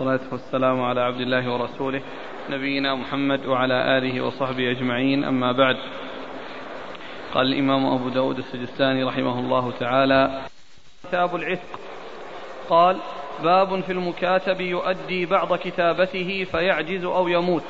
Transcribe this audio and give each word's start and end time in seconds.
والصلاة 0.00 0.32
والسلام 0.32 0.82
على 0.82 1.00
عبد 1.00 1.20
الله 1.20 1.52
ورسوله 1.52 2.02
نبينا 2.50 2.94
محمد 2.94 3.46
وعلى 3.46 3.98
آله 3.98 4.20
وصحبه 4.20 4.70
أجمعين. 4.70 5.24
أما 5.24 5.52
بعد 5.52 5.76
قال 7.34 7.52
الإمام 7.52 7.86
أبو 7.86 8.08
داود 8.08 8.38
السجستاني 8.38 9.04
رحمه 9.04 9.40
الله 9.40 9.72
تعالى 9.80 10.40
كتاب 11.04 11.36
العتق. 11.36 11.80
قال 12.68 12.96
باب 13.42 13.80
في 13.80 13.92
المكاتب 13.92 14.60
يؤدي 14.60 15.26
بعض 15.26 15.54
كتابته 15.54 16.44
فيعجز 16.44 17.04
أو 17.04 17.28
يموت. 17.28 17.64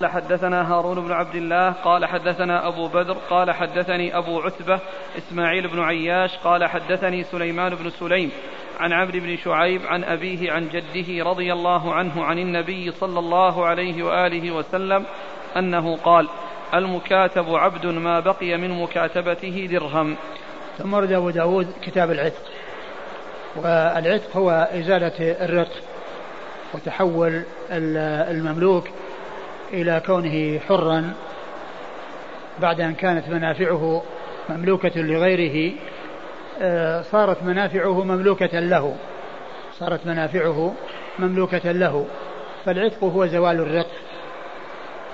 قال 0.00 0.10
حدثنا 0.10 0.72
هارون 0.72 1.04
بن 1.04 1.12
عبد 1.12 1.34
الله 1.34 1.70
قال 1.70 2.06
حدثنا 2.06 2.68
أبو 2.68 2.88
بدر 2.88 3.16
قال 3.30 3.50
حدثني 3.50 4.18
أبو 4.18 4.40
عتبة 4.40 4.80
إسماعيل 5.18 5.68
بن 5.68 5.80
عياش 5.80 6.36
قال 6.36 6.64
حدثني 6.64 7.24
سليمان 7.24 7.74
بن 7.74 7.90
سليم 7.90 8.30
عن 8.78 8.92
عمرو 8.92 9.20
بن 9.20 9.36
شعيب 9.36 9.86
عن 9.86 10.04
أبيه 10.04 10.52
عن 10.52 10.68
جده 10.68 11.24
رضي 11.24 11.52
الله 11.52 11.94
عنه 11.94 12.24
عن 12.24 12.38
النبي 12.38 12.92
صلى 12.92 13.18
الله 13.18 13.66
عليه 13.66 14.02
وآله 14.02 14.50
وسلم 14.50 15.04
أنه 15.56 15.96
قال 15.96 16.28
المكاتب 16.74 17.54
عبد 17.54 17.86
ما 17.86 18.20
بقي 18.20 18.56
من 18.56 18.82
مكاتبته 18.82 19.68
درهم. 19.70 20.16
ثم 20.78 20.94
ورد 20.94 21.12
أبو 21.12 21.30
داود 21.30 21.72
كتاب 21.82 22.10
العتق. 22.10 22.42
والعتق 23.56 24.36
هو 24.36 24.68
إزالة 24.72 25.44
الرق 25.44 25.72
وتحول 26.74 27.42
المملوك 27.70 28.88
إلى 29.72 30.02
كونه 30.06 30.58
حرا 30.68 31.12
بعد 32.60 32.80
أن 32.80 32.94
كانت 32.94 33.28
منافعه 33.28 34.02
مملوكة 34.48 35.00
لغيره 35.00 35.72
آه، 36.62 37.02
صارت 37.02 37.42
منافعه 37.42 38.04
مملوكة 38.04 38.60
له. 38.60 38.96
صارت 39.78 40.06
منافعه 40.06 40.74
مملوكة 41.18 41.72
له. 41.72 42.06
فالعتق 42.64 43.04
هو 43.04 43.26
زوال 43.26 43.60
الرق 43.60 43.90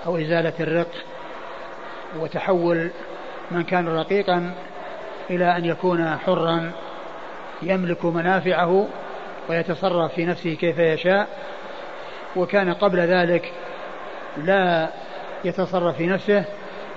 أو 0.07 0.17
إزالة 0.17 0.53
الرق 0.61 0.91
وتحول 2.21 2.91
من 3.51 3.63
كان 3.63 3.89
رقيقا 3.89 4.55
إلى 5.31 5.57
أن 5.57 5.65
يكون 5.65 6.17
حرا 6.17 6.73
يملك 7.63 8.05
منافعه 8.05 8.89
ويتصرف 9.49 10.15
في 10.15 10.25
نفسه 10.25 10.55
كيف 10.55 10.79
يشاء. 10.79 11.29
وكان 12.37 12.73
قبل 12.73 12.99
ذلك 12.99 13.53
لا 14.45 14.89
يتصرف 15.45 15.97
في 15.97 16.07
نفسه 16.07 16.45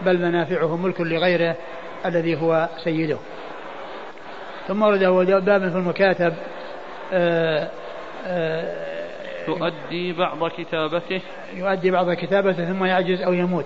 بل 0.01 0.21
منافعه 0.21 0.77
ملك 0.77 1.01
لغيره 1.01 1.55
الذي 2.05 2.41
هو 2.41 2.69
سيده. 2.83 3.17
ثم 4.67 4.81
ورد 4.81 5.45
باب 5.45 5.69
في 5.69 5.77
المكاتب 5.77 6.33
آآ 7.13 7.69
آآ 8.25 8.89
يؤدي 9.47 10.13
بعض 10.13 10.51
كتابته. 10.51 11.21
يؤدي 11.53 11.91
بعض 11.91 12.11
كتابته 12.11 12.65
ثم 12.65 12.85
يعجز 12.85 13.21
أو 13.21 13.33
يموت. 13.33 13.65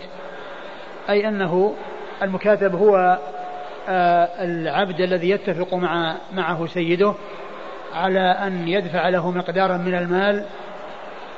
أي 1.10 1.28
أنه 1.28 1.76
المكاتب 2.22 2.76
هو 2.76 3.20
العبد 4.40 5.02
الذي 5.02 5.30
يتفق 5.30 5.74
مع 5.74 6.16
معه 6.34 6.66
سيده 6.66 7.14
على 7.94 8.20
أن 8.20 8.68
يدفع 8.68 9.10
له 9.10 9.32
مقدارا 9.32 9.78
من 9.78 9.96
المال 9.96 10.46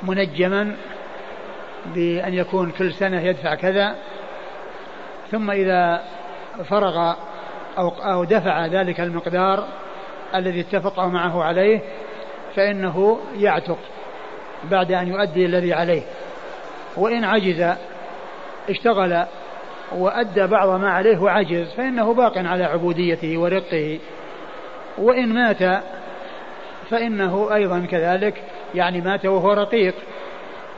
منجما 0.02 0.76
بأن 1.94 2.34
يكون 2.34 2.70
كل 2.70 2.92
سنة 2.92 3.20
يدفع 3.20 3.54
كذا 3.54 3.96
ثم 5.30 5.50
إذا 5.50 6.02
فرغ 6.64 7.14
أو, 7.78 7.88
أو 7.88 8.24
دفع 8.24 8.66
ذلك 8.66 9.00
المقدار 9.00 9.68
الذي 10.34 10.60
اتفق 10.60 11.00
معه 11.00 11.44
عليه 11.44 11.80
فإنه 12.56 13.18
يعتق 13.36 13.78
بعد 14.70 14.92
أن 14.92 15.08
يؤدي 15.08 15.46
الذي 15.46 15.72
عليه. 15.72 16.02
وإن 16.96 17.24
عجز 17.24 17.76
اشتغل 18.70 19.26
وأدى 19.92 20.46
بعض 20.46 20.68
ما 20.80 20.90
عليه 20.90 21.18
وعجز 21.18 21.72
فإنه 21.72 22.14
باق 22.14 22.38
على 22.38 22.64
عبوديته 22.64 23.38
ورقه. 23.38 23.98
وإن 24.98 25.34
مات 25.34 25.82
فإنه 26.90 27.54
أيضا 27.54 27.86
كذلك 27.90 28.42
يعني 28.74 29.00
مات 29.00 29.26
وهو 29.26 29.52
رقيق. 29.52 29.94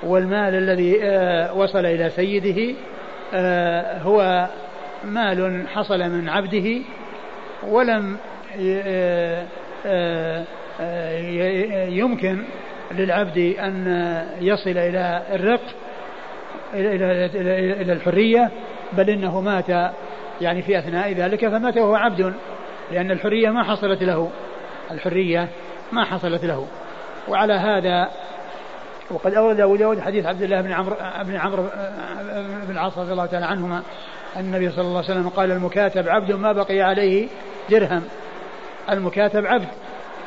والمال 0.02 0.54
الذي 0.54 0.98
آه، 1.02 1.54
وصل 1.54 1.86
إلى 1.86 2.10
سيده 2.10 2.74
آه، 3.34 3.98
هو 3.98 4.48
مال 5.04 5.68
حصل 5.68 5.98
من 5.98 6.28
عبده 6.28 6.80
ولم 7.62 8.16
آه، 9.86 10.34
يمكن 11.88 12.44
للعبد 12.90 13.54
أن 13.58 13.86
يصل 14.40 14.70
إلى 14.70 15.22
الرق 15.32 15.60
إلى 16.74 17.92
الحرية 17.92 18.50
بل 18.92 19.10
إنه 19.10 19.40
مات 19.40 19.92
يعني 20.40 20.62
في 20.62 20.78
أثناء 20.78 21.12
ذلك 21.12 21.48
فمات 21.48 21.76
وهو 21.76 21.94
عبد 21.94 22.34
لأن 22.92 23.10
الحرية 23.10 23.50
ما 23.50 23.62
حصلت 23.62 24.02
له 24.02 24.30
الحرية 24.90 25.48
ما 25.92 26.04
حصلت 26.04 26.44
له. 26.44 26.66
وعلى 27.28 27.52
هذا 27.52 28.10
وقد 29.10 29.34
أورد 29.34 29.60
أبو 29.60 29.76
داود 29.76 30.00
حديث 30.00 30.26
عبد 30.26 30.42
الله 30.42 30.60
بن 30.60 30.72
عمرو 30.72 30.96
بن 31.22 31.36
عمرو 31.36 31.62
بن 32.66 32.70
العاص 32.70 32.98
رضي 32.98 33.12
الله 33.12 33.26
تعالى 33.26 33.46
عنهما 33.46 33.82
النبي 34.36 34.70
صلى 34.70 34.84
الله 34.84 35.02
عليه 35.02 35.10
وسلم 35.10 35.28
قال 35.28 35.50
المكاتب 35.50 36.08
عبد 36.08 36.32
ما 36.32 36.52
بقي 36.52 36.80
عليه 36.80 37.28
درهم. 37.70 38.02
المكاتب 38.90 39.46
عبد 39.46 39.68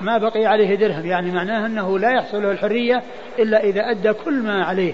ما 0.01 0.17
بقي 0.17 0.45
عليه 0.45 0.75
درهم. 0.75 1.05
يعني 1.05 1.31
معناه 1.31 1.65
أنه 1.65 1.99
لا 1.99 2.11
يحصل 2.11 2.43
له 2.43 2.51
الحرية 2.51 3.03
إلا 3.39 3.63
إذا 3.63 3.81
أدى 3.91 4.13
كل 4.13 4.43
ما 4.43 4.65
عليه. 4.65 4.93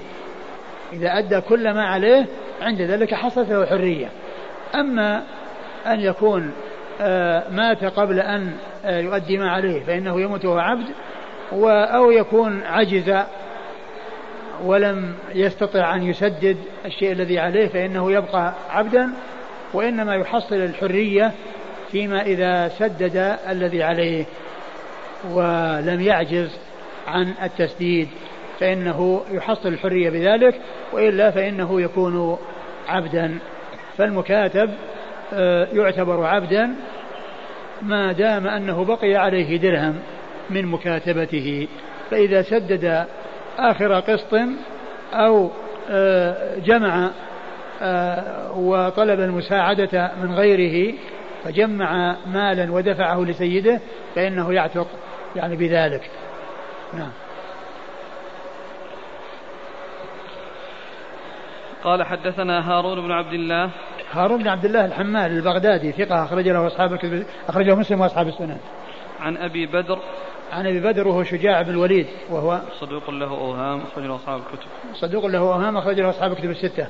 إذا 0.93 1.17
أدى 1.17 1.41
كل 1.41 1.73
ما 1.73 1.85
عليه 1.85 2.25
عند 2.61 2.81
ذلك 2.81 3.13
حصلت 3.13 3.49
له 3.49 3.63
الحرية 3.63 4.09
أما 4.75 5.23
أن 5.87 5.99
يكون 5.99 6.51
آه، 7.01 7.43
مات 7.49 7.83
قبل 7.83 8.19
أن 8.19 8.51
آه، 8.85 8.99
يؤدي 8.99 9.37
ما 9.37 9.51
عليه 9.51 9.83
فإنه 9.83 10.21
يموت 10.21 10.45
وهو 10.45 10.57
عبد 10.57 10.85
أو 11.53 12.11
يكون 12.11 12.63
عجز 12.63 13.23
ولم 14.63 15.13
يستطع 15.35 15.95
أن 15.95 16.03
يسدد 16.03 16.57
الشيء 16.85 17.11
الذي 17.11 17.39
عليه 17.39 17.67
فإنه 17.67 18.11
يبقى 18.11 18.53
عبدا 18.69 19.09
وإنما 19.73 20.15
يحصل 20.15 20.55
الحرية 20.55 21.31
فيما 21.91 22.21
إذا 22.21 22.67
سدد 22.67 23.37
الذي 23.49 23.83
عليه 23.83 24.25
ولم 25.31 26.01
يعجز 26.01 26.57
عن 27.07 27.33
التسديد 27.43 28.07
فإنه 28.59 29.21
يحصل 29.31 29.69
الحرية 29.69 30.09
بذلك 30.09 30.61
وإلا 30.93 31.31
فإنه 31.31 31.81
يكون 31.81 32.37
عبدا. 32.87 33.39
فالمكاتب 33.97 34.69
آه، 35.33 35.67
يعتبر 35.73 36.25
عبدا 36.25 36.75
ما 37.81 38.11
دام 38.11 38.47
أنه 38.47 38.85
بقي 38.85 39.15
عليه 39.15 39.57
درهم 39.57 39.95
من 40.49 40.65
مكاتبته. 40.65 41.67
فإذا 42.11 42.41
سدد 42.41 43.05
آخر 43.57 43.99
قسط 43.99 44.33
أو 45.13 45.51
آه، 45.89 46.59
جمع 46.59 47.09
آه، 47.81 48.57
وطلب 48.57 49.19
المساعدة 49.19 50.11
من 50.21 50.35
غيره 50.35 50.97
فجمع 51.43 52.15
مالا 52.27 52.71
ودفعه 52.71 53.23
لسيده 53.23 53.79
فإنه 54.15 54.53
يعتق 54.53 54.87
يعني 55.35 55.55
بذلك. 55.55 56.09
نعم. 56.93 57.11
قال 61.83 62.03
حدثنا 62.03 62.71
هارون 62.71 63.01
بن 63.01 63.11
عبد 63.11 63.33
الله. 63.33 63.69
هارون 64.11 64.43
بن 64.43 64.47
عبد 64.47 64.65
الله 64.65 64.85
الحمال 64.85 65.31
البغدادي 65.31 65.91
ثقة 65.91 66.23
أخرج 66.23 66.47
له 66.47 66.67
أصحاب 66.67 66.99
أخرجه 67.49 67.75
مسلم 67.75 68.01
وأصحاب 68.01 68.27
السنن. 68.27 68.57
عن 69.19 69.37
أبي 69.37 69.65
بدر 69.65 69.99
عن 70.51 70.67
أبي 70.67 70.79
بدر 70.79 71.07
وهو 71.07 71.23
شجاع 71.23 71.61
بن 71.61 71.69
الوليد 71.69 72.07
وهو 72.29 72.61
صدوق 72.79 73.09
له 73.09 73.29
أوهام 73.29 73.81
أخرج 73.81 74.05
له 74.05 74.15
أصحاب 74.15 74.39
الكتب. 74.39 74.67
صدوق 74.93 75.25
له 75.25 75.39
أوهام 75.39 75.77
أخرج 75.77 75.99
له 75.99 76.09
أصحاب 76.09 76.31
الكتب 76.31 76.49
الستة. 76.49 76.87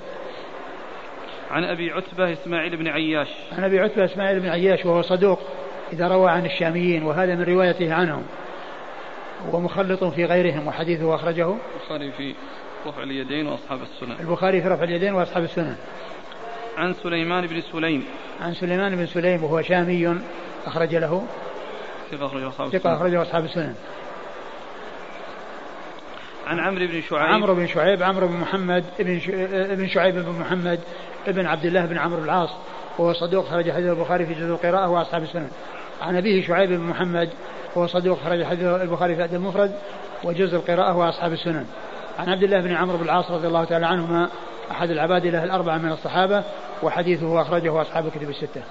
عن 1.51 1.63
أبي 1.63 1.91
عتبة 1.91 2.33
إسماعيل 2.33 2.77
بن 2.77 2.87
عياش. 2.87 3.27
عن 3.51 3.63
أبي 3.63 3.79
عتبة 3.79 4.05
إسماعيل 4.05 4.39
بن 4.39 4.49
عياش 4.49 4.85
وهو 4.85 5.01
صدوق 5.01 5.39
إذا 5.93 6.07
روى 6.07 6.31
عن 6.31 6.45
الشاميين 6.45 7.03
وهذا 7.03 7.35
من 7.35 7.43
روايته 7.43 7.93
عنهم. 7.93 8.23
ومخلط 9.51 10.03
في 10.03 10.25
غيرهم 10.25 10.67
وحديثه 10.67 11.15
أخرجه 11.15 11.55
البخاري 11.81 12.11
في 12.11 12.35
رفع 12.87 13.03
اليدين 13.03 13.47
وأصحاب 13.47 13.79
السنن. 13.81 14.15
البخاري 14.19 14.61
في 14.61 14.67
رفع 14.67 14.83
اليدين 14.83 15.13
وأصحاب 15.13 15.43
السنن. 15.43 15.75
عن 16.77 16.93
سليمان 16.93 17.47
بن 17.47 17.61
سليم. 17.61 18.05
عن 18.41 18.53
سليمان 18.53 18.95
بن 18.95 19.05
سليم 19.05 19.43
وهو 19.43 19.61
شامي 19.61 20.17
أخرج 20.65 20.95
له 20.95 21.23
ثقة 22.11 22.25
أخرجه 22.25 22.47
أصحاب 22.47 22.69
ثقة 22.69 22.95
أخرجه 22.95 23.21
أصحاب 23.21 23.45
السنن. 23.45 23.75
عن 26.47 26.59
عمرو 26.59 26.87
بن 26.87 27.01
شعيب. 27.01 27.33
عمرو 27.33 27.55
بن 27.55 27.67
شعيب 27.67 28.03
عمرو 28.03 28.27
بن 28.27 28.33
محمد 28.33 28.83
ابن 28.99 29.21
ابن 29.71 29.87
شعيب 29.87 30.15
بن 30.15 30.39
محمد 30.39 30.79
ابن 31.27 31.45
عبد 31.45 31.65
الله 31.65 31.85
بن 31.85 31.97
عمرو 31.97 32.23
العاص 32.23 32.49
وهو 32.97 33.13
صدوق 33.13 33.45
خرج 33.45 33.71
حديث 33.71 33.89
البخاري 33.89 34.25
في 34.25 34.33
جزء 34.33 34.45
القراءة 34.45 34.89
وأصحاب 34.89 35.23
السنن. 35.23 35.49
عن 36.01 36.15
أبيه 36.15 36.47
شعيب 36.47 36.69
بن 36.69 36.79
محمد 36.79 37.29
وهو 37.75 37.87
صدوق 37.87 38.19
خرج 38.19 38.43
حديث 38.43 38.63
البخاري 38.63 39.15
في 39.15 39.35
المفرد 39.35 39.71
وجزء 40.23 40.55
القراءة 40.55 40.97
وأصحاب 40.97 41.33
السنن. 41.33 41.65
عن 42.19 42.29
عبد 42.29 42.43
الله 42.43 42.61
بن 42.61 42.71
عمرو 42.75 42.97
بن 42.97 43.03
العاص 43.03 43.31
رضي 43.31 43.47
الله 43.47 43.65
تعالى 43.65 43.85
عنهما 43.85 44.29
أحد 44.71 44.89
العبادلة 44.89 45.43
الأربعة 45.43 45.77
من 45.77 45.91
الصحابة 45.91 46.43
وحديثه 46.83 47.41
أخرجه 47.41 47.81
أصحاب 47.81 48.07
الكتب 48.07 48.29
الستة. 48.29 48.61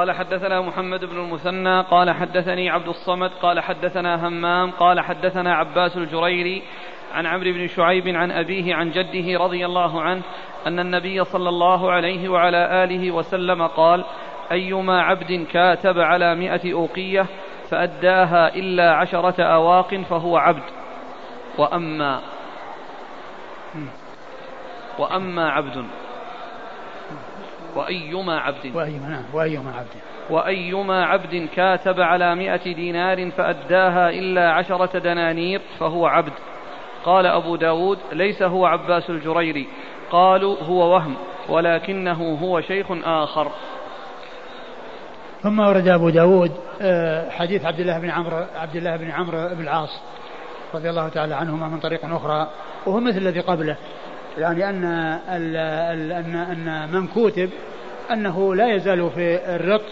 قال 0.00 0.12
حدثنا 0.12 0.60
محمد 0.60 1.04
بن 1.04 1.16
المثنى 1.16 1.80
قال 1.80 2.10
حدثني 2.10 2.70
عبد 2.70 2.88
الصمد 2.88 3.30
قال 3.42 3.60
حدثنا 3.60 4.28
همام 4.28 4.70
قال 4.70 5.00
حدثنا 5.00 5.54
عباس 5.54 5.96
الجريري 5.96 6.62
عن 7.12 7.26
عمرو 7.26 7.52
بن 7.52 7.66
شعيب 7.66 8.08
عن 8.08 8.30
أبيه 8.30 8.74
عن 8.74 8.90
جده 8.90 9.38
رضي 9.44 9.66
الله 9.66 10.02
عنه 10.02 10.22
أن 10.66 10.78
النبي 10.78 11.24
صلى 11.24 11.48
الله 11.48 11.90
عليه 11.90 12.28
وعلى 12.28 12.84
آله 12.84 13.10
وسلم 13.10 13.66
قال 13.66 14.04
أيما 14.52 15.02
عبد 15.02 15.46
كاتب 15.52 15.98
على 15.98 16.34
مئة 16.34 16.72
أوقية 16.72 17.26
فأداها 17.70 18.54
إلا 18.54 18.94
عشرة 18.94 19.42
أواق 19.42 19.94
فهو 19.94 20.36
عبد. 20.36 20.62
وأما 21.58 22.20
وأما 24.98 25.50
عبد. 25.50 25.84
وأيما 27.76 28.38
عبد. 28.38 28.76
وأيما 28.76 29.08
نعم 29.08 29.24
وأيما 29.32 29.72
عبد. 29.76 29.88
وأيما 30.30 31.04
عبد 31.04 31.48
كاتب 31.56 32.00
على 32.00 32.34
مئة 32.34 32.74
دينار 32.74 33.30
فأداها 33.30 34.10
إلا 34.10 34.52
عشرة 34.52 34.98
دنانير 34.98 35.60
فهو 35.78 36.06
عبد. 36.06 36.32
قال 37.04 37.26
أبو 37.26 37.56
داود 37.56 37.98
ليس 38.12 38.42
هو 38.42 38.66
عباس 38.66 39.10
الجريري. 39.10 39.66
قالوا 40.10 40.56
هو 40.62 40.94
وهم 40.94 41.14
ولكنه 41.48 42.38
هو 42.42 42.60
شيخ 42.60 42.86
آخر. 43.04 43.50
ثم 45.42 45.60
ورد 45.60 45.88
أبو 45.88 46.10
داود 46.10 46.52
آه، 46.80 47.30
حديث 47.30 47.64
عبد 47.64 47.80
الله 47.80 47.98
بن 47.98 48.10
عمرو 48.10 48.44
عبد 48.56 48.76
الله 48.76 48.96
بن 48.96 49.10
عمرو 49.10 49.48
بن 49.48 49.62
العاص 49.62 50.00
رضي 50.74 50.90
الله 50.90 51.08
تعالى 51.08 51.34
عنهما 51.34 51.68
من 51.68 51.80
طريق 51.80 52.04
أخرى 52.04 52.48
وهو 52.86 53.00
مثل 53.00 53.16
الذي 53.16 53.40
قبله. 53.40 53.76
يعني 54.38 54.68
أن 54.68 54.84
أن 55.28 55.56
أن 56.36 56.88
من 56.92 57.06
كتب 57.06 57.50
أنه 58.12 58.54
لا 58.54 58.74
يزال 58.74 59.10
في 59.10 59.54
الرق 59.54 59.84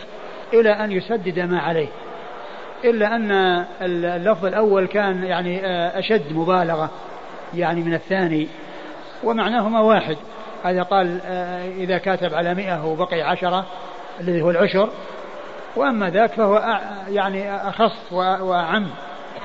إلى 0.52 0.70
أن 0.70 0.92
يسدد 0.92 1.38
ما 1.38 1.58
عليه. 1.60 1.88
إلا 2.84 3.16
أن 3.16 3.32
اللفظ 3.82 4.44
الأول 4.44 4.86
كان 4.86 5.24
يعني 5.24 5.66
آه، 5.66 5.98
أشد 5.98 6.32
مبالغة 6.32 6.90
يعني 7.54 7.80
من 7.80 7.94
الثاني 7.94 8.48
ومعناهما 9.24 9.80
واحد. 9.80 10.16
هذا 10.64 10.82
قال 10.82 11.20
آه، 11.26 11.68
إذا 11.76 11.98
كاتب 11.98 12.34
على 12.34 12.54
مئة 12.54 12.86
وبقي 12.86 13.22
عشرة 13.22 13.66
الذي 14.20 14.42
هو 14.42 14.50
العشر. 14.50 14.88
وأما 15.76 16.10
ذاك 16.10 16.32
فهو 16.32 16.80
يعني 17.08 17.56
أخص 17.56 18.12
وأعم 18.12 18.86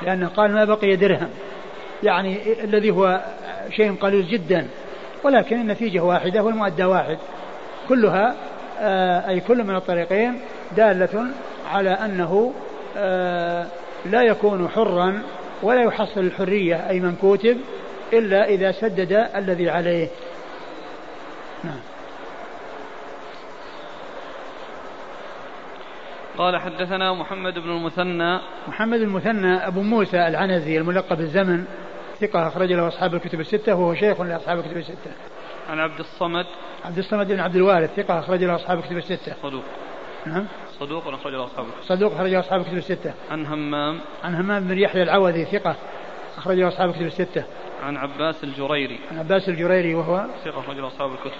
لأنه 0.01 0.27
قال 0.27 0.51
ما 0.51 0.65
بقي 0.65 0.95
درهم. 0.95 1.29
يعني 2.03 2.63
الذي 2.63 2.91
هو 2.91 3.21
شيء 3.71 3.95
قليل 3.95 4.27
جدا 4.27 4.67
ولكن 5.23 5.61
النتيجة 5.61 5.99
واحدة 5.99 6.43
والمؤدى 6.43 6.83
واحد. 6.83 7.17
كلها 7.89 8.35
آه، 8.79 9.29
أي 9.29 9.39
كل 9.39 9.63
من 9.63 9.75
الطريقين 9.75 10.39
دالة 10.75 11.27
على 11.71 11.89
أنه 11.89 12.53
آه، 12.97 13.65
لا 14.05 14.21
يكون 14.21 14.69
حرا 14.69 15.21
ولا 15.63 15.81
يحصل 15.81 16.19
الحرية 16.19 16.89
أي 16.89 16.99
من 16.99 17.15
كتب 17.15 17.57
إلا 18.13 18.45
إذا 18.45 18.71
سدد 18.71 19.27
الذي 19.35 19.69
عليه. 19.69 20.07
نعم. 21.63 21.79
قال 26.37 26.57
حدثنا 26.57 27.13
محمد 27.13 27.53
بن 27.53 27.69
المثنى. 27.69 28.39
محمد 28.67 28.99
المثنى 28.99 29.67
أبو 29.67 29.81
موسى 29.81 30.27
العنزي 30.27 30.77
الملقب 30.77 31.19
الزمن 31.19 31.65
ثقة 32.27 32.47
أخرج 32.47 32.73
له 32.73 32.87
أصحاب 32.87 33.15
الكتب 33.15 33.39
الستة 33.39 33.75
وهو 33.75 33.95
شيخ 33.95 34.21
لأصحاب 34.21 34.59
الكتب 34.59 34.77
الستة. 34.77 35.11
عن 35.69 35.79
عبد 35.79 35.99
الصمد 35.99 36.45
عبد 36.85 36.97
الصمد 36.97 37.27
بن 37.27 37.39
عبد 37.39 37.55
الوارث 37.55 37.95
ثقة 37.95 38.19
أخرج 38.19 38.43
له 38.43 38.55
أصحاب 38.55 38.79
الكتب 38.79 38.97
الستة. 38.97 39.35
صدوق. 39.43 39.63
نعم. 40.25 40.45
صدوق 40.79 41.07
أخرج 41.07 41.33
له 41.33 41.45
أصحاب 41.45 41.65
الكتب. 41.65 41.83
صدوق 41.83 42.13
أخرج 42.13 42.31
له 42.31 42.39
أصحاب 42.39 42.61
الكتب 42.61 42.77
الستة. 42.77 43.13
عن 43.31 43.45
همام. 43.45 43.99
عن 44.23 44.35
همام 44.35 44.67
بن 44.67 44.77
يحيى 44.77 45.03
العوذي 45.03 45.45
ثقة 45.45 45.75
أخرج 46.37 46.57
له 46.57 46.67
أصحاب 46.67 46.89
الكتب 46.89 47.05
الستة. 47.05 47.43
عن 47.83 47.97
عباس 47.97 48.43
الجريري. 48.43 48.99
عن 49.11 49.19
عباس 49.19 49.49
الجريري 49.49 49.95
وهو 49.95 50.25
ثقة 50.45 50.59
أخرج 50.59 50.77
له 50.77 50.87
أصحاب 50.87 51.11
الكتب. 51.11 51.31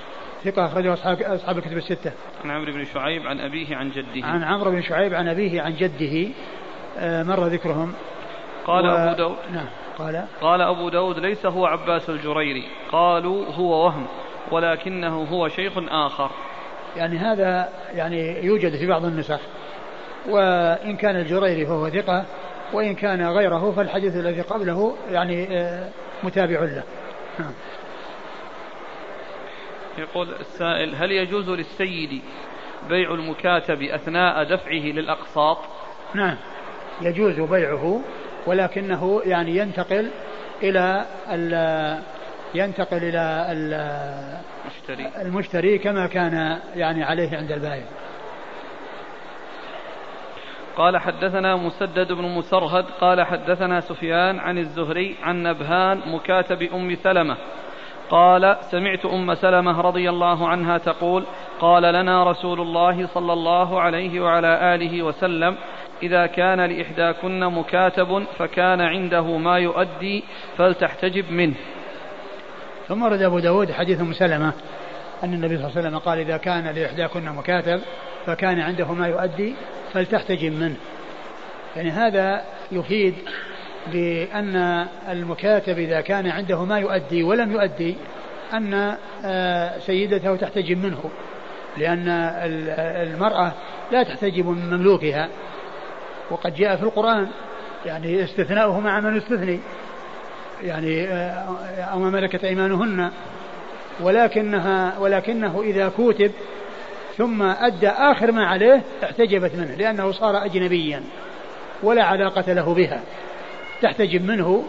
ثقة 0.43 0.65
أخرجه 0.65 0.93
أصحاب 0.93 1.21
أصحاب 1.21 1.57
الكتب 1.57 1.77
الستة. 1.77 2.11
عن 2.43 2.51
عمرو 2.51 2.73
بن 2.73 2.85
شعيب 2.85 3.27
عن 3.27 3.39
أبيه 3.39 3.75
عن 3.75 3.91
جده. 3.91 4.27
عن 4.27 4.43
عمرو 4.43 4.71
بن 4.71 4.81
شعيب 4.81 5.13
عن 5.13 5.27
أبيه 5.27 5.61
عن 5.61 5.73
جده 5.75 6.33
آه، 6.97 7.23
مر 7.23 7.47
ذكرهم. 7.47 7.93
قال 8.65 8.87
و... 8.87 8.89
أبو 8.89 9.17
داود 9.17 9.37
نعم 9.53 9.67
قال 9.97 10.25
قال 10.41 10.61
أبو 10.61 10.89
داود 10.89 11.19
ليس 11.19 11.45
هو 11.45 11.65
عباس 11.65 12.09
الجريري. 12.09 12.63
قالوا 12.91 13.45
هو 13.45 13.85
وهم 13.85 14.07
ولكنه 14.51 15.23
هو 15.23 15.47
شيخ 15.47 15.73
آخر. 15.77 16.31
يعني 16.95 17.17
هذا 17.17 17.69
يعني 17.93 18.45
يوجد 18.45 18.75
في 18.75 18.87
بعض 18.87 19.05
النسخ. 19.05 19.39
وإن 20.29 20.95
كان 20.95 21.15
الجريري 21.15 21.65
فهو 21.65 21.89
ثقة 21.89 22.25
وإن 22.73 22.95
كان 22.95 23.27
غيره 23.27 23.71
فالحديث 23.71 24.15
الذي 24.15 24.41
قبله 24.41 24.95
يعني 25.11 25.57
آه، 25.57 25.89
متابع 26.23 26.59
له. 26.59 26.83
نعم. 27.39 27.53
يقول 29.97 30.33
السائل 30.39 30.95
هل 30.95 31.11
يجوز 31.11 31.49
للسيد 31.49 32.21
بيع 32.89 33.13
المكاتب 33.13 33.81
أثناء 33.81 34.43
دفعه 34.43 34.73
للأقساط؟ 34.73 35.57
نعم. 36.13 36.37
يجوز 37.01 37.39
بيعه 37.39 38.01
ولكنه 38.45 39.21
يعني 39.25 39.57
ينتقل 39.57 40.11
إلى 40.63 41.05
ينتقل 42.55 42.97
إلى 42.97 43.45
المشتري 43.51 45.21
المشتري 45.21 45.77
كما 45.77 46.07
كان 46.07 46.59
يعني 46.75 47.03
عليه 47.03 47.37
عند 47.37 47.51
البائع. 47.51 47.83
قال 50.77 50.97
حدثنا 50.97 51.55
مسدد 51.55 52.11
بن 52.11 52.23
مسرهد 52.23 52.85
قال 53.01 53.21
حدثنا 53.21 53.79
سفيان 53.79 54.39
عن 54.39 54.57
الزهري 54.57 55.15
عن 55.23 55.43
نبهان 55.43 56.01
مكاتب 56.07 56.61
أم 56.61 56.95
سلمة. 56.95 57.37
قال 58.09 58.57
سمعت 58.61 59.05
أم 59.05 59.33
سلمة 59.33 59.81
رضي 59.81 60.09
الله 60.09 60.47
عنها 60.47 60.77
تقول 60.77 61.25
قال 61.59 61.83
لنا 61.83 62.23
رسول 62.23 62.61
الله 62.61 63.07
صلى 63.07 63.33
الله 63.33 63.81
عليه 63.81 64.19
وعلى 64.21 64.75
آله 64.75 65.03
وسلم 65.03 65.55
إذا 66.03 66.25
كان 66.25 66.61
لإحداكن 66.61 67.39
مكاتب 67.39 68.25
فكان 68.37 68.81
عنده 68.81 69.37
ما 69.37 69.57
يؤدي 69.57 70.23
فلتحتجب 70.57 71.31
منه. 71.31 71.55
ثم 72.87 73.03
ورد 73.03 73.21
أبو 73.21 73.39
داود 73.39 73.71
حديث 73.71 74.01
أم 74.01 74.13
سلمة 74.13 74.53
أن 75.23 75.33
النبي 75.33 75.57
صلى 75.57 75.65
الله 75.65 75.77
عليه 75.77 75.87
وسلم 75.87 75.97
قال 75.97 76.19
إذا 76.19 76.37
كان 76.37 76.67
لإحداكن 76.67 77.25
مكاتب 77.25 77.81
فكان 78.25 78.59
عنده 78.59 78.93
ما 78.93 79.07
يؤدي 79.07 79.55
فلتحتجب 79.93 80.51
منه. 80.51 80.75
يعني 81.75 81.91
هذا 81.91 82.41
يفيد 82.71 83.15
بأن 83.91 84.85
المكاتب 85.09 85.77
إذا 85.79 86.01
كان 86.01 86.27
عنده 86.27 86.65
ما 86.65 86.79
يؤدي 86.79 87.23
ولم 87.23 87.51
يؤدي 87.51 87.95
أن 88.53 88.97
آه، 89.25 89.79
سيدته 89.79 90.35
تحتجب 90.35 90.85
منه 90.85 91.11
لأن 91.77 92.07
المرأة 93.07 93.53
لا 93.91 94.03
تحتجب 94.03 94.45
من 94.45 94.77
مملوكها. 94.77 95.29
وقد 96.31 96.55
جاء 96.55 96.75
في 96.75 96.83
القرآن. 96.83 97.27
يعني 97.85 98.23
استثناؤه 98.23 98.79
مع 98.79 98.99
من 98.99 99.17
استثني. 99.17 99.59
يعني 100.63 101.07
آه، 101.07 101.55
أو 101.81 101.99
ما 101.99 102.09
ملكت 102.09 102.43
أيمانهن. 102.43 103.11
ولكنها 104.01 104.99
ولكنه 104.99 105.61
إذا 105.61 105.89
كوتب 105.89 106.31
ثم 107.17 107.41
أدى 107.41 107.89
آخر 107.89 108.31
ما 108.31 108.45
عليه 108.45 108.81
احتجبت 109.03 109.55
منه 109.55 109.75
لأنه 109.75 110.11
صار 110.11 110.45
أجنبيا 110.45 111.03
ولا 111.83 112.03
علاقة 112.03 112.53
له 112.53 112.73
بها. 112.73 113.01
تحتجب 113.81 114.25
منه 114.25 114.63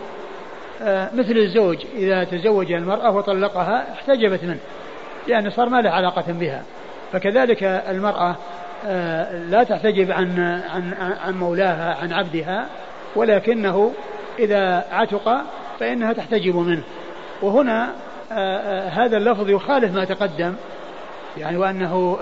آه، 0.82 1.11
مثل 1.14 1.37
الزوج. 1.37 1.78
إذا 1.96 2.25
تزوج 2.25 2.73
المرأة 2.73 3.16
وطلقها 3.16 3.92
احتجبت 3.92 4.44
منه 4.44 4.58
لأنه 5.28 5.50
صار 5.50 5.68
ما 5.68 5.80
له 5.80 5.90
علاقة 5.90 6.32
بها. 6.32 6.62
فكذلك 7.12 7.62
المرأة 7.62 8.37
لا 9.50 9.64
تحتجب 9.69 10.11
عن 10.11 10.38
عن 10.71 10.95
عن 11.25 11.35
مولاها 11.35 11.95
عن 12.03 12.12
عبدها 12.12 12.67
ولكنه 13.17 13.93
إذا 14.38 14.85
عتق 14.93 15.45
فإنها 15.81 16.12
تحتجب 16.12 16.57
منه. 16.57 16.83
وهنا 17.43 17.95
آه، 18.33 18.88
هذا 18.88 19.17
اللفظ 19.17 19.50
يخالف 19.50 19.95
ما 19.95 20.05
تقدم 20.05 20.55
يعني 21.37 21.57
وأنه 21.57 22.19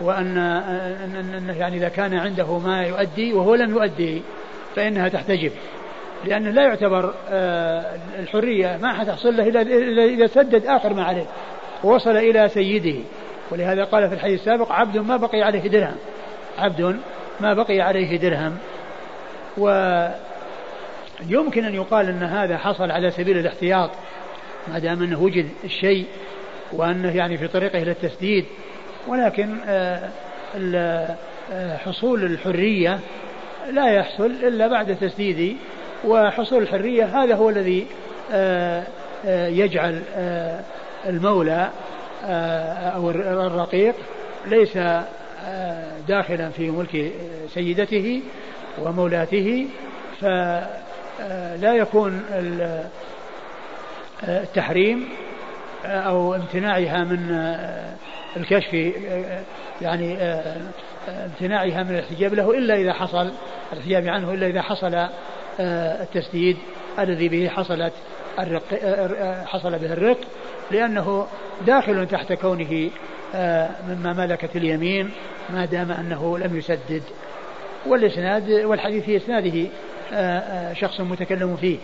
وأن 0.00 0.38
أن 0.38 1.54
يعني 1.56 1.76
إذا 1.76 1.88
كان 1.88 2.14
عنده 2.14 2.58
ما 2.58 2.82
يؤدي 2.82 3.32
وهو 3.32 3.54
لم 3.54 3.70
يؤدي 3.70 4.22
فإنها 4.76 5.08
تحتجب. 5.08 5.52
لأنه 6.24 6.50
لا 6.50 6.62
يعتبر 6.62 7.14
آه، 7.30 7.84
الحرية 8.18 8.78
ما 8.82 8.92
حتحصل 8.92 9.36
له 9.36 9.48
إلا 9.48 10.04
إذا 10.04 10.26
سدد 10.26 10.66
آخر 10.66 10.94
ما 10.94 11.04
عليه 11.04 11.26
ووصل 11.84 12.16
إلى 12.16 12.48
سيده. 12.48 12.98
ولهذا 13.50 13.84
قال 13.84 14.08
في 14.08 14.14
الحديث 14.14 14.40
السابق 14.40 14.72
عبد 14.72 14.96
ما 14.96 15.16
بقي 15.16 15.42
عليه 15.42 15.68
درهم. 15.68 15.96
عبد 16.58 16.96
ما 17.40 17.54
بقي 17.54 17.80
عليه 17.80 18.18
درهم. 18.18 18.58
ويمكن 19.56 20.14
أن 21.64 21.74
يقال 21.74 22.08
أن 22.08 22.22
هذا 22.22 22.58
حصل 22.58 22.90
على 22.90 23.10
سبيل 23.10 23.38
الاحتياط 23.38 23.90
ما 24.68 24.78
دام 24.78 25.02
أنه 25.02 25.22
وجد 25.22 25.48
الشيء 25.64 26.06
وأنه 26.72 27.16
يعني 27.16 27.38
في 27.38 27.48
طريقه 27.48 27.82
إلى 27.82 27.90
التسديد. 27.90 28.44
ولكن 29.06 29.56
آه، 29.66 30.08
آه، 30.56 31.76
حصول 31.76 32.24
الحرية 32.24 33.00
لا 33.70 33.88
يحصل 33.88 34.26
إلا 34.26 34.68
بعد 34.68 34.96
تسديد. 34.96 35.56
وحصول 36.04 36.62
الحرية 36.62 37.04
هذا 37.04 37.34
هو 37.34 37.50
الذي 37.50 37.86
آه، 38.32 38.82
يجعل 39.48 40.02
المولى 41.06 41.70
أو 42.94 43.10
الرقيق 43.10 43.94
ليس 44.46 44.78
داخلا 46.08 46.50
في 46.50 46.70
ملك 46.70 47.12
سيدته 47.54 48.22
ومولاته 48.78 49.66
فلا 50.20 51.74
يكون 51.74 52.22
التحريم 54.28 55.08
أو 55.84 56.34
امتناعها 56.34 57.04
من 57.04 57.54
الكشف 58.36 58.92
يعني 59.82 60.18
امتناعها 61.08 61.82
من 61.82 61.90
الاحتجاب 61.90 62.34
له 62.34 62.58
إلا 62.58 62.74
إذا 62.74 62.92
حصل 62.92 63.30
الاحتجاب 63.72 64.06
عنه 64.06 64.34
إلا 64.34 64.46
إذا 64.46 64.62
حصل 64.62 65.08
التسديد 65.60 66.56
الذي 66.98 67.28
به 67.28 67.48
حصلت 67.48 67.92
الرق 68.38 68.62
حصل 69.46 69.78
به 69.78 69.92
الرق 69.92 70.18
لأنه 70.70 71.26
داخل 71.66 72.06
تحت 72.06 72.32
كونه 72.32 72.90
مما 73.88 74.12
ملكت 74.12 74.56
اليمين 74.56 75.10
ما 75.50 75.64
دام 75.64 75.92
أنه 75.92 76.38
لم 76.38 76.56
يسدد. 76.56 77.02
والإسناد 77.86 78.50
والحديث 78.50 79.04
في 79.04 79.16
إسناده 79.16 79.68
شخص 80.74 81.00
متكلم 81.00 81.56
فيه. 81.56 81.78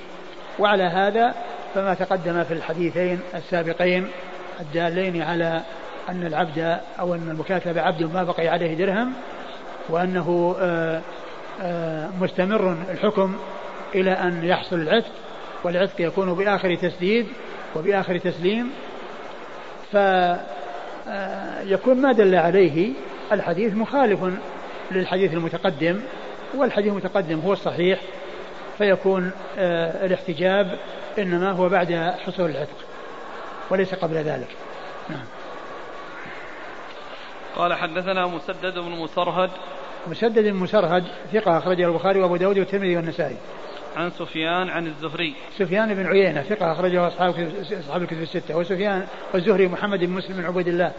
وعلى 0.59 0.83
هذا 0.83 1.35
فما 1.75 1.95
تقدم 1.95 2.45
في 2.45 2.55
الحديثين 2.55 3.21
السابقين 3.35 4.09
الدالين 4.61 5.23
على 5.23 5.61
أن 6.09 6.27
العبد 6.27 6.79
أو 7.01 7.15
أن 7.15 7.31
المكاتب 7.31 7.79
عبد 7.79 8.03
ما 8.03 8.25
بقي 8.25 8.49
عليه 8.49 8.75
درهم 8.75 9.13
وأنه 9.89 10.57
آه، 10.61 11.01
آه، 11.63 12.09
مستمر 12.21 12.77
الحكم 12.91 13.37
إلى 13.95 14.11
أن 14.11 14.45
يحصل 14.45 14.77
العتق 14.77 15.13
والعتق 15.65 16.01
يكون 16.01 16.35
بآخر 16.35 16.75
تسديد 16.75 17.27
وبآخر 17.77 18.19
تسليم. 18.19 18.71
فيكون 19.93 22.03
ما 22.03 22.13
دل 22.13 22.35
عليه 22.35 22.93
الحديث 23.33 23.75
مخالف 23.75 24.21
للحديث 24.91 25.33
المتقدم 25.33 26.01
والحديث 26.55 26.93
المتقدم 26.93 27.41
هو 27.41 27.53
الصحيح 27.53 28.01
فيكون 28.79 29.31
آه، 29.59 30.07
الاحتجاب 30.07 30.79
إنما 31.19 31.51
هو 31.51 31.69
بعد 31.69 32.15
حصول 32.27 32.51
العتق 32.51 32.77
وليس 33.71 33.95
قبل 33.95 34.15
ذلك. 34.15 34.49
نعم. 35.11 35.25
قال 37.57 37.75
حدثنا 37.75 38.27
مسدد 38.27 38.79
بن 38.79 38.91
مسرهد. 38.91 39.51
مسدد 40.07 40.45
بن 40.45 40.55
مسرهد 40.55 41.05
ثقة 41.33 41.59
أخرجه 41.59 41.87
البخاري 41.87 42.21
وأبو 42.21 42.37
داود 42.37 42.59
والترمذي 42.59 42.97
والنسائي. 42.97 43.37
عن 43.97 44.11
سفيان 44.11 44.69
عن 44.69 44.87
الزهري 44.87 45.35
سفيان 45.59 45.95
بن 45.95 46.07
عيينة 46.07 46.43
ثقة 46.43 46.73
أخرجه 46.73 47.09
أصحاب 47.09 47.53
أصحاب 47.73 48.03
الكتب 48.03 48.23
الستة 48.23 48.57
وسفيان 48.57 49.07
والزهري 49.35 49.69
محمد 49.69 49.99
بن 49.99 50.11
مسلم 50.11 50.37
بن 50.37 50.45
عبيد 50.45 50.69
الله 50.69 50.93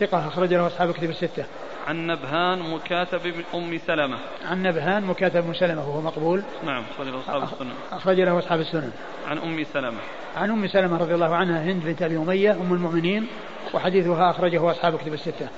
ثقة 0.00 0.28
أخرج 0.28 0.54
له 0.54 0.66
أصحاب 0.66 0.90
الكتب 0.90 1.10
الستة. 1.10 1.44
عن 1.86 2.06
نبهان 2.06 2.58
مكاتب 2.58 3.22
بن 3.22 3.44
أم 3.54 3.78
سلمة. 3.78 4.18
عن 4.44 4.62
نبهان 4.62 5.04
مكاتب 5.04 5.42
بن 5.44 5.54
سلمة 5.54 5.88
وهو 5.88 6.00
مقبول. 6.00 6.42
نعم 6.64 6.84
أخرج 6.90 7.08
له 7.08 7.18
أصحاب 7.18 7.42
السنن. 7.42 7.72
أخرج 7.92 8.20
له 8.20 8.38
أصحاب 8.38 8.60
السنن. 8.60 8.92
عن 9.28 9.38
أم 9.38 9.64
سلمة. 9.64 9.98
عن 10.36 10.50
أم 10.50 10.66
سلمة 10.66 10.96
رضي 10.96 11.14
الله 11.14 11.34
عنها 11.34 11.64
هند 11.64 11.84
بنت 11.84 12.02
أبي 12.02 12.16
أمية 12.16 12.52
أم 12.52 12.74
المؤمنين 12.74 13.26
وحديثها 13.74 14.30
أخرجه 14.30 14.70
أصحاب 14.70 14.94
الكتب 14.94 15.12
الستة. 15.12 15.48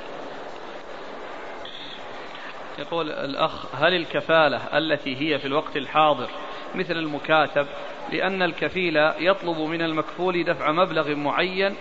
يقول 2.79 3.11
الأخ 3.11 3.75
هل 3.75 3.95
الكفالة 3.95 4.79
التي 4.79 5.17
هي 5.17 5.39
في 5.39 5.47
الوقت 5.47 5.77
الحاضر 5.77 6.29
مثل 6.75 6.93
المكاتب 6.93 7.67
لأن 8.13 8.43
الكفيل 8.43 8.97
يطلب 9.19 9.59
من 9.59 9.83
المكفول 9.83 10.45
دفع 10.45 10.73
مبلغ 10.73 11.15
معين 11.15 11.77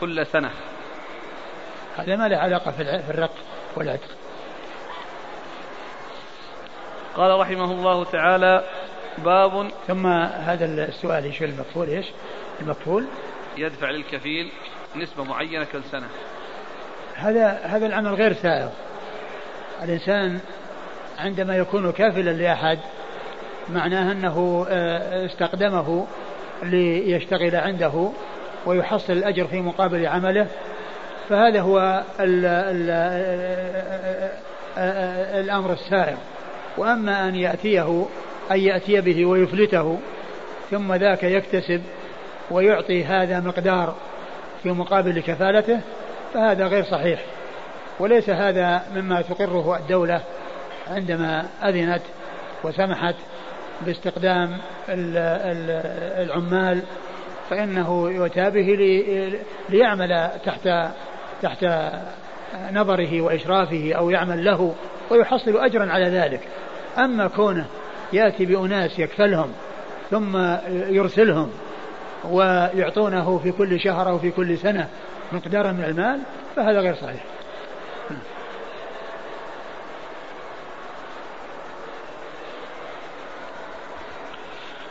كل 0.00 0.26
سنة. 0.26 0.50
هذا 1.96 2.16
ما 2.16 2.28
له 2.28 2.36
علاقة 2.36 2.70
في 2.70 2.82
الرق 2.82 3.34
والعتق. 3.76 4.08
قال 7.16 7.40
رحمه 7.40 7.72
الله 7.72 8.04
تعالى 8.04 8.64
باب 9.18 9.70
ثم 9.86 10.06
هذا 10.06 10.64
السؤال 10.64 11.24
إيش 11.24 11.42
المكفول 11.42 11.88
إيش؟ 11.88 12.06
المكفول. 12.60 13.06
يدفع 13.56 13.90
للكفيل 13.90 14.52
نسبة 14.96 15.24
معينة 15.24 15.64
كل 15.64 15.84
سنة. 15.84 16.08
هذا 17.14 17.60
هذا 17.62 17.86
العمل 17.86 18.14
غير 18.14 18.32
سائغ. 18.32 18.68
الإنسان 19.82 20.40
عندما 21.18 21.56
يكون 21.56 21.92
كافلا 21.92 22.30
لأحد 22.30 22.78
معناه 23.68 24.12
أنه 24.12 24.66
آه، 24.68 25.26
استقدمه 25.26 26.06
ليشتغل 26.62 27.56
عنده 27.56 28.10
ويحصل 28.66 29.12
الأجر 29.12 29.46
في 29.46 29.60
مقابل 29.60 30.06
عمله. 30.06 30.46
فهذا 31.28 31.60
هو 31.60 32.02
ال 32.20 32.44
ال 32.46 32.90
الأمر 35.40 35.72
السائر 35.72 36.16
وأما 36.76 37.28
أن 37.28 37.34
يأتيه 37.34 38.06
أن 38.50 38.60
يأتي 38.60 39.00
به 39.00 39.26
ويفلته 39.26 39.98
ثم 40.70 40.94
ذاك 40.94 41.22
يكتسب 41.22 41.82
ويعطي 42.50 43.04
هذا 43.04 43.40
مقدار 43.40 43.94
في 44.62 44.68
مقابل 44.68 45.20
كفالته 45.20 45.80
فهذا 46.34 46.66
غير 46.66 46.84
صحيح. 46.84 47.20
وليس 48.00 48.30
هذا 48.30 48.82
مما 48.94 49.22
تقره 49.22 49.76
الدولة 49.76 50.20
عندما 50.90 51.46
أذنت 51.64 52.02
وسمحت 52.64 53.14
باستقدام 53.84 54.58
العمال 56.18 56.82
فإنه 57.50 58.10
يؤتى 58.10 58.50
به 58.50 58.78
ليعمل 59.68 60.30
تحت 60.44 60.68
تحت 61.42 61.66
نظره 62.72 63.20
وإشرافه 63.20 63.92
أو 63.92 64.10
يعمل 64.10 64.44
له 64.44 64.74
ويحصل 65.10 65.56
أجرا 65.56 65.92
على 65.92 66.04
ذلك. 66.04 66.40
أما 66.98 67.28
كونه 67.28 67.66
يأتي 68.12 68.46
بأناس 68.46 68.98
يكفلهم 68.98 69.52
ثم 70.10 70.36
يرسلهم 70.68 71.50
ويعطونه 72.30 73.38
في 73.38 73.52
كل 73.52 73.80
شهر 73.80 74.08
أو 74.08 74.18
في 74.18 74.30
كل 74.30 74.58
سنة 74.58 74.88
مقدارا 75.32 75.72
من 75.72 75.84
المال 75.84 76.20
فهذا 76.56 76.80
غير 76.80 76.94
صحيح. 76.94 77.24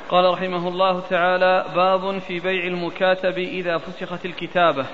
قال 0.10 0.33
رحمه 0.33 0.67
الله 0.67 1.00
تعالى 1.10 1.65
باب 1.75 2.19
في 2.19 2.39
بيع 2.39 2.63
المكاتب 2.63 3.38
إذا 3.38 3.77
فسخت 3.77 4.25
الكتابة. 4.25 4.86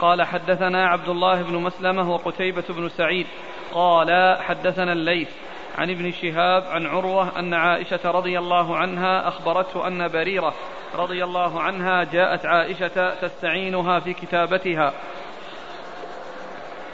قال 0.00 0.22
حدثنا 0.22 0.86
عبد 0.86 1.08
الله 1.08 1.42
بن 1.42 1.54
مسلمة 1.54 2.10
وقتيبة 2.10 2.64
بن 2.68 2.88
سعيد. 2.88 3.26
قال 3.72 4.36
حدثنا 4.40 4.92
الليث 4.92 5.30
عن 5.78 5.90
ابن 5.90 6.12
شهاب 6.12 6.62
عن 6.62 6.86
عروة 6.86 7.38
أن 7.38 7.54
عائشة 7.54 8.10
رضي 8.10 8.38
الله 8.38 8.76
عنها 8.76 9.28
أخبرته 9.28 9.86
أن 9.86 10.08
بريرة 10.08 10.54
رضي 10.94 11.24
الله 11.24 11.60
عنها 11.60 12.04
جاءت 12.04 12.46
عائشة 12.46 13.14
تستعينها 13.14 14.00
في 14.00 14.12
كتابتها. 14.12 14.92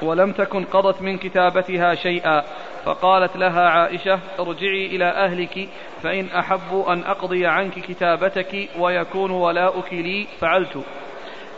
ولم 0.02 0.32
تكن 0.32 0.64
قضت 0.64 1.02
من 1.02 1.18
كتابتها 1.18 1.94
شيئا. 1.94 2.42
فقالت 2.84 3.37
لها 3.37 3.68
عائشة 3.68 4.20
ارجعي 4.40 4.87
إلى 4.87 5.04
أهلك 5.04 5.68
فإن 6.02 6.26
أحب 6.26 6.85
أن 6.88 7.04
أقضي 7.04 7.47
عنك 7.47 7.73
كتابتك 7.73 8.68
ويكون 8.78 9.30
ولاؤك 9.30 9.92
لي 9.92 10.26
فعلت. 10.40 10.85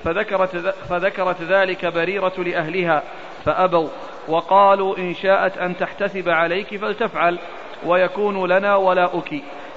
فذكرت, 0.05 0.57
فذكرت 0.89 1.43
ذلك 1.43 1.87
بريرة 1.87 2.33
لأهلها 2.39 3.03
فأبوا. 3.45 3.89
وقالوا 4.29 4.99
إن 4.99 5.15
شاءت 5.15 5.59
أن 5.59 5.77
تحتسب 5.77 6.29
عليك 6.29 6.77
فلتفعل 6.77 7.39
ويكون 7.87 8.49
لنا 8.49 8.77
ولاؤك. 8.77 9.35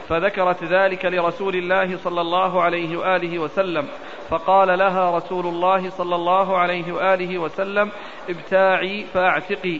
فذكرت 0.10 0.64
ذلك 0.64 1.06
لرسول 1.06 1.56
الله 1.56 1.98
صلى 1.98 2.22
الله 2.22 2.62
عليه 2.62 2.98
وآله 2.98 3.40
وسلم. 3.40 3.88
فقال 4.30 4.80
لها 4.80 5.18
رسول 5.18 5.46
الله 5.46 5.90
صلى 5.90 6.16
الله 6.16 6.58
عليه 6.58 6.92
وآله 6.92 7.38
وسلم 7.38 7.92
ابتاعي 8.30 9.04
فأعتقي. 9.14 9.80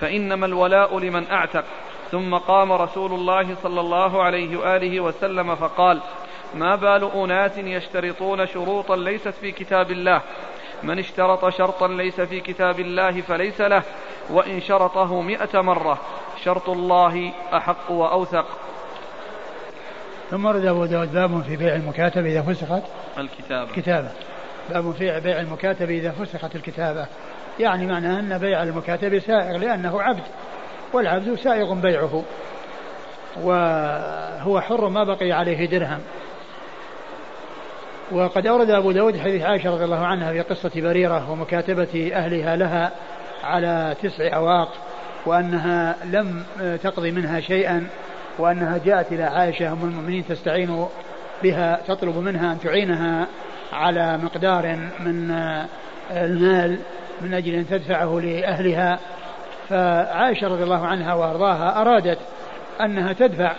فإنما 0.00 0.46
الولاء 0.46 0.98
لمن 0.98 1.30
أعتق. 1.30 1.64
ثم 2.12 2.34
قام 2.34 2.72
رسول 2.72 3.12
الله 3.12 3.54
صلى 3.62 3.80
الله 3.80 4.22
عليه 4.22 4.56
وآله 4.56 5.00
وسلم 5.00 5.54
فقال 5.54 6.00
ما 6.54 6.76
بال 6.76 7.10
أناس 7.14 7.58
يشترطون 7.58 8.46
شروطا 8.46 8.96
ليست 8.96 9.28
في 9.28 9.52
كتاب 9.52 9.90
الله. 9.90 10.22
من 10.82 10.98
اشترط 10.98 11.48
شرطا 11.48 11.88
ليس 11.88 12.20
في 12.20 12.40
كتاب 12.40 12.80
الله 12.80 13.20
فليس 13.20 13.60
له. 13.60 13.82
وإن 14.30 14.60
شرطه 14.60 15.20
مئة 15.20 15.60
مرة 15.60 15.98
شرط 16.44 16.68
الله 16.68 17.32
أحق 17.52 17.90
وأوثق. 17.90 18.46
ثم 20.30 20.44
ورد 20.44 20.64
أبو 20.64 20.84
داود 20.84 21.12
باب 21.12 21.42
في 21.42 21.56
بيع 21.56 21.74
المكاتب 21.74 22.26
إذا 22.26 22.42
فسخت 22.42 22.82
الكتابة. 23.18 23.72
كتابة 23.72 24.10
باب 24.70 24.92
في 24.92 25.20
بيع 25.20 25.40
المكاتب 25.40 25.90
إذا 25.90 26.10
فسخت 26.10 26.56
الكتابة. 26.56 27.06
يعني 27.60 27.86
معناه 27.86 28.20
أن 28.20 28.38
بيع 28.38 28.62
المكاتب 28.62 29.18
سائغ 29.18 29.56
لأنه 29.56 30.02
عبد. 30.02 30.24
والعبد 30.92 31.34
سائغ 31.34 31.74
بيعه 31.74 32.22
وهو 33.42 34.60
حر 34.60 34.88
ما 34.88 35.04
بقي 35.04 35.32
عليه 35.32 35.66
درهم. 35.66 36.00
وقد 38.12 38.46
أورد 38.46 38.70
أبو 38.70 38.92
داود 38.92 39.18
حديث 39.18 39.42
عائشة 39.42 39.70
رضي 39.70 39.84
الله 39.84 40.06
عنها 40.06 40.32
في 40.32 40.40
قصة 40.40 40.70
بريرة 40.76 41.30
ومكاتبة 41.30 42.12
أهلها 42.14 42.56
لها 42.56 42.92
على 43.44 43.96
تسع 44.02 44.36
أواق 44.36 44.68
وأنها 45.26 45.96
لم 46.04 46.44
تقضي 46.82 47.10
منها 47.10 47.40
شيئا 47.40 47.86
وأنها 48.38 48.78
جاءت 48.84 49.12
إلى 49.12 49.22
عائشة 49.22 49.72
أم 49.72 49.84
المؤمنين 49.84 50.26
تستعين 50.26 50.86
بها 51.42 51.80
تطلب 51.88 52.16
منها 52.16 52.52
أن 52.52 52.60
تعينها 52.60 53.26
على 53.72 54.18
مقدار 54.18 54.76
من 55.00 55.30
المال 56.10 56.78
من 57.20 57.34
أجل 57.34 57.54
أن 57.54 57.68
تدفعه 57.68 58.20
لأهلها. 58.20 58.98
فعائشة 59.72 60.48
رضي 60.48 60.62
الله 60.62 60.86
عنها 60.86 61.14
وأرضاها 61.14 61.80
أرادت 61.80 62.18
أنها 62.80 63.12
تدفع 63.12 63.52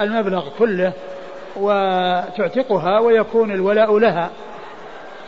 المبلغ 0.00 0.48
كله 0.58 0.92
وتعتقها 1.56 2.98
ويكون 2.98 3.52
الولاء 3.52 3.98
لها. 3.98 4.30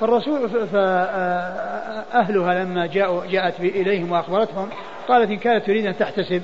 فالرسول 0.01 0.49
فأهلها 0.49 2.65
لما 2.65 2.87
جاءوا 2.87 3.27
جاءت 3.27 3.61
إليهم 3.61 4.13
وأخبرتهم 4.13 4.69
قالت 5.09 5.31
إن 5.31 5.37
كانت 5.37 5.67
تريد 5.67 5.87
أن 5.87 5.99
تحتسب 5.99 6.43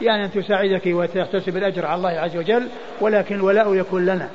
يعني 0.00 0.24
أن 0.24 0.30
تساعدك 0.30 0.82
وتحتسب 0.86 1.56
الأجر 1.56 1.86
على 1.86 1.94
الله 1.94 2.10
عز 2.10 2.36
وجل 2.36 2.68
ولكن 3.00 3.34
الولاء 3.34 3.74
يكون 3.74 4.06
لنا. 4.06 4.28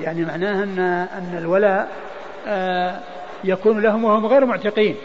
يعني 0.00 0.24
معناه 0.24 0.62
أن 0.62 0.78
أن 1.18 1.38
الولاء 1.38 1.88
آه، 2.48 2.98
يكون 3.44 3.82
لهم 3.82 4.04
وهم 4.04 4.26
غير 4.26 4.44
معتقين 4.44 4.96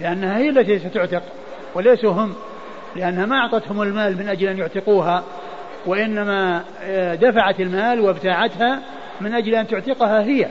لأنها 0.00 0.38
هي 0.38 0.48
التي 0.48 0.78
ستعتق 0.78 1.22
وليسوا 1.74 2.12
هم. 2.12 2.34
لأنها 2.96 3.26
ما 3.26 3.36
أعطتهم 3.36 3.82
المال 3.82 4.18
من 4.18 4.28
أجل 4.28 4.48
أن 4.48 4.58
يعتقوها 4.58 5.24
وإنما 5.86 6.64
آه، 6.82 7.14
دفعت 7.14 7.60
المال 7.60 8.00
وابتاعتها 8.00 8.82
من 9.20 9.34
أجل 9.34 9.54
أن 9.54 9.66
تعتقها 9.66 10.22
هي. 10.22 10.46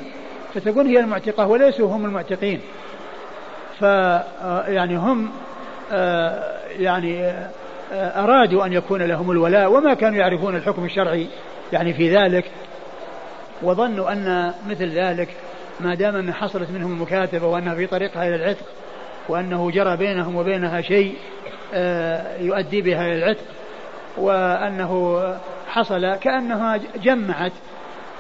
فتكون 0.54 0.88
هي 0.88 1.00
المعتقة 1.00 1.48
وليسوا 1.48 1.96
هم 1.96 2.06
المعتقين. 2.06 2.62
ف 3.80 3.84
آه، 3.84 4.68
يعني 4.68 4.98
هم 4.98 5.32
يعني 6.80 7.34
أرادوا 7.94 8.66
أن 8.66 8.74
يكون 8.74 9.02
لهم 9.02 9.32
الولاء 9.32 9.72
وما 9.72 9.94
كانوا 9.94 10.18
يعرفون 10.18 10.56
الحكم 10.56 10.86
الشرعي 10.86 11.28
يعني 11.74 11.94
في 11.94 12.16
ذلك. 12.16 12.46
وظنوا 13.62 14.12
أن 14.12 14.54
مثل 14.70 14.90
ذلك 14.90 15.30
ما 15.80 15.96
دام 15.96 16.16
أن 16.16 16.34
حصلت 16.34 16.72
منهم 16.72 16.92
المكاتبة 16.92 17.48
وأنها 17.48 17.76
في 17.76 17.88
طريقها 17.88 18.28
إلى 18.28 18.36
العتق 18.36 18.66
وأنه 19.30 19.72
جرى 19.72 19.98
بينهم 19.98 20.36
وبينها 20.36 20.82
شيء 20.82 21.16
آه، 21.16 21.57
يؤدي 22.40 22.82
بها 22.82 23.06
إلى 23.08 23.16
العتق 23.16 23.46
وأنه 24.18 25.22
حصل 25.68 26.16
كأنها 26.16 26.80
جمعت 27.04 27.52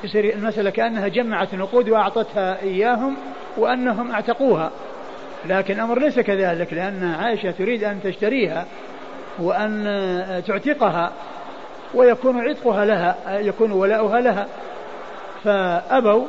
يصير 0.03 0.33
المسألة 0.33 0.69
كأنها 0.69 1.07
جمعت 1.07 1.53
النقود 1.53 1.89
وأعطتها 1.89 2.61
إياهم 2.61 3.17
وأنهم 3.57 4.11
أعتقوها. 4.11 4.71
لكن 5.45 5.73
الأمر 5.73 5.99
ليس 5.99 6.19
كذلك 6.19 6.73
لأن 6.73 7.15
عائشة 7.19 7.51
تريد 7.51 7.83
أن 7.83 8.01
تشتريها 8.03 8.65
وأن 9.39 10.43
تعتقها 10.47 11.11
ويكون 11.93 12.49
عتقها 12.49 12.85
لها 12.85 13.39
يكون 13.39 13.71
ولاؤها 13.71 14.19
لها. 14.19 14.47
فأبوا 15.43 16.25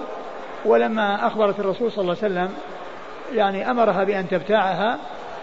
ولما 0.64 1.26
أخبرت 1.26 1.60
الرسول 1.60 1.92
صلى 1.92 2.02
الله 2.02 2.16
عليه 2.22 2.34
وسلم 2.34 2.54
يعني 3.34 3.70
أمرها 3.70 4.04
بأن 4.04 4.28
تبتاعها 4.28 4.98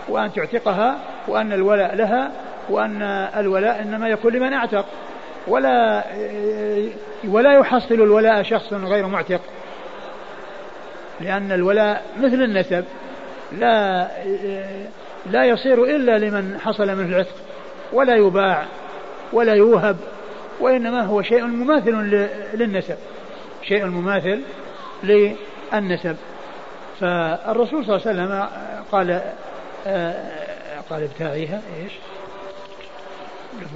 وأن 0.09 0.33
تعتقها 0.33 0.97
وأن 1.27 1.53
الولاء 1.53 1.95
لها 1.95 2.31
وأن 2.69 3.01
الولاء 3.37 3.81
إنما 3.81 4.09
يكون 4.09 4.33
لمن 4.33 4.53
أعتق. 4.53 4.85
ولا 5.47 6.03
ولا 7.27 7.53
يحصل 7.59 7.95
الولاء 7.95 8.43
شخص 8.43 8.73
غير 8.73 9.07
معتق. 9.07 9.41
لأن 11.21 11.51
الولاء 11.51 12.03
مثل 12.19 12.43
النسب. 12.43 12.85
لا 13.51 14.07
لا 15.31 15.45
يصير 15.45 15.83
إلا 15.83 16.17
لمن 16.17 16.59
حصل 16.59 16.87
منه 16.87 17.09
العتق. 17.09 17.35
ولا 17.93 18.15
يباع 18.15 18.65
ولا 19.33 19.53
يوهب 19.53 19.97
وإنما 20.59 21.01
هو 21.01 21.21
شيء 21.21 21.45
مماثل 21.45 21.91
للنسب. 22.53 22.97
شيء 23.63 23.85
مماثل 23.85 24.41
للنسب. 25.03 26.15
فالرسول 26.99 27.85
صلى 27.85 27.95
الله 27.95 28.07
عليه 28.07 28.11
وسلم 28.11 28.47
قال 28.91 29.21
قال 30.89 31.03
ابتاعيها 31.03 31.61
إيش؟ 31.77 31.91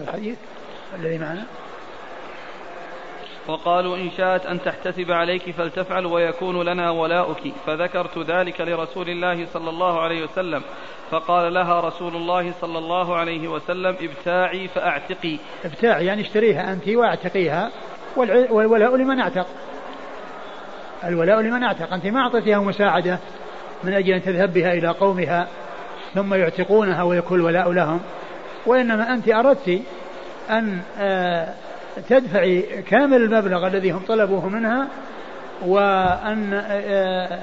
الحديث. 0.03 0.37
الذي 0.95 1.17
معنا؟ 1.17 1.43
وقالوا 3.47 3.97
إن 3.97 4.11
شاءت 4.17 4.45
أن 4.45 4.61
تحتسب 4.61 5.11
عليك 5.11 5.51
فلتفعل 5.51 6.05
ويكون 6.05 6.65
لنا 6.65 6.89
ولاؤك 6.89 7.53
فذكرت 7.65 8.17
ذلك 8.17 8.61
لرسول 8.61 9.09
الله 9.09 9.45
صلى 9.53 9.69
الله 9.69 10.01
عليه 10.01 10.23
وسلم. 10.23 10.61
فقال 11.11 11.53
لها 11.53 11.79
رسول 11.79 12.15
الله 12.15 12.53
صلى 12.61 12.77
الله 12.77 13.15
عليه 13.15 13.47
وسلم 13.47 13.95
ابتاعي 14.01 14.67
فأعتقي. 14.67 15.37
ابتاعي 15.65 16.05
يعني 16.05 16.21
اشتريها 16.21 16.73
أنت 16.73 16.87
واعتقيها 16.87 17.71
والولاء 18.49 18.95
لمن 18.95 19.19
اعتق. 19.19 19.47
الولاء 21.03 21.41
لمن 21.41 21.63
اعتق. 21.63 21.93
أنت 21.93 22.05
ما 22.05 22.19
أعطيتها 22.19 22.59
مساعدة 22.59 23.19
من 23.83 23.93
أجل 23.93 24.13
أن 24.13 24.23
تذهب 24.23 24.53
بها 24.53 24.73
إلى 24.73 24.87
قومها. 24.87 25.47
ثم 26.15 26.33
يعتقونها 26.33 27.03
ويكون 27.03 27.39
الولاء 27.39 27.71
لهم. 27.71 27.99
وإنما 28.65 29.13
أنت 29.13 29.29
أردت 29.29 29.81
أن 30.49 30.79
آه، 30.99 31.53
تدفعي 32.09 32.61
كامل 32.61 33.21
المبلغ 33.21 33.67
الذي 33.67 33.91
هم 33.91 34.01
طلبوه 34.07 34.49
منها 34.49 34.87
وأن 35.65 36.61
آه، 36.67 37.39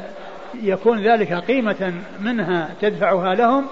يكون 0.55 1.03
ذلك 1.03 1.33
قيمة 1.33 1.93
منها 2.21 2.69
تدفعها 2.81 3.35
لهم 3.35 3.67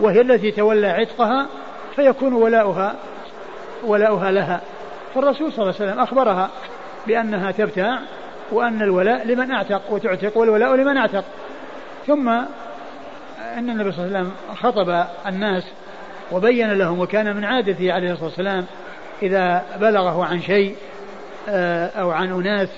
وهي 0.00 0.20
التي 0.20 0.50
تولى 0.50 0.88
عتقها 0.88 1.46
فيكون 1.96 2.32
ولاؤها 2.32 2.94
ولاؤها 3.84 4.30
لها. 4.30 4.60
فالرسول 5.14 5.52
صلى 5.52 5.62
الله 5.62 5.74
عليه 5.80 5.90
وسلم 5.90 6.00
أخبرها 6.00 6.50
بأنها 7.06 7.50
تبتاع 7.50 7.98
وأن 8.52 8.82
الولاء 8.82 9.26
لمن 9.26 9.50
أعتق 9.50 9.82
وتعتق 9.90 10.36
والولاء 10.38 10.74
لمن 10.74 10.96
أعتق. 10.96 11.24
ثم 12.06 12.32
أن 13.56 13.70
النبي 13.70 13.92
صلى 13.92 14.06
الله 14.06 14.18
عليه 14.18 14.28
وسلم 14.28 14.56
خطب 14.56 15.06
الناس 15.26 15.64
وبين 16.32 16.72
لهم 16.72 17.00
وكان 17.00 17.36
من 17.36 17.44
عادته 17.44 17.92
عليه 17.92 18.12
الصلاة 18.12 18.28
والسلام 18.28 18.66
إذا 19.22 19.64
بلغه 19.80 20.24
عن 20.24 20.42
شيء 20.42 20.76
آه، 21.48 21.86
أو 21.86 22.10
عن 22.10 22.32
أناس 22.32 22.68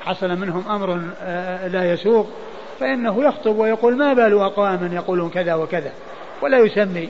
حصل 0.00 0.36
منهم 0.36 0.68
أمر 0.68 1.02
آه، 1.22 1.68
لا 1.68 1.92
يسوق 1.92 2.28
فإنه 2.80 3.24
يخطب 3.24 3.58
ويقول 3.58 3.96
ما 3.96 4.14
بال 4.14 4.40
أقوام 4.40 4.92
يقولون 4.92 5.30
كذا 5.30 5.54
وكذا 5.54 5.92
ولا 6.42 6.58
يسمي 6.58 7.08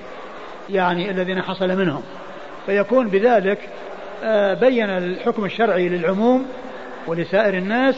يعني 0.71 1.11
الذين 1.11 1.43
حصل 1.43 1.69
منهم. 1.69 2.03
فيكون 2.67 3.09
بذلك 3.09 3.59
آه، 4.25 4.55
بين 4.55 4.91
الحكم 4.91 5.45
الشرعي 5.45 5.89
للعموم 5.89 6.47
ولسائر 7.07 7.55
الناس 7.55 7.95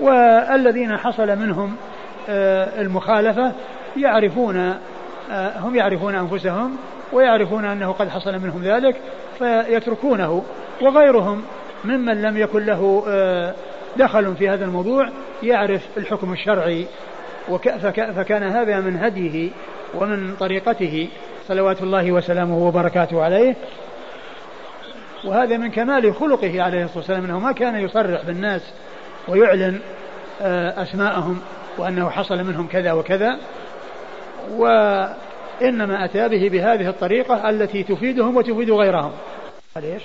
والذين 0.00 0.96
حصل 0.96 1.36
منهم 1.38 1.76
المخالفة 2.78 3.52
يعرفون 3.96 4.74
هم 5.56 5.74
يعرفون 5.74 6.14
أنفسهم 6.14 6.76
ويعرفون 7.12 7.64
أنه 7.64 7.92
قد 7.92 8.08
حصل 8.08 8.38
منهم 8.38 8.62
ذلك 8.62 8.96
فيتركونه. 9.38 10.42
وغيرهم 10.82 11.42
ممن 11.84 12.22
لم 12.22 12.36
يكن 12.36 12.66
له 12.66 13.04
آه، 13.08 13.54
دخل 13.96 14.36
في 14.36 14.48
هذا 14.48 14.64
الموضوع 14.64 15.08
يعرف 15.42 15.88
الحكم 15.96 16.32
الشرعي. 16.32 16.86
فكان 18.16 18.42
هذا 18.42 18.80
من 18.80 18.96
هديه 18.96 19.50
ومن 19.94 20.36
طريقته 20.40 21.08
صلوات 21.48 21.82
الله 21.82 22.12
وسلامه 22.12 22.58
وبركاته 22.58 23.22
عليه. 23.22 23.56
وهذا 25.24 25.56
من 25.56 25.70
كمال 25.70 26.14
خلقه 26.14 26.62
عليه 26.62 26.84
الصلاة 26.84 26.98
والسلام 26.98 27.24
أنه 27.24 27.38
ما 27.38 27.52
كان 27.52 27.76
يصرح 27.76 28.24
بالناس 28.26 28.62
ويعلن 29.28 29.80
آه، 30.42 30.82
أسماءهم 30.82 31.40
وأنه 31.78 32.10
حصل 32.10 32.44
منهم 32.44 32.66
كذا 32.66 32.92
وكذا. 32.92 33.38
وإنما 34.50 36.04
أتى 36.04 36.28
به 36.28 36.48
بهذه 36.48 36.88
الطريقة 36.88 37.50
التي 37.50 37.82
تفيدهم 37.82 38.36
وتفيد 38.36 38.70
غيرهم. 38.70 39.12
ليش؟ 39.76 40.02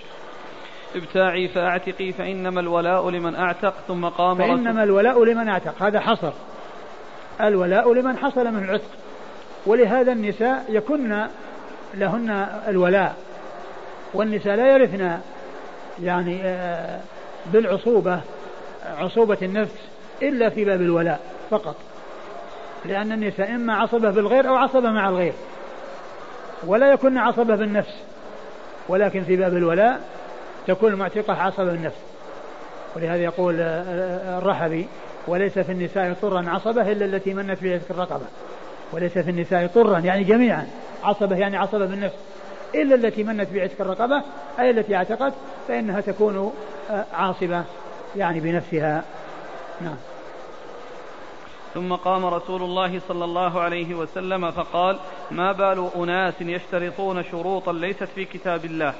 ابتاعي 0.95 1.47
فأعتقي 1.47 2.12
فإنما 2.12 2.60
الولاء 2.60 3.10
لمن 3.10 3.36
أعتق 3.36 3.73
ثم 3.88 4.06
قام 4.06 4.38
فإنما 4.38 4.84
الولاء 4.84 5.23
لمن 5.23 5.50
أعتق. 5.50 5.84
هذا 5.84 6.00
حصر. 6.00 6.32
الولاء 7.41 7.93
لمن 7.93 8.17
حصل 8.17 8.52
من 8.54 8.63
العتق. 8.63 8.91
ولهذا 9.65 10.12
النساء 10.12 10.65
يكن 10.69 11.28
لهن 11.93 12.47
الولاء. 12.67 13.15
والنساء 14.13 14.56
لا 14.56 14.71
يرثن 14.71 15.19
يعني 16.04 16.39
آه، 16.43 17.00
بالعصوبة 17.54 18.21
عصوبة 18.97 19.38
النفس 19.41 19.76
إلا 20.21 20.50
في 20.50 20.65
باب 20.65 20.82
الولاء 20.82 21.19
فقط. 21.50 21.76
لأن 22.88 23.12
النساء 23.12 23.56
إما 23.56 23.73
عصبة 23.73 24.10
بالغير 24.12 24.50
أو 24.50 24.56
عصبة 24.56 24.91
مع 24.91 25.10
الغير. 25.10 25.34
ولا 26.65 26.91
يكون 26.91 27.17
عصبة 27.17 27.56
بالنفس. 27.56 27.93
ولكن 28.89 29.23
في 29.23 29.36
باب 29.36 29.58
الولاء 29.58 30.02
تكون 30.67 30.93
المعتقة 30.93 31.34
عصبة 31.34 31.71
بالنفس. 31.71 31.97
ولهذا 32.95 33.23
يقول 33.23 33.56
آه، 33.60 33.63
آه، 33.63 34.38
الرحبي 34.38 34.88
وليس 35.28 35.60
في 35.60 35.71
النساء 35.71 36.13
طرا 36.21 36.50
عصبة 36.50 36.91
إلا 36.91 37.06
التي 37.06 37.34
منت 37.34 37.63
بعتق 37.63 37.86
الرقبة. 37.89 38.26
وليس 38.91 39.17
في 39.17 39.30
النساء 39.30 39.67
طرا 39.67 40.00
يعني 40.00 40.23
جميعا. 40.23 40.67
عصبة 41.04 41.36
يعني 41.38 41.58
عصبة 41.58 41.86
بالنفس. 41.86 42.15
إلا 42.76 42.95
التي 42.95 43.23
منت 43.23 43.50
بعتق 43.54 43.82
الرقبة 43.82 44.23
أي 44.60 44.69
التي 44.69 44.95
اعتقت 44.95 45.34
فإنها 45.67 46.02
تكون 46.02 46.54
آه، 46.91 47.06
عاصبة 47.13 47.63
يعني 48.15 48.39
بنفسها. 48.39 49.04
نعم. 49.82 49.95
ثم 51.78 51.94
قام 51.96 52.26
رسول 52.26 52.63
الله 52.63 53.00
صلى 53.08 53.26
الله 53.26 53.60
عليه 53.62 53.96
وسلم 53.96 54.52
فقال 54.52 55.00
ما 55.32 55.52
بال 55.52 55.90
أناس 55.96 56.34
يشترطون 56.42 57.24
شروطا 57.24 57.74
ليست 57.74 58.04
في 58.04 58.26
كتاب 58.26 58.66
الله. 58.66 58.94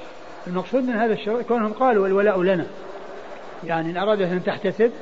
المقصود 0.46 0.82
من 0.82 0.94
هذا 0.94 1.12
الشروط 1.12 1.42
كونهم 1.42 1.72
قالوا 1.72 2.06
الولاء 2.06 2.42
لنا. 2.42 2.66
يعني 3.64 3.90
إن 3.90 3.96
أرادت 3.96 4.32
أن 4.32 4.44
تحتسب 4.44 4.92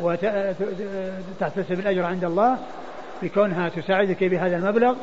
وتحتسب 0.00 1.72
الأجر 1.72 2.02
عند 2.02 2.24
الله 2.24 2.58
بكونها 3.22 3.68
تساعدك 3.68 4.24
بهذا 4.24 4.56
المبلغ 4.56 4.94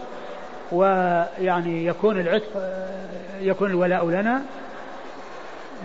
ويعني 0.71 1.85
يكون 1.85 2.19
العتق 2.19 2.81
يكون 3.39 3.69
الولاء 3.69 4.09
لنا. 4.09 4.41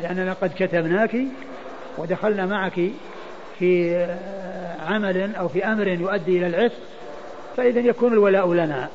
لأننا 0.02 0.32
قد 0.32 0.50
كتبناك 0.58 1.16
ودخلنا 1.98 2.46
معك 2.46 2.90
في 3.58 4.06
عمل 4.86 5.36
أو 5.36 5.48
في 5.48 5.64
أمر 5.64 5.88
يؤدي 5.88 6.38
إلى 6.38 6.46
العتق 6.46 6.74
فإذا 7.56 7.80
يكون 7.80 8.12
الولاء 8.12 8.52
لنا. 8.52 8.88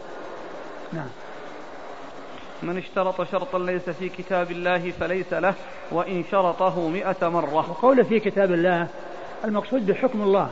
نعم. 0.94 1.10
من 2.64 2.78
اشترط 2.78 3.32
شرطا 3.32 3.60
ليس 3.60 3.90
في 3.90 4.10
كتاب 4.10 4.52
الله 4.52 4.92
فليس 5.00 5.34
له 5.34 5.54
وإن 5.92 6.24
شرطه 6.32 6.90
مئة 6.90 7.30
مرة. 7.30 7.56
وقوله 7.56 8.04
في 8.04 8.20
كتاب 8.20 8.52
الله 8.52 8.88
المقصود 9.46 9.86
بحكم 9.86 10.22
الله 10.22 10.50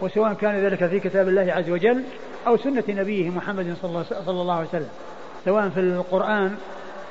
وسواء 0.00 0.32
كان 0.34 0.54
ذلك 0.54 0.86
في 0.86 1.00
كتاب 1.00 1.28
الله 1.28 1.52
عز 1.52 1.70
وجل 1.70 2.04
أو 2.46 2.56
سنة 2.56 2.84
نبيه 2.88 3.30
محمد 3.30 3.76
صلى 3.82 4.04
الله 4.28 4.54
عليه 4.54 4.68
وسلم. 4.68 4.88
سواء 5.44 5.68
في 5.68 5.80
القرآن 5.80 6.56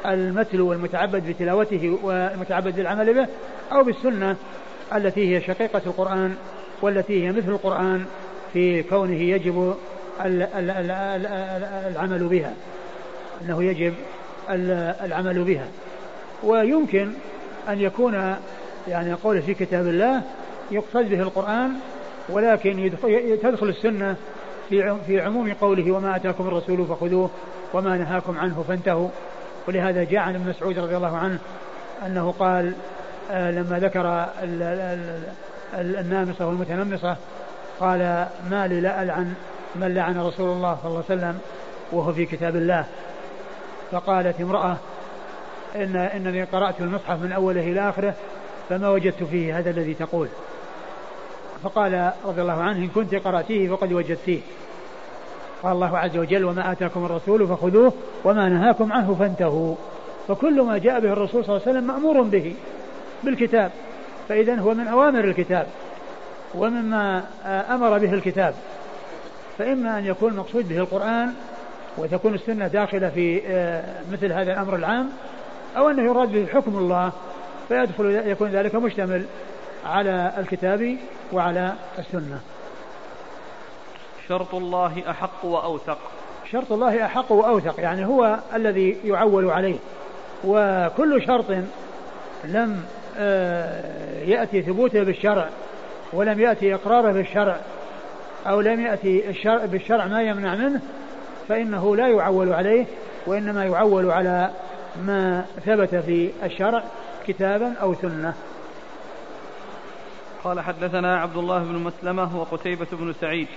المتلو 0.05 0.69
والمتعبد 0.69 1.27
بتلاوته 1.27 1.99
والمتعبد 2.03 2.75
بالعمل 2.75 3.13
به 3.13 3.27
أو 3.71 3.83
بالسنة 3.83 4.35
التي 4.95 5.35
هي 5.35 5.41
شقيقة 5.41 5.81
القرآن 5.85 6.35
والتي 6.83 7.23
هي 7.23 7.31
مثل 7.31 7.49
القرآن 7.49 8.05
في 8.53 8.83
كونه 8.83 9.15
يجب 9.15 9.75
العمل 11.85 12.27
بها. 12.27 12.53
أنه 13.41 13.63
يجب 13.63 13.93
العمل 15.03 15.43
بها. 15.43 15.67
ويمكن 16.43 17.11
أن 17.69 17.81
يكون 17.81 18.35
يعني 18.87 19.13
قول 19.13 19.41
في 19.41 19.53
كتاب 19.53 19.87
الله 19.87 20.21
يقصد 20.71 21.09
به 21.09 21.21
القرآن 21.21 21.71
ولكن 22.29 22.91
تدخل 23.43 23.69
السنة 23.69 24.15
في 24.69 24.95
في 25.07 25.21
عموم 25.21 25.53
قوله 25.53 25.91
وما 25.91 26.15
أتاكم 26.15 26.47
الرسول 26.47 26.85
فخذوه 26.85 27.29
وما 27.73 27.97
نهاكم 27.97 28.37
عنه 28.37 28.65
فانتهوا 28.67 29.09
ولهذا 29.67 30.03
جاء 30.03 30.19
عن 30.19 30.35
ابن 30.35 30.49
مسعود 30.49 30.79
رضي 30.79 30.97
الله 30.97 31.17
عنه 31.17 31.37
أنه 32.05 32.33
قال 32.39 32.73
آه 33.31 33.51
لما 33.51 33.79
ذكر 33.79 34.25
النامصة 35.81 36.47
والمتنمصة 36.47 37.17
قال 37.79 38.27
ما 38.51 38.67
لي 38.67 38.81
لا 38.81 39.03
ألعن 39.03 39.33
من 39.75 39.93
لعن 39.93 40.17
رسول 40.17 40.49
الله 40.49 40.77
صلى 40.83 40.91
الله 40.91 41.03
عليه 41.09 41.19
وسلم 41.19 41.39
وهو 41.91 42.13
في 42.13 42.25
كتاب 42.25 42.55
الله. 42.55 42.85
فقالت 43.91 44.41
امرأة 44.41 44.77
إن 45.75 45.95
إنني 45.95 46.43
قرأت 46.43 46.79
المصحف 46.79 47.21
من 47.21 47.31
أوله 47.31 47.61
إلى 47.61 47.89
آخره 47.89 48.13
فما 48.69 48.89
وجدت 48.89 49.23
فيه 49.23 49.59
هذا 49.59 49.69
الذي 49.69 49.93
تقول. 49.93 50.27
فقال 51.63 52.11
رضي 52.25 52.41
الله 52.41 52.61
عنه 52.61 52.77
إن 52.77 52.87
كنت 52.87 53.15
قرأتيه 53.15 53.69
فقد 53.69 53.93
وجدتيه. 53.93 54.39
قال 55.63 55.71
الله 55.71 55.97
عز 55.97 56.17
وجل 56.17 56.45
وما 56.45 56.71
آتاكم 56.71 57.05
الرسول 57.05 57.47
فخذوه 57.47 57.93
وما 58.23 58.49
نهاكم 58.49 58.93
عنه 58.93 59.15
فانتهوا. 59.19 59.75
فكل 60.27 60.61
ما 60.61 60.77
جاء 60.77 60.99
به 60.99 61.13
الرسول 61.13 61.45
صلى 61.45 61.55
الله 61.55 61.67
عليه 61.67 61.77
وسلم 61.77 61.87
مأمور 61.87 62.21
به 62.21 62.55
بالكتاب. 63.23 63.71
فإذا 64.29 64.55
هو 64.55 64.73
من 64.73 64.87
أوامر 64.87 65.23
الكتاب 65.23 65.67
ومما 66.55 67.23
أمر 67.45 67.97
به 67.97 68.13
الكتاب. 68.13 68.53
فإما 69.57 69.99
أن 69.99 70.05
يكون 70.05 70.31
المقصود 70.31 70.69
به 70.69 70.77
القرآن 70.77 71.33
وتكون 71.97 72.33
السنة 72.33 72.67
داخلة 72.67 73.09
في 73.09 73.41
آه، 73.47 73.83
مثل 74.11 74.31
هذا 74.31 74.53
الأمر 74.53 74.75
العام 74.75 75.09
أو 75.77 75.89
أنه 75.89 76.03
يراد 76.03 76.31
به 76.31 76.45
حكم 76.45 76.77
الله 76.77 77.11
فيدخل 77.67 78.05
يكون 78.05 78.49
ذلك 78.49 78.75
مشتمل 78.75 79.25
على 79.85 80.33
الكتاب 80.37 80.97
وعلى 81.33 81.73
السنة. 81.99 82.39
شرط 84.27 84.55
الله 84.55 85.03
أحق 85.09 85.45
وأوثق. 85.45 85.97
شرط 86.51 86.71
الله 86.71 87.05
أحق 87.05 87.31
وأوثق 87.31 87.79
يعني 87.79 88.05
هو 88.05 88.39
الذي 88.55 88.97
يعول 89.03 89.49
عليه. 89.49 89.77
وكل 90.43 91.23
شرط 91.27 91.45
لم 92.43 92.83
يأتي 94.25 94.61
ثبوته 94.61 95.03
بالشرع 95.03 95.49
ولم 96.13 96.39
يأتي 96.39 96.75
إقراره 96.75 97.11
بالشرع 97.11 97.59
أو 98.47 98.61
لم 98.61 98.79
يأتي 98.79 99.29
الشرع 99.29 99.65
بالشرع 99.65 100.07
ما 100.07 100.21
يمنع 100.21 100.55
منه 100.55 100.81
فإنه 101.47 101.95
لا 101.95 102.07
يعول 102.07 102.53
عليه 102.53 102.85
وإنما 103.27 103.65
يعول 103.65 104.11
على 104.11 104.49
ما 105.05 105.45
ثبت 105.65 105.95
في 105.95 106.31
الشرع 106.43 106.83
كتابا 107.27 107.73
أو 107.81 107.93
سنة. 107.93 108.33
قال 110.43 110.59
حدثنا 110.59 111.19
عبد 111.19 111.37
الله 111.37 111.59
بن 111.59 111.75
مسلمة 111.75 112.39
وقتيبة 112.39 112.87
بن 112.91 113.13
سعيد. 113.13 113.47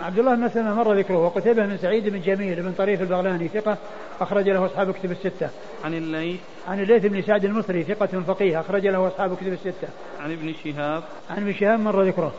عبد 0.00 0.18
الله 0.18 0.34
بن 0.34 0.40
مسلمة 0.40 0.74
مر 0.74 0.94
ذكره 0.94 1.16
وقتيبة 1.16 1.66
بن 1.66 1.76
سعيد 1.76 2.08
بن 2.08 2.20
جميل 2.20 2.62
بن 2.62 2.72
طريف 2.72 3.00
البغلاني 3.02 3.48
ثقة 3.48 3.76
أخرج 4.20 4.48
له 4.48 4.66
أصحاب 4.66 4.90
كتب 4.90 5.10
الستة. 5.10 5.50
عن 5.84 5.94
الليث 5.94 6.40
عن 6.68 6.80
الليث 6.80 7.06
بن 7.06 7.22
سعد 7.22 7.44
المصري 7.44 7.84
ثقة 7.84 8.20
فقيه 8.20 8.60
أخرج 8.60 8.86
له 8.86 9.08
أصحاب 9.08 9.36
كتب 9.36 9.52
الستة. 9.52 9.88
عن 10.20 10.32
ابن 10.32 10.54
شهاب 10.64 11.02
عن 11.30 11.36
ابن 11.36 11.52
شهاب 11.52 11.80
مر 11.80 12.02
ذكره. 12.02 12.32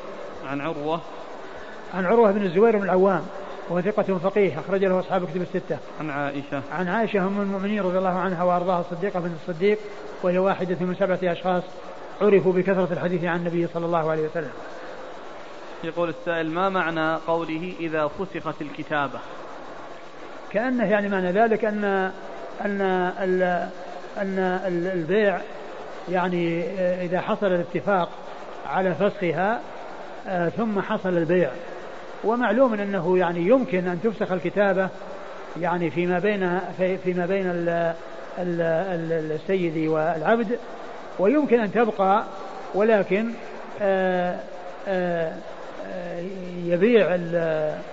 عن 0.47 0.61
عروة 0.61 1.01
عن 1.93 2.05
عروة 2.05 2.31
بن 2.31 2.43
الزبير 2.43 2.77
بن 2.77 2.83
العوام 2.83 3.21
وهو 3.69 3.81
ثقة 3.81 4.17
فقيه 4.17 4.59
أخرج 4.59 4.85
له 4.85 4.99
أصحاب 4.99 5.25
كتب 5.25 5.41
الستة. 5.41 5.77
عن 5.99 6.09
عائشة. 6.09 6.61
عن 6.71 6.87
عائشة 6.87 7.27
أم 7.27 7.41
المؤمنين 7.41 7.81
رضي 7.81 7.97
الله 7.97 8.19
عنها 8.19 8.43
وأرضاها 8.43 8.81
الصديقة 8.81 9.19
بن 9.19 9.31
الصديق 9.41 9.77
وهي 10.23 10.37
واحدة 10.37 10.77
من 10.79 10.95
سبعة 10.95 11.19
أشخاص 11.23 11.63
عرفوا 12.21 12.53
بكثرة 12.53 12.93
الحديث 12.93 13.23
عن 13.23 13.39
النبي 13.39 13.67
صلى 13.67 13.85
الله 13.85 14.11
عليه 14.11 14.27
وسلم. 14.27 14.51
يقول 15.83 16.09
السائل 16.09 16.51
ما 16.51 16.69
معنى 16.69 17.15
قوله 17.15 17.73
إذا 17.79 18.07
فسخت 18.07 18.61
الكتابة؟ 18.61 19.19
كأنه 20.51 20.91
يعني 20.91 21.09
معنى 21.09 21.31
ذلك 21.31 21.65
أن 21.65 22.11
أن 22.65 22.81
أن 24.17 24.39
البيع 24.67 25.39
يعني 26.09 26.63
إذا 27.05 27.21
حصل 27.21 27.47
الاتفاق 27.47 28.09
على 28.65 28.95
فسخها 28.95 29.61
آه، 30.27 30.49
ثم 30.49 30.81
حصل 30.81 31.17
البيع 31.17 31.49
ومعلوم 32.23 32.73
أنه 32.73 33.17
يعني 33.17 33.39
يمكن 33.39 33.87
أن 33.87 34.01
تفسخ 34.01 34.31
الكتابة 34.31 34.89
يعني 35.59 35.89
فيما 35.89 36.19
بين 36.19 36.59
فيما 37.03 37.25
بين 37.25 37.51
السيد 38.37 39.87
والعبد 39.87 40.59
ويمكن 41.19 41.59
أن 41.59 41.71
تبقى 41.71 42.23
ولكن 42.73 43.31
آه، 43.81 44.39
آه، 44.87 45.33
يبيع 46.65 47.15
ال 47.15 47.83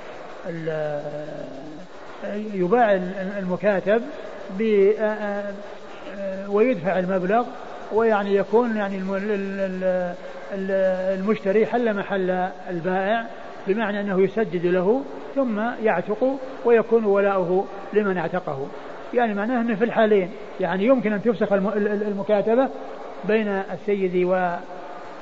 يباع 2.54 2.92
المكاتب 3.38 4.02
ويدفع 6.48 6.98
المبلغ 6.98 7.44
ويعني 7.92 8.34
يكون 8.34 8.76
يعني 8.76 9.02
المشتري 11.14 11.66
حل 11.66 11.96
محل 11.96 12.30
البائع 12.70 13.26
بمعنى 13.66 14.00
أنه 14.00 14.22
يسدد 14.22 14.66
له 14.66 15.02
ثم 15.34 15.60
يعتق 15.82 16.38
ويكون 16.64 17.04
ولاؤه 17.04 17.66
لمن 17.92 18.18
اعتقه. 18.18 18.66
يعني 19.14 19.34
معناه 19.34 19.60
أنه 19.60 19.74
في 19.74 19.84
الحالين 19.84 20.30
يعني 20.60 20.84
يمكن 20.84 21.12
أن 21.12 21.22
تفسخ 21.22 21.52
المكاتبة 21.52 22.68
بين 23.24 23.48
السيد 23.48 24.24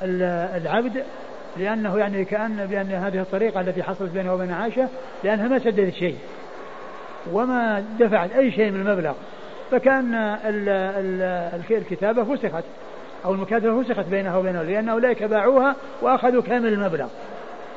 والعبد 0.01 1.03
لأنه 1.57 1.97
يعني 1.97 2.25
كأن 2.25 2.65
بأن 2.65 2.91
هذه 2.91 3.21
الطريقة 3.21 3.61
التي 3.61 3.83
حصلت 3.83 4.11
بينه 4.11 4.33
وبين 4.33 4.51
عائشة 4.51 4.87
لأنها 5.23 5.47
ما 5.47 5.59
سددت 5.59 5.93
شيء 5.93 6.17
وما 7.33 7.85
دفعت 7.99 8.31
أي 8.31 8.51
شيء 8.51 8.71
من 8.71 8.81
المبلغ. 8.81 9.13
فكأن 9.71 10.37
الكتابة 11.71 12.23
فسخت 12.23 12.63
أو 13.25 13.33
المكاتبة 13.33 13.83
فسخت 13.83 14.05
بينها 14.05 14.37
وبينه 14.37 14.61
لأن 14.61 14.89
أولئك 14.89 15.23
باعوها 15.23 15.75
وأخذوا 16.01 16.41
كامل 16.41 16.73
المبلغ. 16.73 17.07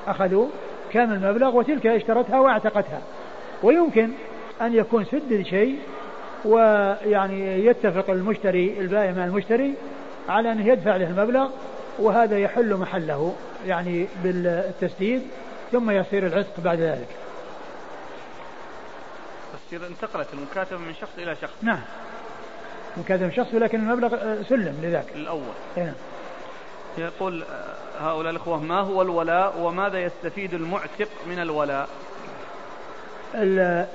أخذوا 0.07 0.47
كامل 0.93 1.15
المبلغ 1.15 1.57
وتلك 1.57 1.87
اشترتها 1.87 2.41
واعتقتها. 2.41 3.01
ويمكن 3.63 4.11
أن 4.63 4.75
يكون 4.75 5.05
سدد 5.05 5.43
شيء 5.43 5.79
ويعني 6.45 7.67
يتفق 7.67 8.11
المشتري 8.11 8.81
البائع 8.81 9.13
مع 9.13 9.25
المشتري 9.25 9.75
على 10.29 10.53
أنه 10.53 10.67
يدفع 10.67 10.97
له 10.97 11.11
المبلغ 11.11 11.49
وهذا 11.99 12.39
يحل 12.39 12.77
محله 12.77 13.35
يعني 13.67 14.09
بالتسديد 14.25 15.23
ثم 15.73 15.91
يصير 15.91 16.27
العتق 16.27 16.61
بعد 16.61 16.81
ذلك. 16.81 17.09
تصير 19.67 19.87
انتقلت 19.87 20.29
المكاتبة 20.33 20.79
من 20.79 20.95
شخص 21.01 21.11
إلى 21.19 21.37
شخص. 21.43 21.53
نعم. 21.63 21.81
مكاتبة 22.97 23.27
من 23.27 23.33
شخص 23.33 23.55
ولكن 23.55 23.81
المبلغ 23.81 24.43
سلم 24.43 24.81
لذاك. 24.83 25.07
الأول. 25.15 25.43
نعم. 25.77 25.95
يقول 26.99 27.45
هؤلاء 28.01 28.31
الأخوة 28.31 28.61
ما 28.61 28.81
هو 28.81 29.03
الولاء 29.03 29.59
وماذا 29.59 29.99
يستفيد 29.99 30.55
المعتق 30.55 31.09
من 31.27 31.39
الولاء؟ 31.39 31.89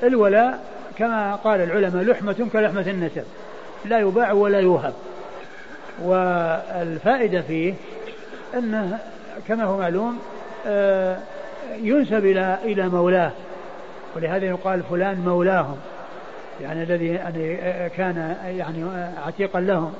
الولاء 0.03 0.65
كما 0.97 1.36
قال 1.36 1.62
العلماء 1.62 2.03
لحمة 2.03 2.47
كلحمة 2.53 2.86
النسب. 2.88 3.25
لا 3.86 3.99
يباع 3.99 4.31
ولا 4.31 4.60
يوهب. 4.60 4.93
والفائدة 6.03 7.41
فيه 7.41 7.73
أنه 8.53 8.99
كما 9.47 9.63
هو 9.63 9.77
معلوم 9.77 10.19
آه، 10.67 11.17
ينسب 11.81 12.25
إلى 12.25 12.57
إلى 12.63 12.89
مولاه. 12.89 13.31
ولهذا 14.15 14.45
يقال 14.45 14.83
فلان 14.83 15.17
مولاهم. 15.25 15.77
يعني 16.62 16.83
الذي 16.83 17.07
يعني 17.07 17.60
كان 17.89 18.36
يعني 18.45 18.83
عتيقا 19.25 19.60
لهم. 19.60 19.93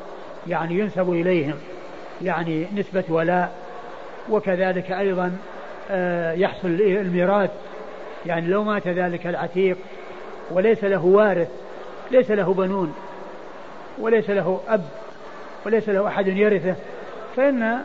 يعني 0.48 0.80
ينسب 0.80 1.12
إليهم. 1.12 1.56
يعني 2.22 2.68
نسبة 2.76 3.04
ولاء. 3.10 3.52
وكذلك 4.30 4.92
أيضا 4.92 5.38
آه، 5.92 6.32
يحصل 6.32 6.68
الميراث. 6.68 7.52
يعني 8.26 8.48
لو 8.48 8.64
مات 8.64 8.88
ذلك 8.88 9.28
العتيق 9.28 9.78
وليس 10.52 10.84
له 10.84 11.06
وارث 11.06 11.48
ليس 12.12 12.32
له 12.32 12.54
بنون 12.54 12.94
وليس 13.98 14.30
له 14.30 14.60
أب 14.68 14.84
وليس 15.68 15.90
له 15.90 16.08
أحد 16.08 16.28
يرثه 16.28 16.76
فإن 17.36 17.80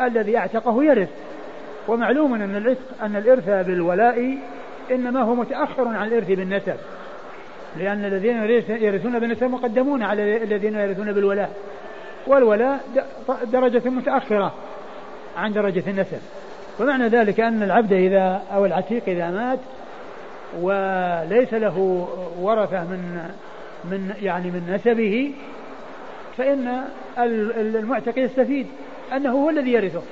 الذي 0.00 0.38
اعتقه 0.38 0.84
يرث. 0.84 1.08
ومعلوم 1.88 2.34
أن 2.34 2.56
العتق 2.56 3.02
أن 3.02 3.16
الإرث 3.16 3.48
بالولاء 3.66 4.38
إنما 4.90 5.22
هو 5.22 5.34
متأخر 5.34 5.88
عن 5.88 6.06
الإرث 6.06 6.28
بالنسب. 6.28 6.76
لأن 7.76 8.04
الذين 8.04 8.36
يرثون 8.68 9.18
بالنسب 9.18 9.44
مقدمون 9.44 10.02
على 10.02 10.42
الذين 10.42 10.74
يرثون 10.74 11.12
بالولاء. 11.12 11.50
والولاء 12.26 12.80
درجة 13.52 13.88
متأخرة 13.88 14.54
عن 15.36 15.52
درجة 15.52 15.82
النسب. 15.88 16.18
ومعنى 16.80 17.08
ذلك 17.08 17.40
أن 17.40 17.62
العبد 17.62 17.92
إذا 17.92 18.42
أو 18.54 18.64
العتيق 18.64 19.02
إذا 19.06 19.30
مات 19.30 19.58
وليس 20.60 21.54
له 21.54 22.08
ورثة 22.40 22.84
من 22.84 23.30
من 23.84 24.14
يعني 24.22 24.50
من 24.50 24.74
نسبه 24.74 25.34
فإن 26.36 26.84
المعتق 27.18 28.18
يستفيد 28.18 28.66
أنه 29.12 29.32
هو 29.32 29.50
الذي 29.50 29.72
يرثه 29.72 30.02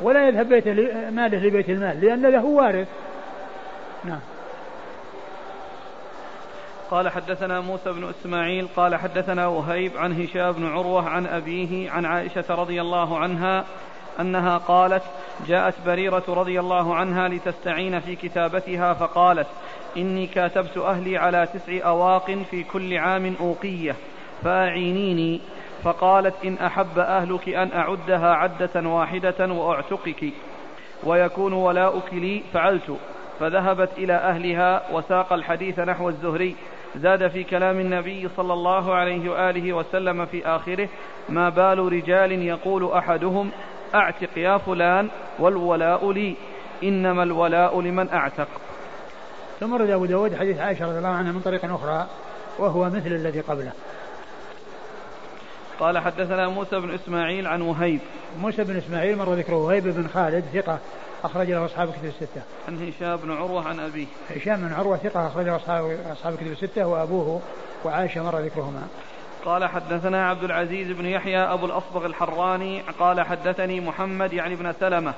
ولا 0.00 0.28
يذهب 0.28 0.48
بيته 0.48 0.72
ماله 1.10 1.38
لبيت 1.38 1.70
المال 1.70 2.00
لأن 2.00 2.22
له 2.22 2.44
وارث. 2.44 2.88
نعم. 4.04 4.20
قال 6.90 7.08
حدثنا 7.08 7.60
موسى 7.60 7.92
بن 7.92 8.08
إسماعيل 8.08 8.68
قال 8.76 8.96
حدثنا 8.96 9.46
وهيب 9.46 9.96
عن 9.96 10.22
هشام 10.22 10.52
بن 10.52 10.66
عروة 10.66 11.08
عن 11.08 11.26
أبيه 11.26 11.90
عن 11.90 12.04
عائشة 12.04 12.44
رضي 12.48 12.80
الله 12.80 13.18
عنها 13.18 13.64
أنها 14.20 14.58
قالت 14.58 15.02
جاءت 15.46 15.74
بريرة 15.86 16.24
رضي 16.28 16.60
الله 16.60 16.94
عنها 16.94 17.28
لتستعين 17.28 18.00
في 18.00 18.16
كتابتها 18.16 18.94
فقالت 18.94 19.46
إني 19.96 20.26
كاتبت 20.26 20.78
أهلي 20.78 21.16
على 21.16 21.48
تسع 21.54 21.88
أواق 21.88 22.30
في 22.50 22.62
كل 22.62 22.96
عام 22.96 23.34
أوقية 23.40 23.96
فأعينيني 24.42 25.40
فقالت 25.84 26.34
إن 26.44 26.58
أحب 26.58 26.98
أهلك 26.98 27.48
أن 27.48 27.72
أعدها 27.72 28.34
عدة 28.34 28.88
واحدة 28.88 29.52
وأعتقك 29.52 30.24
ويكون 31.04 31.52
ولاؤك 31.52 32.14
لي 32.14 32.42
فعلت. 32.52 32.96
فذهبت 33.40 33.90
إلى 33.98 34.12
أهلها 34.12 34.82
وساق 34.92 35.32
الحديث 35.32 35.78
نحو 35.78 36.08
الزهري. 36.08 36.56
زاد 36.96 37.28
في 37.28 37.44
كلام 37.44 37.80
النبي 37.80 38.28
صلى 38.36 38.52
الله 38.52 38.94
عليه 38.94 39.30
وآله 39.30 39.72
وسلم 39.72 40.26
في 40.26 40.46
آخره 40.46 40.88
ما 41.28 41.48
بال 41.48 41.78
رجال 41.92 42.32
يقول 42.32 42.92
أحدهم 42.92 43.50
أعتق 43.94 44.38
يا 44.38 44.58
فلان 44.58 45.08
والولاء 45.38 46.12
لي 46.12 46.36
إنما 46.82 47.22
الولاء 47.22 47.80
لمن 47.80 48.08
أعتق. 48.08 48.48
ثم 49.60 49.74
رد 49.74 49.90
أبو 49.90 50.04
داود 50.04 50.34
حديث 50.34 50.58
عائشة 50.58 50.86
رضي 50.86 50.98
الله 50.98 51.08
عنها 51.08 51.32
من 51.32 51.40
طريق 51.40 51.64
أخرى 51.64 52.06
وهو 52.58 52.84
مثل 52.84 53.06
الذي 53.06 53.40
قبله. 53.40 53.72
قال 55.80 55.98
حدثنا 55.98 56.48
موسى 56.48 56.80
بن 56.80 56.94
إسماعيل 56.94 57.46
عن 57.46 57.62
وهيب 57.62 58.00
موسى 58.40 58.64
بن 58.64 58.76
إسماعيل 58.76 59.18
مر 59.18 59.34
ذكره 59.34 59.56
وهيب 59.56 59.84
بن 59.84 60.08
خالد 60.14 60.44
ثقة 60.54 60.78
أخرج 61.24 61.50
له 61.50 61.64
أصحاب 61.64 61.88
الكتب 61.88 62.04
الستة. 62.04 62.42
عن 62.68 62.88
هشام 62.88 63.16
بن 63.16 63.30
عروة 63.30 63.68
عن 63.68 63.80
أبيه. 63.80 64.06
هشام 64.36 64.56
بن 64.56 64.72
عروة 64.72 64.96
ثقة 64.96 65.26
أخرج 65.26 65.46
له 65.46 65.56
أصحاب 65.56 65.98
أصحاب 66.12 66.32
الكتب 66.32 66.52
الستة 66.52 66.86
وأبوه 66.86 67.40
وعائشة 67.84 68.22
مر 68.22 68.38
ذكرهما. 68.38 68.82
قال 69.44 69.64
حدثنا 69.64 70.28
عبد 70.28 70.44
العزيز 70.44 70.90
بن 70.90 71.06
يحيى 71.06 71.38
أبو 71.38 71.66
الأصبغ 71.66 72.06
الحراني 72.06 72.82
قال 72.98 73.20
حدثني 73.20 73.80
محمد 73.80 74.32
يعني 74.32 74.54
ابن 74.54 74.72
سلمة 74.80 75.14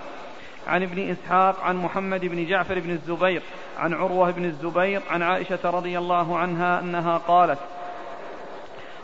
عن 0.67 0.83
ابن 0.83 1.11
إسحاق 1.11 1.61
عن 1.61 1.77
محمد 1.77 2.21
بن 2.21 2.47
جعفر 2.47 2.81
بن 2.81 2.91
الزبير 2.91 3.43
عن 3.79 3.95
عروة 3.95 4.31
بن 4.31 4.45
الزبير 4.45 5.03
عن 5.11 5.23
عائشة 5.23 5.59
رضي 5.65 5.99
الله 5.99 6.39
عنها 6.39 6.81
أنها 6.81 7.19
قالت 7.19 7.59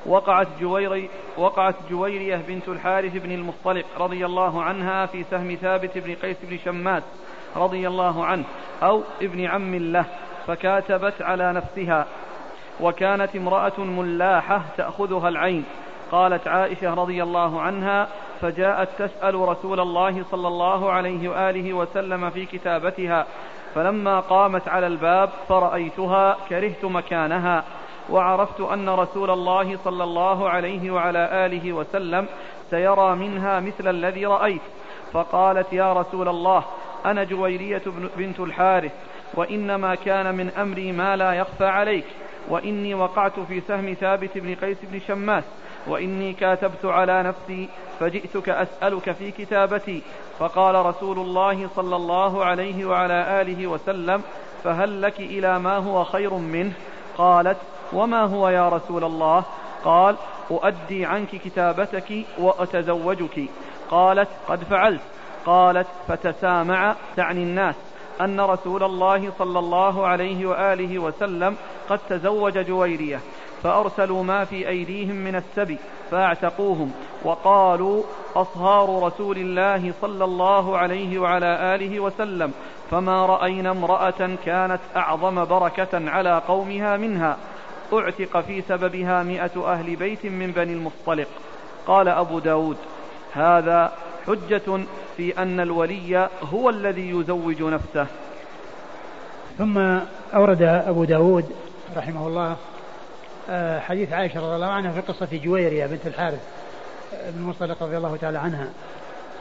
وقعت 0.09 0.49
جويري 0.61 1.11
وقعت 1.37 1.75
جويرية 1.91 2.37
بنت 2.49 2.69
الحارث 2.69 3.17
بن 3.17 3.33
المصطلق 3.33 3.85
رضي 3.99 4.27
الله 4.27 4.63
عنها 4.63 5.07
في 5.07 5.25
سهم 5.31 5.55
ثابت 5.55 5.99
بن 5.99 6.15
قيس 6.15 6.37
بن 6.43 6.59
شماس 6.59 7.03
رضي 7.57 7.89
الله 7.89 8.25
عنه 8.25 8.45
أو 8.83 9.03
ابن 9.23 9.45
عم 9.45 9.75
له 9.75 10.05
فكاتبت 10.47 11.23
على 11.23 11.53
نفسها. 11.53 12.07
وكانت 12.81 13.37
امرأة 13.37 13.81
ملاحة 13.81 14.63
تأخذها 14.77 15.29
العين. 15.29 15.65
قالت 16.13 16.49
عائشة 16.49 16.95
رضي 16.95 17.23
الله 17.23 17.61
عنها 17.61 18.09
فجاءت 18.41 18.89
تسأل 18.99 19.35
رسول 19.35 19.81
الله 19.81 20.25
صلى 20.31 20.49
الله 20.49 20.91
عليه 20.91 21.29
وآله 21.29 21.73
وسلم 21.73 22.31
في 22.31 22.47
كتابتها. 22.47 23.27
فلما 23.75 24.21
قامت 24.21 24.69
على 24.69 24.87
الباب 24.87 25.31
فرأيتها 25.49 26.37
كرهت 26.49 26.85
مكانها. 26.85 27.65
وعرفت 28.11 28.61
أن 28.61 28.89
رسول 28.89 29.31
الله 29.31 29.79
صلى 29.85 30.05
الله 30.05 30.49
عليه 30.49 30.91
وعلى 30.91 31.47
آله 31.47 31.73
وسلم 31.73 32.27
سيرى 32.71 33.15
منها 33.17 33.61
مثل 33.61 33.89
الذي 33.89 34.27
رأيت. 34.27 34.63
فقالت 35.13 35.73
يا 35.73 35.93
رسول 35.93 36.29
الله 36.29 36.65
أنا 37.07 37.25
جويرية 37.25 37.83
بنت 38.17 38.41
الحارث 38.41 38.93
وإنما 39.35 39.95
كان 39.95 40.35
من 40.35 40.51
أمري 40.51 40.93
ما 40.93 41.17
لا 41.17 41.33
يخفى 41.33 41.67
عليك 41.67 42.05
وإني 42.49 42.95
وقعت 42.95 43.41
في 43.41 43.61
سهم 43.61 43.95
ثابت 43.95 44.39
بن 44.39 44.55
قيس 44.55 44.79
بن 44.83 45.01
شماس 45.01 45.45
وإني 45.87 46.33
كاتبت 46.33 46.85
على 46.85 47.23
نفسي 47.23 47.69
فجئتك 48.01 48.49
أسألك 48.49 49.13
في 49.13 49.31
كتابتي. 49.31 50.03
فقال 50.39 50.87
رسول 50.87 51.19
الله 51.19 51.69
صلى 51.77 51.97
الله 51.97 52.45
عليه 52.45 52.85
وعلى 52.85 53.41
آله 53.41 53.67
وسلم 53.67 54.23
فهل 54.65 55.03
لك 55.03 55.21
إلى 55.21 55.59
ما 55.59 55.77
هو 55.77 56.05
خير 56.05 56.35
منه؟ 56.35 56.73
قالت 57.19 57.57
وما 57.93 58.25
هو 58.25 58.49
يا 58.49 58.69
رسول 58.69 59.05
الله؟ 59.05 59.45
قال 59.85 60.17
أؤدي 60.51 61.07
عنك 61.07 61.29
كتابتك 61.29 62.25
وأتزوجك. 62.39 63.49
قالت 63.91 64.29
قد 64.49 64.65
فعلت. 64.65 65.01
قالت 65.47 65.87
فتسامع 66.09 66.95
تعني 67.17 67.43
الناس 67.43 67.75
أن 68.21 68.41
رسول 68.41 68.83
الله 68.83 69.33
صلى 69.39 69.59
الله 69.59 70.07
عليه 70.07 70.47
وآله 70.47 70.99
وسلم 70.99 71.57
قد 71.89 71.99
تزوج 72.09 72.59
جويرية 72.59 73.21
فأرسلوا 73.63 74.23
ما 74.23 74.45
في 74.45 74.69
أيديهم 74.69 75.17
من 75.17 75.37
السبي 75.37 75.79
فاعتقوهم 76.11 76.93
وقالوا 77.25 78.03
أصهار 78.37 79.03
رسول 79.03 79.39
الله 79.39 79.93
صلى 80.01 80.25
الله 80.25 80.79
عليه 80.79 81.19
وعلى 81.19 81.75
آله 81.75 82.01
وسلم 82.01 82.53
فما 82.91 83.27
رأينا 83.27 83.71
امرأة 83.71 84.37
كانت 84.45 84.81
أعظم 84.97 85.45
بركة 85.45 86.11
على 86.11 86.43
قومها 86.49 86.97
منها. 86.97 87.37
اعتق 87.93 88.41
في 88.41 88.63
سببها 88.69 89.23
مئة 89.23 89.73
أهل 89.73 89.97
بيت 89.97 90.27
من 90.27 90.53
بني 90.53 90.73
المصطلق. 90.73 91.29
قال 91.87 92.09
أبو 92.09 92.39
داود 92.39 92.77
هذا 93.33 93.93
حجة 94.27 94.81
في 95.17 95.43
أن 95.43 95.61
الولي 95.61 96.29
هو 96.43 96.71
الذي 96.71 97.11
يزوج 97.11 97.63
نفسه. 97.63 98.07
ثم 99.59 99.79
أورد 100.35 100.63
أبو 100.63 101.05
داود 101.05 101.45
رحمه 101.97 102.27
الله 102.27 102.57
آه، 103.51 103.81
حديث 103.81 104.13
عائشة 104.13 104.41
رضي 104.41 104.55
الله 104.55 104.67
عنها 104.67 104.93
في 104.93 105.01
قصة 105.01 105.29
جويرية 105.33 105.87
بنت 105.87 106.07
الحارث 106.07 106.41
بن 107.13 107.43
مصطلق 107.43 107.83
رضي 107.83 107.97
الله 107.97 108.17
تعالى 108.17 108.39
عنها 108.39 108.69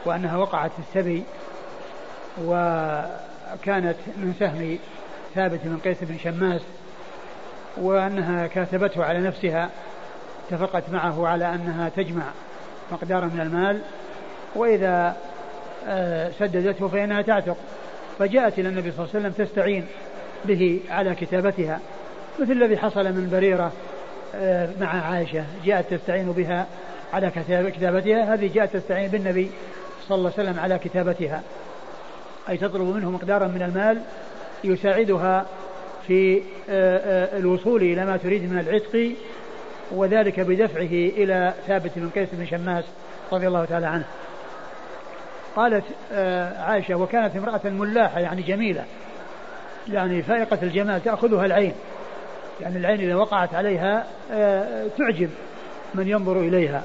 وأنها 0.04 0.36
وقعت 0.36 0.70
في 0.70 0.78
السبي 0.78 1.24
وكانت 2.44 3.96
من 4.16 4.34
سهم 4.38 4.78
ثابت 5.34 5.60
بن 5.64 5.78
قيس 5.78 5.96
بن 6.00 6.18
شماس 6.18 6.60
وأنها 7.80 8.46
كاتبته 8.46 9.04
على 9.04 9.20
نفسها 9.20 9.70
اتفقت 10.48 10.90
معه 10.90 11.28
على 11.28 11.54
أنها 11.54 11.88
تجمع 11.88 12.22
مقدارا 12.92 13.26
من 13.26 13.40
المال 13.40 13.80
وإذا 14.54 15.16
آه، 15.88 16.30
سددته 16.38 16.88
فإنها 16.88 17.22
تعتق. 17.22 17.56
فجاءت 18.18 18.58
إلى 18.58 18.68
النبي 18.68 18.90
صلى 18.90 19.04
الله 19.04 19.14
عليه 19.14 19.28
وسلم 19.28 19.46
تستعين 19.46 19.86
به 20.44 20.80
على 20.90 21.14
كتابتها. 21.14 21.80
مثل 22.38 22.52
الذي 22.52 22.76
حصل 22.76 23.04
من 23.04 23.28
بريرة 23.32 23.72
آه، 24.34 24.68
مع 24.80 24.88
عائشة 24.88 25.44
جاءت 25.64 25.94
تستعين 25.94 26.32
بها 26.32 26.66
على 27.12 27.30
كتابتها. 27.30 28.34
هذه 28.34 28.50
جاءت 28.54 28.76
تستعين 28.76 29.10
بالنبي 29.10 29.50
صلى 30.08 30.18
الله 30.18 30.32
عليه 30.38 30.48
وسلم 30.48 30.60
على 30.60 30.78
كتابتها. 30.78 31.42
أي 32.48 32.56
تطلب 32.56 32.96
منه 32.96 33.10
مقدارا 33.10 33.46
من 33.46 33.62
المال 33.62 34.00
يساعدها 34.64 35.46
في 36.08 36.42
آه، 36.70 37.38
الوصول 37.38 37.82
إلى 37.82 38.06
ما 38.06 38.16
تريد 38.16 38.52
من 38.52 38.58
العتق 38.58 39.12
وذلك 39.90 40.40
بدفعه 40.40 40.82
إلى 41.22 41.54
ثابت 41.66 41.90
بن 41.96 42.08
قيس 42.08 42.28
بن 42.32 42.46
شماس 42.46 42.84
رضي 43.32 43.48
الله 43.48 43.64
تعالى 43.64 43.86
عنه. 43.86 44.04
قالت 45.56 45.84
آه، 46.12 46.62
عائشة 46.62 46.94
وكانت 46.94 47.36
امرأة 47.36 47.60
ملاحة 47.64 48.20
يعني 48.20 48.42
جميلة 48.42 48.84
يعني 49.88 50.22
فائقة 50.22 50.58
الجمال 50.62 51.04
تأخذها 51.04 51.46
العين. 51.46 51.72
يعني 52.60 52.78
العين 52.78 53.00
إذا 53.00 53.14
وقعت 53.14 53.54
عليها 53.54 54.06
آه، 54.32 54.86
تعجب 54.98 55.30
من 55.94 56.08
ينظر 56.08 56.40
إليها. 56.40 56.84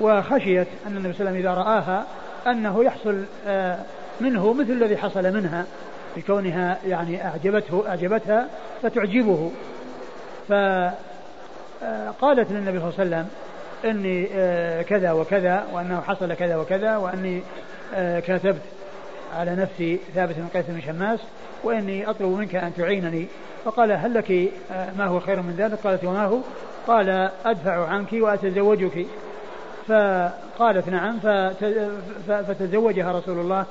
وخشيت 0.00 0.66
أن 0.86 0.96
النبي 0.96 1.12
صلى 1.12 1.28
الله 1.28 1.30
عليه 1.30 1.30
وسلم 1.30 1.36
إذا 1.36 1.54
رآها 1.54 2.06
أنه 2.46 2.84
يحصل 2.84 3.24
آه، 3.46 3.78
منه 4.20 4.52
مثل 4.52 4.72
الذي 4.72 4.96
حصل 4.96 5.34
منها. 5.34 5.64
بكونها 6.16 6.78
يعني 6.86 7.24
أعجبته 7.24 7.88
أعجبتها 7.88 8.48
فتعجبه. 8.82 9.50
فقالت 10.48 12.52
للنبي 12.52 12.80
صلى 12.80 12.88
الله 12.88 12.94
عليه 12.98 13.00
وسلم 13.00 13.28
إني 13.84 14.26
كذا 14.82 15.12
وكذا 15.12 15.66
وأنه 15.72 16.00
حصل 16.00 16.34
كذا 16.34 16.56
وكذا 16.56 16.96
وأني 16.96 17.42
آه، 17.94 18.20
كاتبت 18.20 18.62
على 19.36 19.54
نفسي 19.54 19.98
ثابت 20.14 20.34
بن 20.36 20.46
قيس 20.54 20.64
بن 20.68 20.80
شماس 20.80 21.20
وإني 21.64 22.10
أطلب 22.10 22.28
منك 22.28 22.54
أن 22.54 22.74
تعينني. 22.74 23.26
فقال 23.64 23.92
هل 23.92 24.14
لك 24.14 24.30
آه، 24.30 24.90
ما 24.98 25.06
هو 25.06 25.20
خير 25.20 25.42
من 25.42 25.54
ذلك؟ 25.58 25.78
قالت 25.84 26.04
وما 26.04 26.24
هو؟ 26.24 26.38
قال 26.86 27.30
أدفع 27.44 27.88
عنك 27.88 28.12
وأتزوجك. 28.12 29.06
فقالت 29.88 30.88
نعم 30.88 31.18
فتزوجها 32.28 33.12
رسول 33.12 33.38
الله 33.38 33.60
آه، 33.60 33.66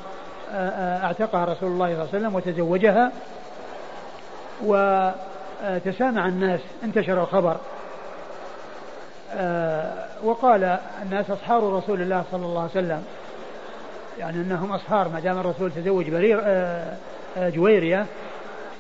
اعتقها 0.56 1.46
رسول 1.46 1.72
الله 1.72 1.86
صلى 1.86 1.94
الله 1.94 2.08
عليه 2.14 2.18
وسلم 2.18 2.36
وتزوجها 2.36 3.12
وتسامع 4.64 6.28
الناس 6.28 6.60
انتشر 6.84 7.22
الخبر. 7.24 7.58
وقال 10.24 10.78
الناس 11.04 11.30
أصحاب 11.30 11.76
رسول 11.76 12.02
الله 12.02 12.24
صلى 12.32 12.46
الله 12.46 12.62
عليه 12.62 12.72
وسلم 12.72 13.04
يعني 14.20 14.38
أنهم 14.38 14.72
أصهار 14.72 15.10
ما 15.10 15.20
دام 15.20 15.40
الرسول 15.40 15.72
تزوج 15.72 16.10
برير 16.10 16.42
آه، 16.44 16.94
آه، 17.38 17.50
جويرية 17.50 18.06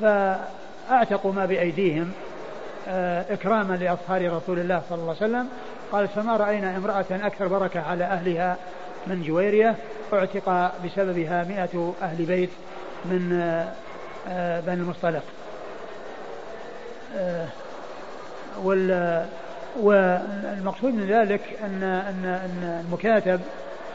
فأعتقوا 0.02 1.34
ما 1.34 1.46
بأيديهم 1.46 2.12
آه، 2.88 3.34
إكراما 3.34 3.74
لأصهار 3.74 4.34
رسول 4.34 4.60
الله 4.60 4.82
صلى 4.90 4.98
الله 4.98 5.16
عليه 5.22 5.32
وسلم. 5.32 5.48
قالت 5.92 6.12
فما 6.12 6.38
رأينا 6.38 6.78
امرأة 6.78 7.06
أكثر 7.12 7.48
بركة 7.48 7.82
على 7.82 8.04
أهلها 8.04 8.58
من 9.08 9.24
جويرية 9.24 9.76
اعتق 10.13 10.72
بسببها 10.86 11.44
مئة 11.44 11.94
أهل 12.02 12.26
بيت 12.26 12.50
من 13.06 13.30
بني 14.65 14.82
المصطلق. 14.82 15.24
والمقصود 19.84 20.94
من 20.94 21.06
ذلك 21.10 21.41
أن 21.63 21.84
أن 21.84 22.26
أن 22.26 22.84
المكاتب 22.88 23.41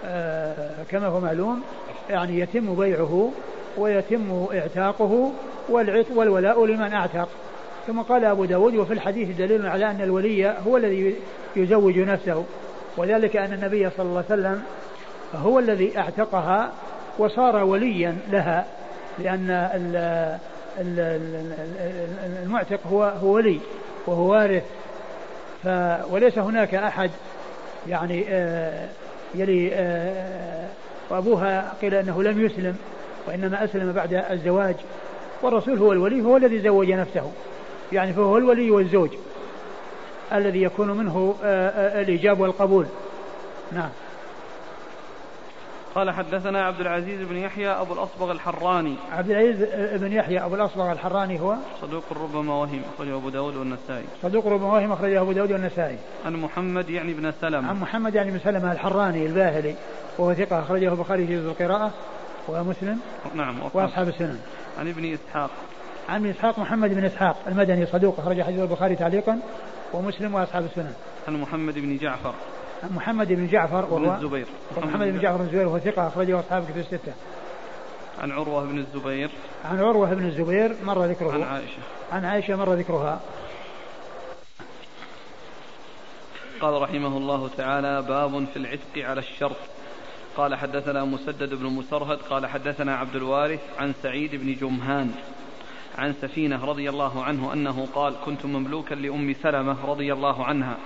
آه، 0.05 0.55
كما 0.91 1.07
هو 1.07 1.21
معلوم 1.21 1.63
يعني 2.11 2.39
يتم 2.41 2.75
بيعه 2.75 3.31
ويتم 3.79 4.47
اعتاقه 4.55 5.33
والولاء 6.15 6.67
لمن 6.67 6.93
اعتق. 6.93 7.29
ثم 7.87 8.01
قال 8.01 8.25
أبو 8.25 8.45
داود 8.45 8.75
وفي 8.75 8.93
الحديث 8.93 9.37
دليل 9.37 9.67
على 9.67 9.91
أن 9.91 10.01
الولي 10.01 10.57
هو 10.67 10.77
الذي 10.77 11.15
يزوج 11.57 11.99
نفسه. 11.99 12.45
وذلك 12.97 13.37
أن 13.37 13.53
النبي 13.53 13.91
صلى 13.91 14.07
الله 14.07 14.25
عليه 14.31 14.41
وسلم 14.41 14.63
هو 15.35 15.59
الذي 15.59 15.99
اعتقها 15.99 16.73
وصار 17.19 17.65
وليا 17.65 18.17
لها 18.31 18.67
لأن 19.19 19.71
المعتق 22.43 22.81
هو 22.87 23.03
هو 23.03 23.33
ولي 23.35 23.61
وهو 24.07 24.33
وارث. 24.33 24.65
وليس 26.11 26.39
هناك 26.39 26.75
أحد 26.75 27.11
يعني 27.89 28.25
آه 28.29 28.89
يلي 29.35 29.71
آه، 29.75 30.69
وأبوها 31.11 31.73
قيل 31.83 31.95
أنه 31.95 32.23
لم 32.23 32.45
يسلم 32.47 32.77
وإنما 33.29 33.65
أسلم 33.65 33.93
بعد 33.93 34.25
الزواج. 34.31 34.77
والرسول 35.43 35.79
هو 35.79 35.93
الولي 35.93 36.23
هو 36.23 36.37
الذي 36.37 36.61
زوج 36.61 36.91
نفسه. 36.93 37.31
يعني 37.93 38.13
فهو 38.13 38.39
الولي 38.39 38.71
والزوج 38.71 39.11
الذي 40.33 40.63
يكون 40.63 40.91
منه 40.91 41.35
آه، 41.45 42.01
الإيجاب 42.01 42.41
والقبول. 42.41 42.87
نعم. 43.73 43.91
قال 45.95 46.11
حدثنا 46.11 46.63
عبد 46.63 46.81
العزيز 46.81 47.29
بن 47.29 47.37
يحيى 47.37 47.69
أبو 47.69 47.95
الأصبغ 47.95 48.33
الحراني. 48.33 48.97
عبد 49.13 49.31
العزيز 49.31 49.69
بن 50.01 50.13
يحيى 50.13 50.45
أبو 50.45 50.55
الأصبغ 50.55 50.93
الحراني 50.93 51.41
هو؟ 51.41 51.57
صدوق 51.83 52.05
ربما 52.13 52.55
وهم 52.55 52.83
أخرجه 52.95 53.17
أبو 53.17 53.29
داود 53.29 53.57
والنسائي. 53.57 54.05
صدوق 54.23 54.47
ربما 54.47 54.73
وهم 54.73 54.93
أخرجه 54.93 55.21
أبو 55.21 55.33
داود 55.33 55.53
والنسائي. 55.53 55.99
عن 56.27 56.37
محمد 56.37 56.91
يعني 56.91 57.15
بن 57.15 57.33
سلمة. 57.41 57.69
عن 57.69 57.81
محمد 57.81 58.15
يعني 58.15 58.31
بن 58.31 58.39
سلمة 58.39 58.73
الحراني 58.73 59.27
الباهلي 59.27 59.75
وهو 60.19 60.35
ثقة 60.35 60.61
أخرجه 60.61 60.89
البخاري 60.93 61.27
في 61.27 61.35
القراءة 61.35 61.91
ومسلم 62.49 63.01
نعم 63.35 63.57
وأصحاب 63.75 64.09
السنن. 64.09 64.39
عن 64.79 64.89
ابن 64.89 65.13
إسحاق. 65.13 65.51
عن 66.09 66.17
ابن 66.17 66.31
إسحاق 66.31 66.59
محمد 66.59 66.95
بن 66.95 67.05
إسحاق 67.05 67.37
المدني 67.47 67.87
صدوق 67.87 68.21
أخرج 68.21 68.43
حديث 68.43 68.61
البخاري 68.61 68.97
تعليقا 68.97 69.41
ومسلم 69.93 70.35
وأصحاب 70.35 70.65
السنن. 70.65 70.95
عن 71.29 71.41
محمد 71.41 71.75
بن 71.75 71.97
جعفر. 71.97 72.35
محمد 72.91 73.29
بن 73.29 73.47
جعفر 73.47 73.85
وهو 73.85 73.99
بن 73.99 74.15
الزبير. 74.15 74.47
محمد 74.77 75.07
بن 75.07 75.21
جعفر. 75.21 75.37
بن 75.37 75.45
الزبير 75.45 75.67
وهو 75.67 75.79
ثقة 75.79 76.09
أخرجه 76.09 76.41
أصحاب 76.41 76.65
كتب 76.65 76.79
الستة. 76.79 77.13
عن 78.19 78.31
عروة 78.31 78.65
بن 78.65 78.79
الزبير. 78.79 79.31
عن 79.65 79.81
عروة 79.81 80.15
بن 80.15 80.27
الزبير 80.27 80.77
مر 80.85 81.05
ذكره. 81.05 81.33
عن 81.33 81.43
عائشة. 81.43 81.83
عن 82.13 82.25
عائشة 82.25 82.57
مر 82.57 82.75
ذكرها. 82.75 83.21
قال 86.61 86.83
رحمه 86.83 87.17
الله 87.17 87.51
تعالى 87.57 88.03
باب 88.03 88.45
في 88.45 88.57
العتق 88.57 89.09
على 89.09 89.21
الشرط 89.21 89.57
قال 90.37 90.55
حدثنا 90.55 91.05
مسدد 91.05 91.55
بن 91.55 91.67
مسرهد 91.67 92.19
قال 92.19 92.47
حدثنا 92.47 92.97
عبد 92.97 93.17
الوارث 93.17 93.61
عن 93.79 93.93
سعيد 94.03 94.35
بن 94.35 94.55
جمهان 94.55 95.11
عن 95.99 96.15
سفينة 96.23 96.65
رضي 96.65 96.91
الله 96.91 97.25
عنه 97.25 97.53
أنه 97.53 97.89
قال 97.95 98.15
كنت 98.25 98.47
مملوكا 98.47 98.95
لأم 98.95 99.35
سلمة 99.43 99.77
رضي 99.87 100.13
الله 100.13 100.45
عنها. 100.45 100.77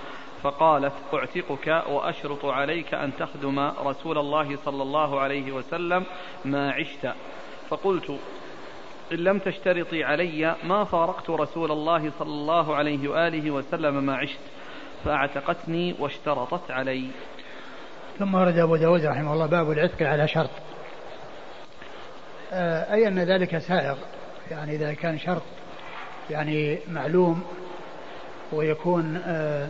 فقالت 0.45 0.93
أعتقك 1.13 1.83
وأشرط 1.89 2.45
عليك 2.45 2.93
أن 2.93 3.11
تخدم 3.19 3.59
رسول 3.59 4.17
الله 4.17 4.57
صلى 4.65 4.83
الله 4.83 5.19
عليه 5.19 5.51
وسلم 5.51 6.05
ما 6.45 6.71
عشت. 6.71 7.13
فقلت 7.69 8.19
إن 9.11 9.17
لم 9.17 9.39
تشترطي 9.39 10.03
علي 10.03 10.55
ما 10.63 10.83
فارقت 10.83 11.29
رسول 11.29 11.71
الله 11.71 12.11
صلى 12.19 12.29
الله 12.29 12.75
عليه 12.75 13.07
وآله 13.07 13.51
وسلم 13.51 14.03
ما 14.03 14.15
عشت 14.15 14.39
فأعتقتني 15.05 15.95
واشترطت 15.99 16.71
علي. 16.71 17.07
ثم 18.19 18.35
ورد 18.35 18.57
أبو 18.57 18.75
داود 18.75 19.05
رحمه 19.05 19.33
الله 19.33 19.45
باب 19.45 19.71
العتق 19.71 20.03
على 20.03 20.27
شرط. 20.27 20.49
آه، 22.53 22.93
أي 22.93 23.07
أن 23.07 23.19
ذلك 23.19 23.57
سائغ؟ 23.57 23.97
يعني 24.51 24.75
إذا 24.75 24.93
كان 24.93 25.19
شرط 25.19 25.43
يعني 26.29 26.79
معلوم 26.87 27.43
ويكون 28.53 29.21
آه، 29.25 29.69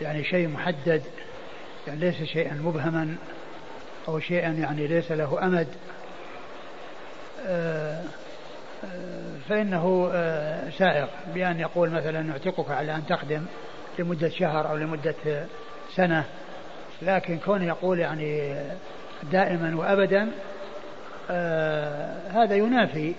يعني 0.00 0.24
شيء 0.24 0.48
محدد 0.48 1.02
يعني 1.86 2.00
ليس 2.00 2.22
شيئا 2.22 2.54
مبهما 2.54 3.16
أو 4.08 4.20
شيئا 4.20 4.50
يعني 4.50 4.86
ليس 4.86 5.12
له 5.12 5.44
أمد. 5.44 5.68
آه، 7.46 8.02
آه، 8.84 9.38
فإنه 9.48 10.10
آه، 10.14 10.70
سائغ 10.70 11.06
بأن 11.34 11.60
يقول 11.60 11.90
مثلا 11.90 12.22
نعتقك 12.22 12.70
على 12.70 12.94
أن 12.94 13.06
تخدم 13.06 13.42
لمدة 13.98 14.28
شهر 14.28 14.70
أو 14.70 14.76
لمدة 14.76 15.14
سنة. 15.94 16.24
لكن 17.02 17.38
كونه 17.38 17.66
يقول 17.66 17.98
يعني 17.98 18.54
دائما 19.32 19.76
وأبدا 19.76 20.30
هذا 22.30 22.54
ينافي 22.54 23.14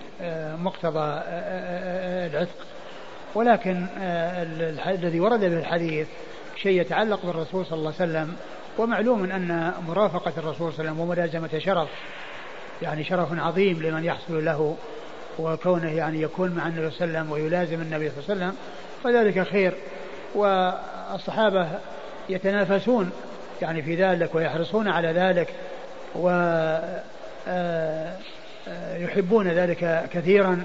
مقتضى 0.58 1.22
العتق. 2.28 2.66
ولكن 3.36 3.86
الذي 4.88 5.20
ورد 5.20 5.40
به 5.40 5.60
الحديث 5.60 6.08
شيء 6.56 6.82
يتعلق 6.82 7.26
بالرسول 7.26 7.66
صلى 7.66 7.78
الله 7.78 7.94
عليه 8.00 8.12
وسلم 8.12 8.36
ومعلوم 8.78 9.32
أن 9.32 9.74
مرافقة 9.88 10.34
الرسول 10.38 10.74
صلى 10.74 10.80
الله 10.80 10.80
عليه 10.80 10.92
وسلم 10.92 11.00
وملازمة 11.00 11.60
شرف 11.60 11.90
يعني 12.82 13.04
شرف 13.04 13.40
عظيم 13.40 13.84
لمن 13.84 14.04
يحصل 14.04 14.46
له 14.46 14.76
وكونه 15.40 15.92
يعني 15.92 16.22
يكون 16.22 16.52
مع 16.52 16.68
النبي 16.68 16.92
صلى 16.92 17.06
الله 17.06 17.20
عليه 17.20 17.30
وسلم 17.30 17.32
ويلازم 17.32 17.82
النبي 17.82 18.10
صلى 18.10 18.20
الله 18.20 18.46
عليه 18.46 18.46
وسلم 18.46 18.56
فذلك 19.04 19.48
خير. 19.48 19.74
والصحابة 20.36 21.68
يتنافسون 22.30 23.12
يعني 23.62 23.82
في 23.82 23.96
ذلك 23.96 24.36
ويحرصون 24.36 24.88
على 24.88 25.08
ذلك 25.08 25.54
و 26.16 26.30
آه، 27.48 28.18
آه، 28.68 28.98
يحبون 28.98 29.48
ذلك 29.48 30.10
كثيرا. 30.14 30.64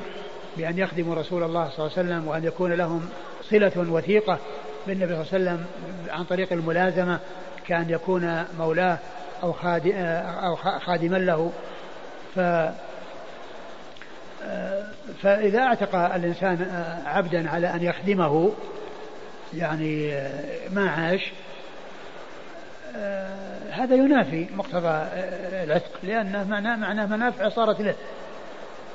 بأن 0.57 0.79
يخدموا 0.79 1.15
رسول 1.15 1.43
الله 1.43 1.69
صلى 1.69 1.87
الله 1.87 1.99
عليه 1.99 2.09
وسلم 2.09 2.29
وأن 2.29 2.45
يكون 2.45 2.73
لهم 2.73 3.09
صلة 3.43 3.73
وثيقة 3.77 4.39
بالنبي 4.87 5.25
صلى 5.25 5.39
الله 5.39 5.51
عليه 5.51 5.61
وسلم 5.61 5.67
عن 6.11 6.25
طريق 6.25 6.53
الملازمة 6.53 7.19
كأن 7.67 7.91
يكون 7.91 8.45
مولاه 8.59 8.99
أو 9.43 9.55
أو 10.47 10.57
خادما 10.57 11.17
له. 11.17 11.53
ف 12.35 12.41
فإذا 15.23 15.59
أعتق 15.59 15.95
الإنسان 15.95 16.85
عبدا 17.07 17.51
على 17.51 17.75
أن 17.75 17.83
يخدمه 17.83 18.53
يعني 19.55 20.23
ما 20.71 20.91
عاش 20.91 21.33
هذا 23.71 23.95
ينافي 23.95 24.47
مقتضى 24.57 25.07
العتق 25.65 25.91
لأنه 26.03 26.45
معناه 26.45 26.77
معناه 26.77 27.07
منافع 27.07 27.49
صارت 27.49 27.81
له 27.81 27.95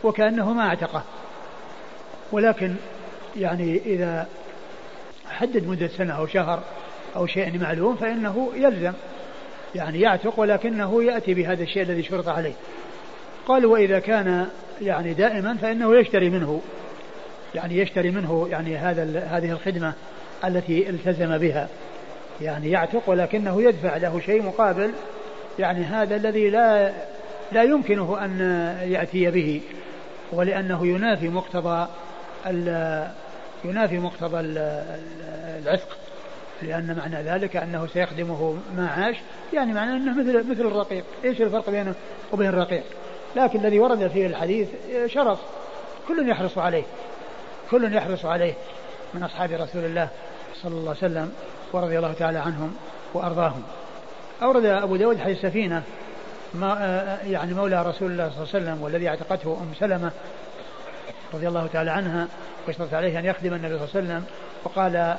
وكأنه 0.04 0.54
ما 0.54 0.68
أعتقه. 0.68 1.04
ولكن 2.32 2.76
يعني 3.38 3.82
إذا 3.86 4.28
حدد 5.30 5.68
مدة 5.68 5.88
سنة 5.88 6.14
أو 6.14 6.28
شهر 6.28 6.64
أو 7.16 7.26
شيء 7.26 7.60
معلوم 7.60 7.96
فإنه 7.96 8.52
يلزم 8.56 8.94
يعني 9.76 10.00
يعتق 10.02 10.40
ولكنه 10.40 11.04
يأتي 11.04 11.34
بهذا 11.34 11.64
الشيء 11.64 11.84
الذي 11.84 12.04
شرط 12.04 12.28
عليه. 12.28 12.54
قال 13.48 13.66
وإذا 13.66 14.00
كان 14.00 14.48
يعني 14.82 15.14
دائما 15.14 15.58
فإنه 15.62 16.00
يشتري 16.00 16.30
منه. 16.30 16.62
يعني 17.56 17.78
يشتري 17.78 18.12
منه 18.12 18.48
يعني 18.52 18.78
هذا 18.78 19.20
هذه 19.20 19.52
الخدمة 19.52 19.94
التي 20.46 20.90
التزم 20.90 21.38
بها. 21.38 21.68
يعني 22.42 22.72
يعتق 22.72 23.10
ولكنه 23.10 23.62
يدفع 23.62 23.98
له 23.98 24.20
شيء 24.26 24.44
مقابل 24.44 24.92
يعني 25.60 25.84
هذا 25.84 26.16
الذي 26.16 26.50
لا 26.50 26.92
لا 27.52 27.64
يمكنه 27.64 28.26
أن 28.26 28.40
يأتي 28.92 29.32
به 29.32 29.62
ولأنه 30.32 30.88
ينافي 30.88 31.30
مقتضى 31.30 31.88
ينافي 33.66 34.00
مقتضى 34.00 34.40
العتق 34.40 35.98
لأن 36.62 36.96
معنى 36.98 37.24
ذلك 37.24 37.56
أنه 37.56 37.88
سيخدمه 37.88 38.58
ما 38.78 38.88
عاش 38.88 39.16
يعني 39.54 39.74
معناه 39.74 39.98
أنه 39.98 40.20
مثل 40.20 40.50
مثل 40.52 40.62
الرقيق. 40.62 41.04
إيش 41.24 41.42
الفرق 41.42 41.70
بينه 41.70 41.96
وبين 42.32 42.50
الرقيق؟ 42.50 42.84
لكن 43.36 43.60
الذي 43.60 43.80
ورد 43.80 44.08
فيه 44.08 44.28
الحديث 44.28 44.70
شرف. 45.06 45.40
كل 46.08 46.30
يحرص 46.30 46.58
عليه. 46.58 46.84
كل 47.72 47.96
يحرص 47.96 48.26
عليه 48.26 48.54
من 49.14 49.24
أصحاب 49.24 49.52
رسول 49.52 49.86
الله 49.86 50.08
صلى 50.62 50.72
الله 50.72 50.90
عليه 50.90 51.00
وسلم 51.00 51.32
ورضي 51.74 51.98
الله 51.98 52.14
تعالى 52.14 52.40
عنهم 52.40 52.74
وأرضاهم. 53.14 53.64
أورد 54.44 54.66
أبو 54.66 54.96
داود 54.96 55.20
حديث 55.20 55.42
سفينة 55.42 55.84
ما 56.54 57.18
يعني 57.26 57.54
مولى 57.54 57.84
رسول 57.84 58.12
الله 58.12 58.30
صلى 58.30 58.44
الله 58.44 58.50
عليه 58.54 58.66
وسلم 58.66 58.84
والذي 58.84 59.10
اعتقته 59.10 59.58
أم 59.62 59.74
سلمة 59.80 60.12
رضي 61.34 61.48
الله 61.48 61.68
تعالى 61.68 61.92
عنها 61.92 62.28
واشترط 62.68 62.94
عليه 62.94 63.20
أن 63.20 63.26
يخدم 63.26 63.54
النبي 63.54 63.78
صلى 63.78 63.88
الله 63.88 63.96
عليه 63.96 64.06
وسلم 64.06 64.24
وقال 64.64 65.16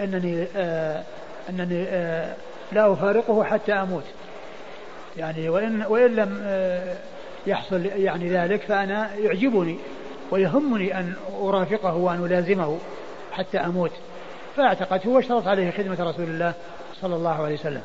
إنني 0.00 0.46
آه 0.56 1.02
إنني 1.50 1.84
آه 1.88 2.34
لا 2.72 2.92
أفارقه 2.92 3.44
حتى 3.44 3.72
أموت. 3.72 4.04
يعني 5.16 5.48
وإن 5.48 5.82
وإن 5.82 6.16
لم 6.16 6.40
آه 6.44 6.96
يحصل 7.46 7.86
يعني 7.86 8.28
ذلك 8.28 8.62
فأنا 8.62 9.14
يعجبني 9.14 9.78
ويهمني 10.30 10.98
أن 10.98 11.14
أرافقه 11.40 11.94
وأن 11.94 12.24
ألازمه 12.24 12.78
حتى 13.32 13.58
أموت. 13.58 13.92
فاعتقته 14.56 15.10
واشترط 15.10 15.46
عليه 15.46 15.70
خدمة 15.70 16.10
رسول 16.10 16.24
الله 16.24 16.54
صلى 17.00 17.16
الله 17.16 17.44
عليه 17.44 17.54
وسلم. 17.54 17.82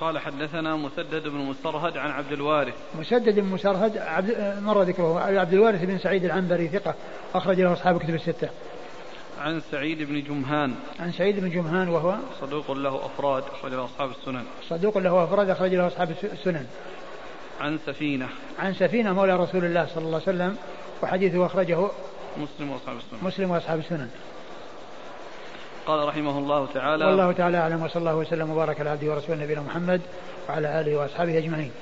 قال 0.00 0.18
حدثنا 0.18 0.76
مسدد 0.76 1.28
بن 1.28 1.38
مسرهد 1.38 1.96
عن 1.96 2.10
عبد 2.10 2.32
الوارث. 2.32 2.74
مسدد 2.98 3.40
بن 3.40 3.46
مسرهد 3.46 3.98
عبد 3.98 4.58
مر 4.62 4.82
ذكره 4.82 5.20
عبد 5.20 5.52
الوارث 5.52 5.84
بن 5.84 5.98
سعيد 5.98 6.24
العنبري 6.24 6.68
ثقة 6.68 6.94
أخرج 7.34 7.60
له 7.60 7.72
أصحاب 7.72 7.98
كتب 7.98 8.14
الستة. 8.14 8.48
عن 9.40 9.60
سعيد 9.70 10.02
بن 10.02 10.22
جمهان. 10.22 10.74
عن 11.00 11.12
سعيد 11.12 11.40
بن 11.40 11.50
جمهان 11.50 11.88
وهو؟ 11.88 12.16
صدوق 12.40 12.70
له 12.70 13.06
أفراد 13.06 13.42
أخرج 13.42 13.72
له 13.72 13.84
أصحاب 13.84 14.10
السنن. 14.10 14.44
صدوق 14.68 14.98
له 14.98 15.24
أفراد 15.24 15.50
أخرج 15.50 15.74
له 15.74 15.86
أصحاب 15.86 16.10
السنن. 16.24 16.66
عن 17.60 17.78
سفينة. 17.86 18.28
عن 18.58 18.74
سفينة 18.74 19.12
مولى 19.12 19.36
رسول 19.36 19.64
الله 19.64 19.86
صلى 19.86 20.04
الله 20.04 20.20
عليه 20.26 20.36
وسلم 20.36 20.56
وحديثه 21.02 21.46
أخرجه 21.46 21.88
مسلم 22.38 22.70
وأصحاب 22.70 22.96
السنن. 22.96 23.18
مسلم 23.22 23.50
وأصحاب 23.50 23.78
السنن. 23.78 24.10
قال 25.86 26.08
رحمه 26.08 26.38
الله 26.38 26.66
تعالى 26.74 27.04
والله 27.04 27.32
تعالى 27.32 27.58
أعلم 27.58 27.82
وصلى 27.82 28.00
الله 28.00 28.16
وسلم 28.16 28.50
وبارك 28.50 28.80
على 28.80 28.90
عبده 28.90 29.10
ورسوله 29.10 29.44
نبينا 29.44 29.60
محمد 29.60 30.00
وعلى 30.48 30.80
آله 30.80 30.96
وأصحابه 30.96 31.38
أجمعين. 31.38 31.72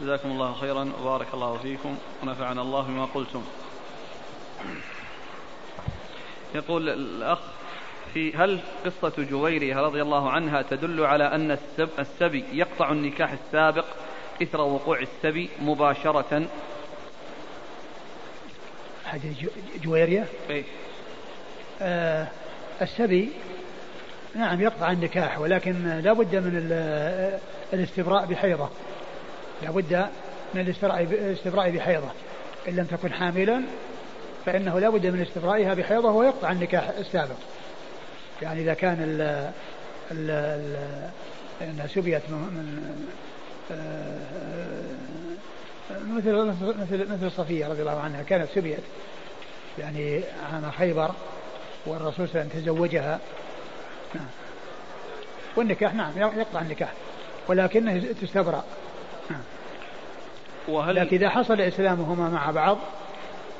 جزاكم 0.00 0.30
الله 0.30 0.52
خيرا 0.54 0.92
وبارك 1.00 1.26
الله 1.34 1.58
فيكم 1.58 1.96
ونفعنا 2.22 2.62
الله 2.62 2.82
بما 2.82 3.04
قلتم. 3.04 3.42
يقول 6.54 6.88
الأخ 6.88 7.38
في 8.14 8.36
هل 8.36 8.60
قصة 8.84 9.22
جويرية 9.22 9.76
رضي 9.76 10.02
الله 10.02 10.30
عنها 10.30 10.62
تدل 10.62 11.04
على 11.04 11.24
أن 11.24 11.50
السب 11.50 11.88
السبي 11.98 12.44
يقطع 12.52 12.92
النكاح 12.92 13.32
السابق 13.32 13.84
إثر 14.42 14.60
وقوع 14.60 14.98
السبي 15.00 15.50
مباشرة؟ 15.62 16.46
حديث 19.04 19.50
جويرية؟ 19.84 20.26
إيه؟ 20.50 20.64
آه 21.80 22.28
السبي 22.82 23.32
نعم 24.34 24.60
يقطع 24.60 24.92
النكاح 24.92 25.40
ولكن 25.40 26.00
لا 26.04 26.12
بد 26.12 26.36
من 26.36 26.56
الاستبراء 27.72 28.26
بحيضة. 28.26 28.68
لا 29.62 29.70
بد 29.70 30.06
من 30.54 30.60
الاستبراء 30.60 31.70
بحيضة. 31.70 32.08
إن 32.68 32.76
لم 32.76 32.84
تكن 32.84 33.12
حاملا 33.12 33.62
فإنه 34.46 34.78
لا 34.78 34.90
بد 34.90 35.06
من 35.06 35.20
استبرائها 35.20 35.74
بحيضة 35.74 36.10
ويقطع 36.10 36.52
النكاح 36.52 36.88
السابق. 36.98 37.36
يعني 38.42 38.60
إذا 38.60 38.74
كان 38.74 38.96
ال 39.02 39.20
ال 40.10 40.30
ال 40.30 41.10
أنها 41.62 41.86
سبيت 41.86 42.22
من 42.30 42.82
مثل 46.06 46.54
مثل 46.80 47.12
مثل 47.12 47.30
صفية 47.30 47.66
رضي 47.66 47.80
الله 47.80 48.00
عنها 48.00 48.22
كانت 48.22 48.48
سبيت 48.54 48.82
يعني 49.78 50.20
عام 50.52 50.70
خيبر 50.70 51.10
والرسول 51.86 52.28
صلى 52.28 52.40
الله 52.40 52.40
عليه 52.40 52.50
وسلم 52.50 52.62
تزوجها. 52.62 53.20
نعم. 54.14 54.26
والنكاح 55.56 55.94
نعم 55.94 56.12
يقطع 56.16 56.60
النكاح 56.60 56.92
ولكنه 57.48 58.12
تستبرأ. 58.22 58.64
نعم. 59.30 59.40
وهل 60.68 60.96
لكن 60.96 61.16
إذا 61.16 61.28
حصل 61.28 61.60
إسلامهما 61.60 62.28
مع 62.28 62.50
بعض 62.50 62.78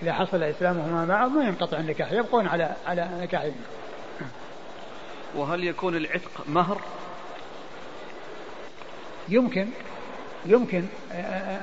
إذا 0.03 0.13
حصل 0.13 0.43
إسلامهما 0.43 1.05
معه 1.05 1.29
ما 1.29 1.45
ينقطع 1.45 1.79
النكاح 1.79 2.13
يبقون 2.13 2.47
على 2.47 2.77
على 2.87 3.09
نكاحهم. 3.21 3.55
وهل 5.35 5.65
يكون 5.65 5.97
العتق 5.97 6.31
مهر؟ 6.47 6.81
يمكن 9.29 9.69
يمكن 10.47 10.85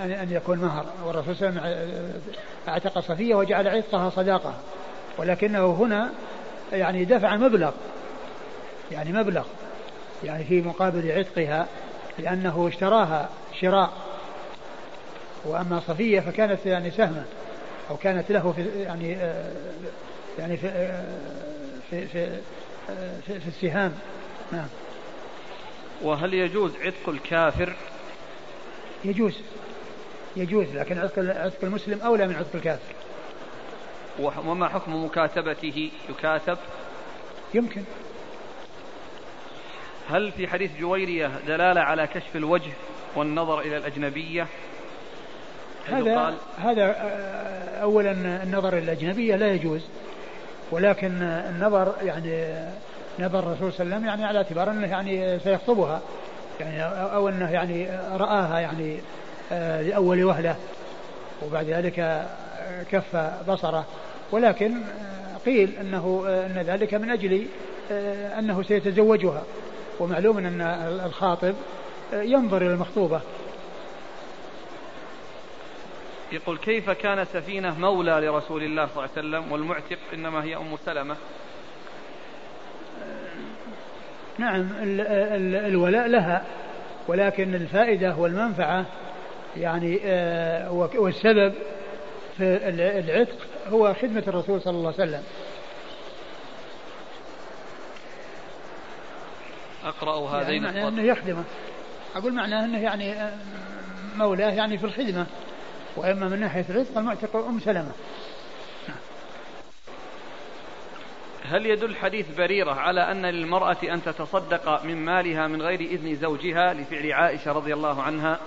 أن 0.01 0.27
يكون 0.31 0.59
مهر. 0.59 0.85
والرسول 1.05 1.35
صلى 1.35 1.49
الله 1.49 1.61
عليه 1.61 1.75
وسلم 1.75 2.21
أعتق 2.67 2.99
صفية 2.99 3.35
وجعل 3.35 3.67
عتقها 3.67 4.09
صداقة. 4.09 4.53
ولكنه 5.17 5.71
هنا 5.71 6.09
يعني 6.71 7.05
دفع 7.05 7.35
مبلغ 7.35 7.71
يعني 8.91 9.13
مبلغ 9.13 9.45
يعني 10.23 10.43
في 10.43 10.61
مقابل 10.61 11.11
عتقها 11.11 11.67
لأنه 12.19 12.67
اشتراها 12.67 13.29
شراء. 13.61 13.93
وأما 15.45 15.79
صفية 15.87 16.19
فكانت 16.19 16.65
يعني 16.65 16.91
سهما 16.91 17.25
أو 17.89 17.97
كانت 17.97 18.31
له 18.31 18.51
في 18.51 18.81
يعني 18.83 19.17
يعني 20.39 20.57
في 20.57 21.01
في 21.89 22.07
في, 22.07 22.39
في, 23.25 23.39
في 23.39 23.47
السهام. 23.47 23.95
نعم. 24.51 24.67
وهل 26.01 26.33
يجوز 26.33 26.71
عتق 26.75 27.09
الكافر؟ 27.09 27.73
يجوز 29.05 29.37
يجوز 30.35 30.67
لكن 30.73 30.99
عتق 30.99 31.19
عتق 31.19 31.63
المسلم 31.63 32.01
أولى 32.01 32.27
من 32.27 32.35
عتق 32.35 32.55
الكافر. 32.55 32.98
وما 34.19 34.67
حكم 34.67 35.05
مكاتبته؟ 35.05 35.91
يكاتب. 36.09 36.57
يمكن. 37.53 37.83
هل 40.09 40.31
في 40.31 40.47
حديث 40.47 40.71
جويرية 40.79 41.31
دلالة 41.47 41.81
على 41.81 42.07
كشف 42.07 42.35
الوجه 42.35 42.71
والنظر 43.15 43.59
إلى 43.59 43.77
الأجنبية؟ 43.77 44.47
هذا 45.87 46.19
قال 46.19 46.35
هذا 46.57 46.83
آه، 46.83 47.81
أولا 47.81 48.11
النظر 48.43 48.73
إلى 48.73 48.83
الأجنبية 48.83 49.35
لا 49.35 49.53
يجوز. 49.53 49.81
ولكن 50.71 51.21
النظر 51.21 51.93
يعني 52.03 52.55
نظر 53.19 53.39
الرسول 53.39 53.73
صلى 53.73 53.83
الله 53.83 53.95
عليه 53.95 54.05
وسلم 54.05 54.09
يعني 54.09 54.25
على 54.25 54.37
اعتبار 54.37 54.71
أنه 54.71 54.87
يعني 54.87 55.39
سيخطبها. 55.39 56.01
يعني 56.59 56.83
أو 57.15 57.29
أنه 57.29 57.51
يعني 57.51 57.87
رآها 58.11 58.59
يعني 58.59 58.99
آه، 59.51 59.81
لأول 59.81 60.23
وهلة. 60.23 60.55
وبعد 61.45 61.65
ذلك 61.65 62.27
كف 62.91 63.15
بصره. 63.47 63.85
ولكن 64.31 64.73
آه، 64.73 65.37
قيل 65.45 65.77
أنه 65.81 66.23
أن 66.27 66.63
ذلك 66.67 66.93
من 66.93 67.09
أجل 67.09 67.45
أنه 68.39 68.63
سيتزوجها. 68.63 69.43
ومعلوم 69.99 70.37
أن 70.37 70.61
الخاطب 71.05 71.55
ينظر 72.13 72.57
إلى 72.57 72.73
المخطوبة. 72.73 73.21
يقول 76.31 76.57
كيف 76.57 76.89
كان 76.89 77.25
سفينة 77.25 77.79
مولى 77.79 78.11
لرسول 78.11 78.63
الله 78.63 78.87
صلى 78.87 79.05
الله 79.05 79.09
عليه 79.17 79.27
وسلم 79.27 79.51
والمعتق 79.51 79.97
إنما 80.13 80.43
هي 80.43 80.55
أم 80.55 80.77
سلمة؟ 80.85 81.15
نعم 84.37 84.69
الولاء 85.65 86.07
لها 86.07 86.43
ولكن 87.07 87.55
الفائدة 87.55 88.15
والمنفعة 88.15 88.85
يعني 89.57 89.99
آه، 90.03 90.71
والسبب 90.95 91.53
في 92.37 92.69
العتق 92.99 93.48
هو 93.69 93.93
خدمة 93.93 94.23
الرسول 94.27 94.61
صلى 94.61 94.77
الله 94.77 94.93
عليه 94.99 95.03
وسلم. 95.03 95.23
أقرأ 99.85 100.29
هذين 100.29 100.63
يعني 100.63 100.87
أنه 100.87 101.01
يخدمه 101.01 101.43
أقول 102.15 102.33
معناه 102.33 102.65
أنه 102.65 102.81
يعني 102.81 103.13
آه، 103.13 103.37
مولاه 104.15 104.51
يعني 104.51 104.77
في 104.77 104.85
الخدمة. 104.85 105.25
وإما 105.95 106.29
من 106.29 106.39
ناحية 106.39 106.65
الرزق 106.69 106.97
المعتق 106.97 107.35
أم 107.35 107.59
سلمة. 107.59 107.91
هل 111.45 111.65
يدل 111.65 111.95
حديث 111.95 112.25
بريرة 112.37 112.71
على 112.71 113.11
أن 113.11 113.25
للمرأة 113.25 113.77
أن 113.83 114.03
تتصدق 114.03 114.83
من 114.83 115.05
مالها 115.05 115.47
من 115.47 115.61
غير 115.61 115.79
إذن 115.79 116.15
زوجها 116.15 116.73
لفعل 116.73 117.11
عائشة 117.11 117.51
رضي 117.51 117.73
الله 117.73 118.01
عنها؟ 118.01 118.39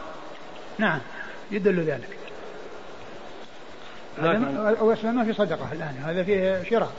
نعم 0.79 1.01
يدل 1.51 1.81
ذلك. 1.81 2.22
هو 4.81 4.93
أصلا 4.93 5.11
ما 5.11 5.25
في 5.25 5.33
صدقة 5.33 5.73
الآن 5.73 5.95
هذا 6.05 6.23
فيه 6.23 6.63
شراء. 6.71 6.91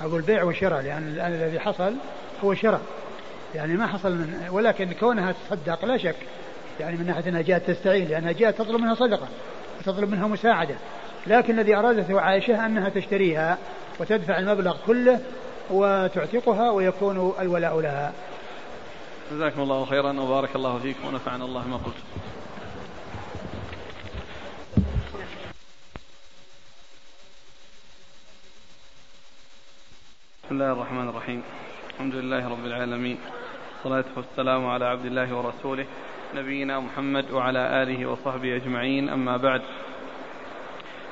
أقول 0.00 0.22
بيع 0.22 0.42
وشراء 0.42 0.82
لأن 0.82 1.08
الآن 1.08 1.32
الذي 1.32 1.60
حصل 1.60 1.94
هو 2.44 2.54
شراء. 2.54 2.80
يعني 3.54 3.74
ما 3.74 3.86
حصل 3.86 4.12
من 4.12 4.48
ولكن 4.50 4.92
كونها 4.92 5.34
تصدق 5.48 5.84
لا 5.84 5.98
شك 5.98 6.16
يعني 6.80 6.96
من 6.96 7.06
ناحية 7.06 7.28
أنها 7.28 7.42
جاءت 7.42 7.70
تستعين 7.70 8.08
لأنها 8.08 8.32
جاءت 8.32 8.58
تطلب 8.58 8.80
منها 8.80 8.94
صدقة 8.94 9.28
وتطلب 9.78 10.10
منها 10.10 10.26
مساعدة. 10.26 10.74
لكن 11.26 11.58
الذي 11.58 11.74
أرادته 11.74 12.20
عائشة 12.20 12.66
أنها 12.66 12.88
تشتريها 12.88 13.58
وتدفع 14.00 14.38
المبلغ 14.38 14.76
كله 14.86 15.20
وتعتقها 15.70 16.70
ويكون 16.70 17.34
الولاء 17.40 17.80
لها. 17.80 18.12
جزاكم 19.32 19.60
الله 19.60 19.84
خيرا 19.84 20.20
وبارك 20.20 20.56
الله 20.56 20.78
فيكم 20.78 21.08
ونفعنا 21.08 21.44
الله 21.44 21.68
ما 21.68 21.76
قلت. 21.76 21.94
الله 30.60 30.72
الرحمن 30.72 31.08
الرحيم 31.08 31.42
الحمد 31.90 32.14
لله 32.14 32.48
رب 32.48 32.66
العالمين 32.66 33.18
والصلاة 33.72 34.04
والسلام 34.16 34.66
على 34.66 34.84
عبد 34.84 35.04
الله 35.06 35.36
ورسوله 35.36 35.86
نبينا 36.34 36.80
محمد 36.80 37.30
وعلى 37.30 37.82
آله 37.82 38.06
وصحبه 38.06 38.56
أجمعين 38.56 39.08
أما 39.08 39.36
بعد 39.36 39.62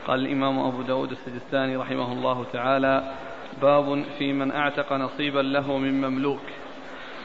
قال 0.07 0.20
الإمام 0.26 0.59
أبو 0.59 0.82
داود 0.82 1.11
السجستاني 1.11 1.76
رحمه 1.76 2.12
الله 2.12 2.44
تعالى 2.53 3.14
باب 3.62 4.05
في 4.18 4.32
من 4.32 4.53
أعتق 4.53 4.92
نصيبا 4.92 5.40
له 5.40 5.78
من 5.78 6.01
مملوك 6.01 6.44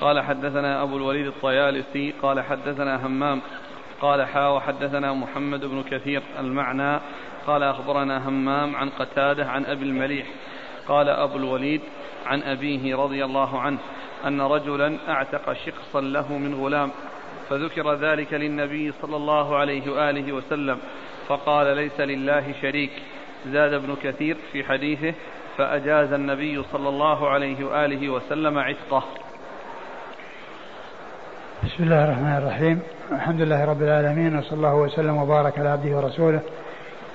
قال 0.01 0.21
حدثنا 0.21 0.83
أبو 0.83 0.97
الوليد 0.97 1.27
الطيالسي 1.27 2.13
قال 2.21 2.41
حدثنا 2.41 3.05
همام 3.07 3.41
قال 4.01 4.25
حا 4.25 4.47
وحدثنا 4.47 5.13
محمد 5.13 5.65
بن 5.65 5.83
كثير 5.83 6.23
المعنى 6.39 6.99
قال 7.47 7.63
أخبرنا 7.63 8.29
همام 8.29 8.75
عن 8.75 8.89
قتادة 8.89 9.45
عن 9.45 9.65
أبي 9.65 9.85
المليح 9.85 10.27
قال 10.87 11.09
أبو 11.09 11.37
الوليد 11.37 11.81
عن 12.25 12.43
أبيه 12.43 12.95
رضي 12.95 13.25
الله 13.25 13.59
عنه 13.59 13.77
أن 14.27 14.41
رجلا 14.41 14.97
أعتق 15.09 15.53
شقصا 15.53 16.01
له 16.01 16.37
من 16.37 16.55
غلام 16.55 16.91
فذكر 17.49 17.93
ذلك 17.93 18.33
للنبي 18.33 18.91
صلى 19.01 19.15
الله 19.15 19.55
عليه 19.57 19.91
وآله 19.91 20.33
وسلم 20.33 20.77
فقال 21.27 21.75
ليس 21.75 21.99
لله 21.99 22.43
شريك. 22.61 22.91
زاد 23.47 23.73
ابن 23.73 23.95
كثير 24.03 24.37
في 24.51 24.63
حديثه 24.63 25.13
فأجاز 25.57 26.13
النبي 26.13 26.63
صلى 26.63 26.89
الله 26.89 27.29
عليه 27.29 27.65
وآله 27.65 28.09
وسلم 28.09 28.59
عتقه. 28.59 29.03
بسم 31.63 31.83
الله 31.83 32.03
الرحمن 32.05 32.37
الرحيم. 32.37 32.79
الحمد 33.11 33.41
لله 33.41 33.65
رب 33.65 33.81
العالمين 33.81 34.37
وصلى 34.37 34.53
الله 34.53 34.75
وسلم 34.75 35.17
وبارك 35.17 35.59
على 35.59 35.69
عبده 35.69 35.97
ورسوله 35.97 36.41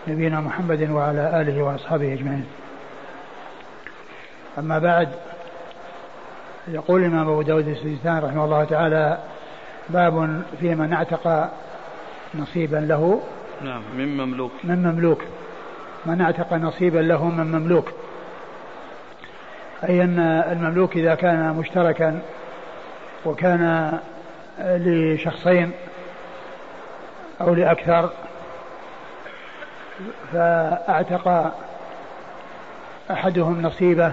نبينا 0.08 0.40
محمد 0.40 0.90
وعلى 0.90 1.40
آله 1.40 1.62
وأصحابه 1.62 2.12
أجمعين. 2.12 2.46
أما 4.58 4.78
بعد 4.78 5.08
يقول 6.68 7.00
الإمام 7.00 7.28
أبو 7.28 7.42
داود 7.42 7.68
السجستاني 7.68 8.18
رحمه 8.20 8.44
الله 8.44 8.64
تعالى 8.64 9.18
باب 9.88 10.42
في 10.60 10.74
من 10.74 10.92
اعتق 10.92 11.50
نصيبا 12.34 12.76
له. 12.76 13.22
نعم 13.64 13.82
من 13.96 14.16
مملوك. 14.16 14.52
من 14.64 14.82
مملوك. 14.82 15.22
من 16.06 16.20
اعتق 16.20 16.52
نصيبا 16.54 16.98
له 16.98 17.24
من 17.24 17.52
مملوك. 17.52 17.92
أي 19.88 20.02
أن 20.02 20.18
المملوك 20.52 20.96
إذا 20.96 21.14
كان 21.14 21.54
مشتركا 21.54 22.20
وكان 23.26 23.92
لشخصين 24.60 25.72
أو 27.40 27.54
لأكثر 27.54 28.10
فأعتق 30.32 31.54
أحدهم 33.10 33.62
نصيبه 33.62 34.12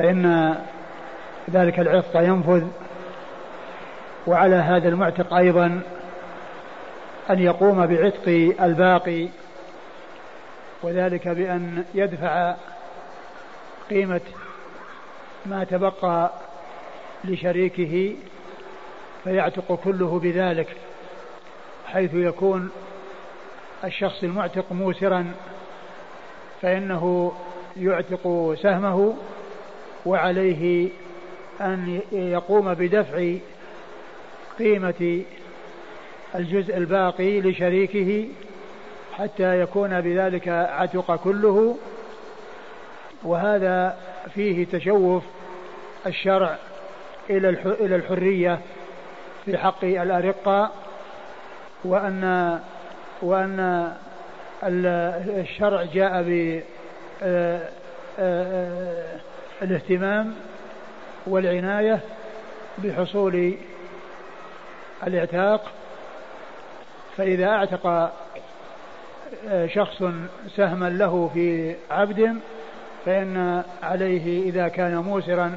فإن 0.00 0.56
ذلك 1.50 1.80
العتق 1.80 2.16
ينفذ 2.20 2.66
وعلى 4.26 4.56
هذا 4.56 4.88
المعتق 4.88 5.34
أيضا 5.34 5.80
أن 7.30 7.38
يقوم 7.38 7.86
بعتق 7.86 8.54
الباقي 8.60 9.28
وذلك 10.82 11.28
بأن 11.28 11.84
يدفع 11.94 12.54
قيمة 13.90 14.20
ما 15.46 15.64
تبقى 15.64 16.30
لشريكه 17.24 18.14
فيعتق 19.24 19.80
كله 19.84 20.18
بذلك 20.18 20.76
حيث 21.86 22.14
يكون 22.14 22.70
الشخص 23.84 24.22
المعتق 24.22 24.72
موسرا 24.72 25.32
فإنه 26.62 27.32
يعتق 27.76 28.54
سهمه 28.62 29.16
وعليه 30.06 30.88
أن 31.60 32.00
يقوم 32.12 32.74
بدفع 32.74 33.34
قيمة 34.58 35.22
الجزء 36.34 36.76
الباقي 36.76 37.40
لشريكه 37.40 38.28
حتى 39.12 39.60
يكون 39.60 40.00
بذلك 40.00 40.48
عتق 40.48 41.16
كله. 41.16 41.76
وهذا 43.22 43.96
فيه 44.34 44.66
تشوف 44.66 45.24
الشرع 46.06 46.56
إلى 47.30 47.96
الحرية 47.96 48.60
في 49.44 49.58
حق 49.58 49.84
الأرقة 49.84 50.70
وأن 51.84 52.60
وأن 53.22 53.92
الشرع 54.62 55.82
جاء 55.82 56.22
ب 56.22 56.60
آه، 57.22 57.68
آه، 58.18 59.20
الاهتمام 59.62 60.34
والعناية 61.26 62.00
بحصول 62.78 63.54
الاعتاق. 65.06 65.72
فإذا 67.16 67.46
اعتق 67.46 68.12
آه، 69.48 69.66
شخص 69.66 70.02
سهما 70.56 70.90
له 70.90 71.30
في 71.34 71.76
عبد 71.90 72.36
فإن 73.06 73.62
عليه 73.82 74.42
إذا 74.50 74.68
كان 74.68 74.96
موسرا 74.96 75.56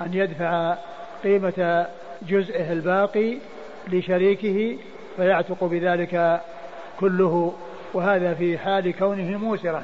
أن 0.00 0.14
يدفع 0.14 0.76
قيمة 1.24 1.86
جزئه 2.22 2.72
الباقي 2.72 3.38
لشريكه 3.88 4.78
فيعتق 5.16 5.64
بذلك 5.64 6.40
كله. 7.00 7.54
وهذا 7.94 8.34
في 8.34 8.58
حال 8.58 8.98
كونه 8.98 9.38
موسرا. 9.38 9.82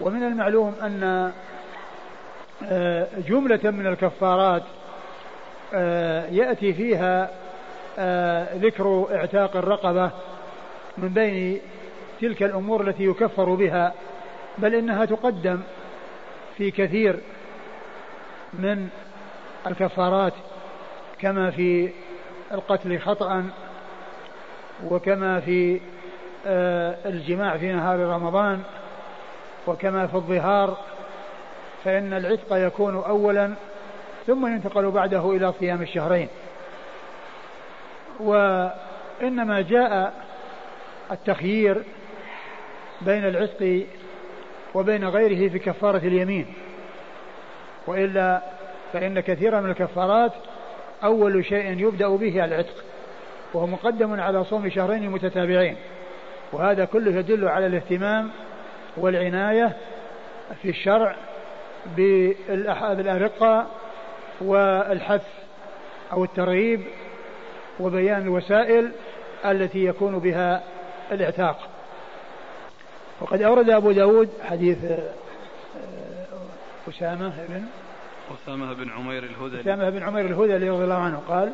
ومن 0.00 0.22
المعلوم 0.22 0.74
أن 0.82 1.32
جملة 3.28 3.70
من 3.70 3.86
الكفارات 3.86 4.62
آه، 5.74 6.26
يأتي 6.26 6.72
فيها 6.72 7.30
آه، 7.98 8.56
ذكر 8.56 9.06
اعتاق 9.14 9.56
الرقبة 9.56 10.10
من 10.98 11.08
بين 11.08 11.60
تلك 12.20 12.42
الأمور 12.42 12.88
التي 12.88 13.04
يكفر 13.04 13.54
بها 13.54 13.94
بل 14.58 14.74
إنها 14.74 15.04
تقدم 15.04 15.60
في 16.56 16.70
كثير 16.70 17.20
من 18.52 18.88
الكفارات 19.66 20.32
كما 21.18 21.50
في 21.50 21.90
القتل 22.52 22.98
خطأ 22.98 23.44
وكما 24.84 25.40
في 25.40 25.80
الجماع 27.06 27.56
في 27.56 27.72
نهار 27.72 27.98
رمضان 27.98 28.62
وكما 29.66 30.06
في 30.06 30.14
الظهار 30.14 30.78
فإن 31.84 32.12
العتق 32.12 32.46
يكون 32.52 32.94
أولا 32.94 33.54
ثم 34.26 34.46
ينتقل 34.46 34.90
بعده 34.90 35.30
إلى 35.30 35.52
صيام 35.60 35.82
الشهرين. 35.82 36.28
وإنما 38.20 39.60
جاء 39.60 40.14
التخيير 41.10 41.82
بين 43.00 43.24
العتق 43.24 43.86
وبين 44.74 45.04
غيره 45.04 45.48
في 45.48 45.58
كفارة 45.58 45.98
اليمين. 45.98 46.46
وإلا 47.86 48.42
فإن 48.92 49.20
كثيرا 49.20 49.60
من 49.60 49.70
الكفارات 49.70 50.32
أول 51.04 51.44
شيء 51.44 51.78
يبدأ 51.78 52.08
به 52.08 52.44
العتق 52.44 52.84
وهو 53.54 53.66
مقدم 53.66 54.20
على 54.20 54.44
صوم 54.44 54.70
شهرين 54.70 55.10
متتابعين. 55.10 55.76
وهذا 56.52 56.84
كله 56.84 57.16
يدل 57.16 57.48
على 57.48 57.66
الاهتمام 57.66 58.30
والعناية 58.96 59.76
في 60.62 60.68
الشرع 60.68 61.16
بالأرقة 61.96 63.66
والحث 64.40 65.26
أو 66.12 66.24
الترغيب 66.24 66.82
وبيان 67.80 68.22
الوسائل 68.22 68.92
التي 69.44 69.84
يكون 69.84 70.18
بها 70.18 70.62
الإعتاق. 71.12 71.68
وقد 73.20 73.42
أورد 73.42 73.70
أبو 73.70 73.92
داود 73.92 74.28
حديث 74.44 74.84
آه، 74.84 75.12
أسامة 76.88 77.32
بن 77.48 77.62
أسامة 78.34 78.72
بن 78.72 78.90
عمير 78.90 79.24
الهذلي. 79.24 79.60
أسامة 79.60 79.90
بن 79.90 80.02
عمير 80.02 80.26
الهذلي 80.26 80.70
رضي 80.70 80.84
الله 80.84 80.94
عنه 80.94 81.22
قال 81.28 81.52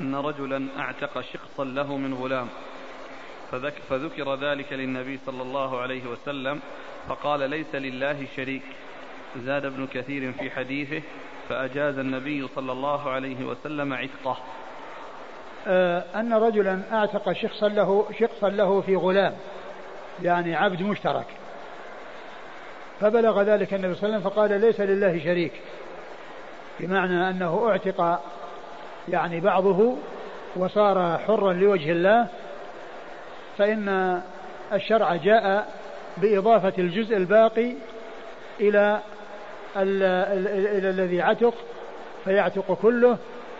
أن 0.00 0.14
رجلا 0.14 0.66
أعتق 0.78 1.20
شقصا 1.20 1.64
له 1.64 1.96
من 1.96 2.14
غلام 2.14 2.48
فذك 3.50 3.74
فذكر 3.88 4.34
ذلك 4.34 4.72
للنبي 4.72 5.18
صلى 5.26 5.42
الله 5.42 5.80
عليه 5.80 6.06
وسلم 6.06 6.60
فقال 7.08 7.50
ليس 7.50 7.74
لله 7.74 8.26
شريك. 8.36 8.62
زاد 9.36 9.64
ابن 9.64 9.86
كثير 9.86 10.32
في 10.32 10.50
حديثه 10.50 11.02
فأجاز 11.48 11.98
النبي 11.98 12.48
صلى 12.54 12.72
الله 12.72 13.10
عليه 13.10 13.44
وسلم 13.44 13.92
عتقه. 13.92 14.36
آه 15.66 16.04
أن 16.14 16.32
رجلا 16.32 16.80
أعتق 16.92 17.32
شخصا 17.32 17.68
له 17.68 18.06
شخصا 18.20 18.48
له 18.48 18.80
في 18.80 18.96
غلام 18.96 19.34
يعني 20.22 20.54
عبد 20.54 20.82
مشترك. 20.82 21.26
فبلغ 23.00 23.42
ذلك 23.42 23.74
النبي 23.74 23.94
صلى 23.94 24.08
الله 24.08 24.16
عليه 24.16 24.26
وسلم 24.26 24.30
فقال 24.30 24.60
ليس 24.60 24.80
لله 24.80 25.18
شريك 25.24 25.52
بمعنى 26.80 27.30
أنه 27.30 27.68
أعتق 27.68 28.20
يعني 29.08 29.40
بعضه 29.40 29.96
وصار 30.56 31.18
حرا 31.18 31.52
لوجه 31.52 31.92
الله 31.92 32.28
فإن 33.58 34.20
الشرع 34.72 35.16
جاء 35.16 35.74
بإضافة 36.16 36.72
الجزء 36.78 37.16
الباقي 37.16 37.72
إلى 38.60 39.00
إلى 39.76 40.90
الذي 40.90 41.22
عتق 41.22 41.54
فيعتق 42.24 42.78
كله 42.82 43.18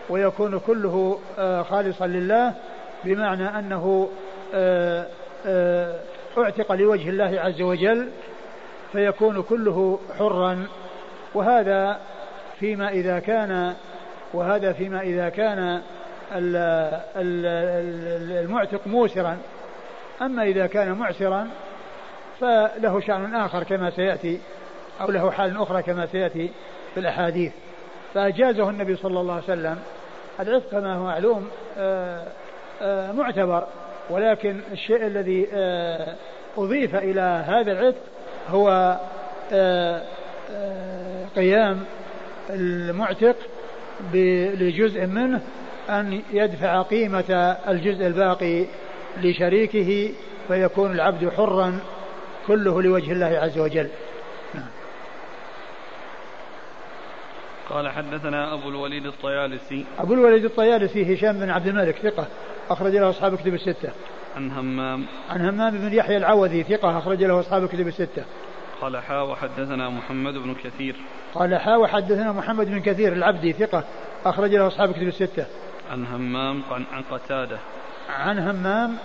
ويكون 0.09 0.59
كله 0.59 1.19
آه، 1.39 1.61
خالصا 1.61 2.07
لله 2.07 2.53
بمعنى 3.03 3.59
أنه 3.59 4.09
آه، 4.53 5.07
آه، 5.45 5.99
اعتق 6.37 6.71
لوجه 6.71 7.09
الله 7.09 7.41
عز 7.41 7.61
وجل 7.61 8.09
فيكون 8.91 9.41
كله 9.41 9.99
حرا. 10.19 10.67
وهذا 11.33 11.99
فيما 12.59 12.89
إذا 12.89 13.19
كان 13.19 13.73
وهذا 14.33 14.73
فيما 14.73 15.01
إذا 15.01 15.29
كان 15.29 15.81
المعتق 18.35 18.87
موسرا. 18.87 19.37
أما 20.21 20.43
إذا 20.43 20.67
كان 20.67 20.91
معسرا 20.91 21.47
فله 22.39 22.99
شأن 22.99 23.35
آخر 23.35 23.63
كما 23.63 23.89
سيأتي. 23.89 24.39
أو 25.01 25.11
له 25.11 25.31
حال 25.31 25.57
أخرى 25.57 25.83
كما 25.83 26.05
سيأتي 26.05 26.49
في 26.93 26.99
الأحاديث. 26.99 27.51
فأجازه 28.13 28.69
النبي 28.69 28.95
صلى 28.95 29.19
الله 29.19 29.33
عليه 29.33 29.43
وسلم. 29.43 29.79
العتق 30.39 30.69
كما 30.71 30.95
هو 30.95 31.03
معلوم 31.03 31.47
آه، 31.77 32.27
آه، 32.81 33.11
معتبر. 33.11 33.67
ولكن 34.09 34.59
الشيء 34.71 35.07
الذي 35.07 35.47
آه، 35.53 36.15
أضيف 36.57 36.95
إلى 36.95 37.43
هذا 37.47 37.71
العتق 37.71 38.01
هو 38.49 38.97
قيام 41.35 41.83
المعتق 42.49 43.35
لجزء 44.13 45.05
منه 45.05 45.41
أن 45.89 46.21
يدفع 46.33 46.81
قيمة 46.81 47.57
الجزء 47.67 48.07
الباقي 48.07 48.65
لشريكه 49.21 50.11
فيكون 50.47 50.91
العبد 50.91 51.29
حرا 51.29 51.79
كله 52.47 52.81
لوجه 52.81 53.11
الله 53.11 53.39
عز 53.41 53.59
وجل. 53.59 53.87
قال 57.71 57.89
حدثنا 57.89 58.53
أبو 58.53 58.69
الوليد 58.69 59.05
الطيالسي. 59.05 59.85
أبو 59.99 60.13
الوليد 60.13 60.45
الطيالسي 60.45 61.15
هشام 61.15 61.39
بن 61.39 61.49
عبد 61.49 61.67
الملك 61.67 61.95
ثقة 61.95 62.27
أخرج 62.69 62.95
له 62.95 63.09
أصحاب 63.09 63.35
كتب 63.35 63.53
الستة. 63.53 63.89
عن 64.35 64.51
همام. 64.51 65.05
عن 65.29 65.41
همام 65.41 65.77
بن 65.77 65.93
يحيى 65.93 66.17
العوذي 66.17 66.63
ثقة 66.63 66.97
أخرج 66.97 67.23
له 67.23 67.39
أصحاب 67.39 67.67
كتب 67.67 67.87
الستة. 67.87 68.23
قال 68.81 68.97
حا 68.97 69.21
وحدثنا 69.21 69.89
محمد 69.89 70.33
بن 70.33 70.55
كثير. 70.63 70.95
قال 71.33 71.55
حا 71.55 71.75
وحدثنا 71.75 72.31
محمد 72.31 72.67
بن 72.67 72.81
كثير 72.81 73.13
العبدي 73.13 73.53
ثقة 73.53 73.83
أخرج 74.25 74.55
له 74.55 74.67
أصحاب 74.67 74.91
كتب 74.91 75.07
الستة. 75.07 75.45
عن 75.91 76.05
همام 76.05 76.61
عن 76.71 77.03
قتادة. 77.11 77.57
عن 78.09 78.39
همام 78.39 78.97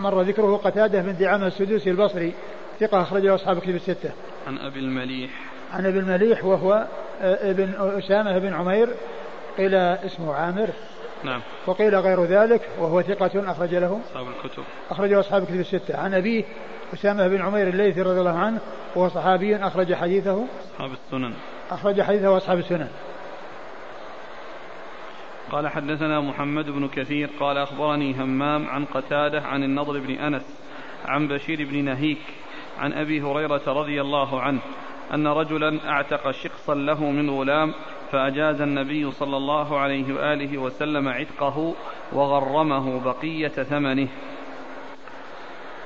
مر 0.00 0.22
ذكره 0.22 0.56
قتادة 0.56 1.02
بن 1.02 1.16
دعامة 1.16 1.46
السدوسي 1.46 1.90
البصري 1.90 2.34
ثقة 2.80 3.02
أخرجه 3.02 3.34
أصحاب 3.34 3.58
كتب 3.58 3.74
الستة. 3.74 4.10
عن 4.46 4.58
أبي 4.58 4.78
المليح. 4.78 5.30
عن 5.72 5.86
أبي 5.86 5.98
المليح 5.98 6.44
وهو 6.44 6.86
آه، 7.22 7.50
ابن 7.50 7.74
أسامة 7.98 8.38
بن 8.38 8.54
عمير 8.54 8.88
قيل 9.58 9.74
اسمه 9.74 10.34
عامر. 10.34 10.68
نعم. 11.24 11.40
وقيل 11.66 11.94
غير 11.96 12.24
ذلك 12.24 12.68
وهو 12.78 13.02
ثقة 13.02 13.50
أخرج 13.50 13.74
له. 13.74 14.00
أصحاب 14.10 14.26
الكتب. 14.28 14.62
أخرجه 14.90 15.20
أصحاب 15.20 15.44
كتب 15.44 15.60
الستة. 15.60 15.98
عن 15.98 16.14
أبيه 16.14 16.44
أسامة 16.94 17.28
بن 17.28 17.42
عمير 17.42 17.68
الليثي 17.68 18.02
رضي 18.02 18.20
الله 18.20 18.38
عنه 18.38 18.60
وهو 18.96 19.08
صحابي 19.08 19.56
أخرج 19.56 19.94
حديثه. 19.94 20.46
أصحاب 20.74 20.90
السنن. 20.92 21.34
أخرج 21.70 22.02
حديثه 22.02 22.36
أصحاب 22.36 22.58
السنن. 22.58 22.88
قال 25.52 25.68
حدثنا 25.68 26.20
محمد 26.20 26.70
بن 26.70 26.88
كثير 26.88 27.30
قال 27.40 27.58
أخبرني 27.58 28.14
همام 28.14 28.66
عن 28.66 28.84
قتادة 28.84 29.40
عن 29.40 29.62
النضر 29.62 29.98
بن 29.98 30.14
أنس 30.14 30.42
عن 31.04 31.28
بشير 31.28 31.64
بن 31.64 31.84
نهيك 31.84 32.22
عن 32.78 32.92
أبي 32.92 33.22
هريرة 33.22 33.62
رضي 33.66 34.00
الله 34.00 34.40
عنه 34.40 34.60
أن 35.14 35.26
رجلا 35.26 35.90
أعتق 35.90 36.30
شقصا 36.30 36.74
له 36.74 37.04
من 37.04 37.30
غلام 37.30 37.74
فأجاز 38.12 38.60
النبي 38.60 39.10
صلى 39.10 39.36
الله 39.36 39.78
عليه 39.78 40.14
وآله 40.14 40.58
وسلم 40.58 41.08
عتقه 41.08 41.74
وغرمه 42.12 43.00
بقية 43.04 43.48
ثمنه. 43.48 44.08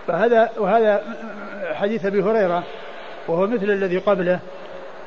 فهذا 0.07 0.51
وهذا 0.59 1.03
حديث 1.75 2.07
أبي 2.07 2.23
هريرة 2.23 2.63
وهو 3.29 3.47
مثل 3.47 3.71
الذي 3.71 3.99
قبله 3.99 4.41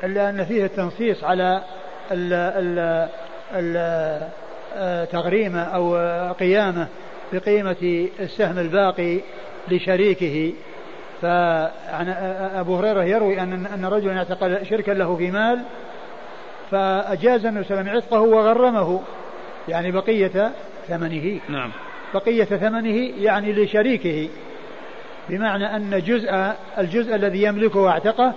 إلا 0.04 0.30
أن 0.30 0.44
فيه 0.44 0.64
التنصيص 0.64 1.24
على 1.24 1.62
ال 2.10 2.32
ال 2.32 3.08
ال 3.54 5.08
تغريمة 5.08 5.62
أو 5.62 5.96
قيامة 6.32 6.88
بقيمة 7.32 8.08
السهم 8.20 8.58
الباقي 8.58 9.20
لشريكه. 9.68 10.52
فعن 11.22 12.08
أبو 12.54 12.76
هريرة 12.76 13.04
يروي 13.04 13.40
أن 13.40 13.66
أن 13.66 13.84
رجلا 13.84 14.18
اعتقد 14.18 14.62
شركا 14.62 14.92
له 14.92 15.16
في 15.16 15.30
مال 15.30 15.60
فأجاز 16.70 17.46
النبي 17.46 17.64
صلى 17.64 17.80
الله 17.80 17.90
عليه 17.90 17.98
وسلم 18.00 18.16
عتقه 18.16 18.20
وغرمه 18.20 19.00
يعني 19.68 19.90
بقية 19.90 20.52
ثمنه. 20.88 21.40
نعم. 21.48 21.70
بقية 22.14 22.44
ثمنه 22.44 23.10
يعني 23.18 23.52
لشريكه 23.52 24.28
بمعنى 25.28 25.76
أن 25.76 26.02
جزء 26.06 26.54
الجزء 26.78 27.14
الذي 27.14 27.42
يملكه 27.42 27.88
اعتقه 27.88 28.34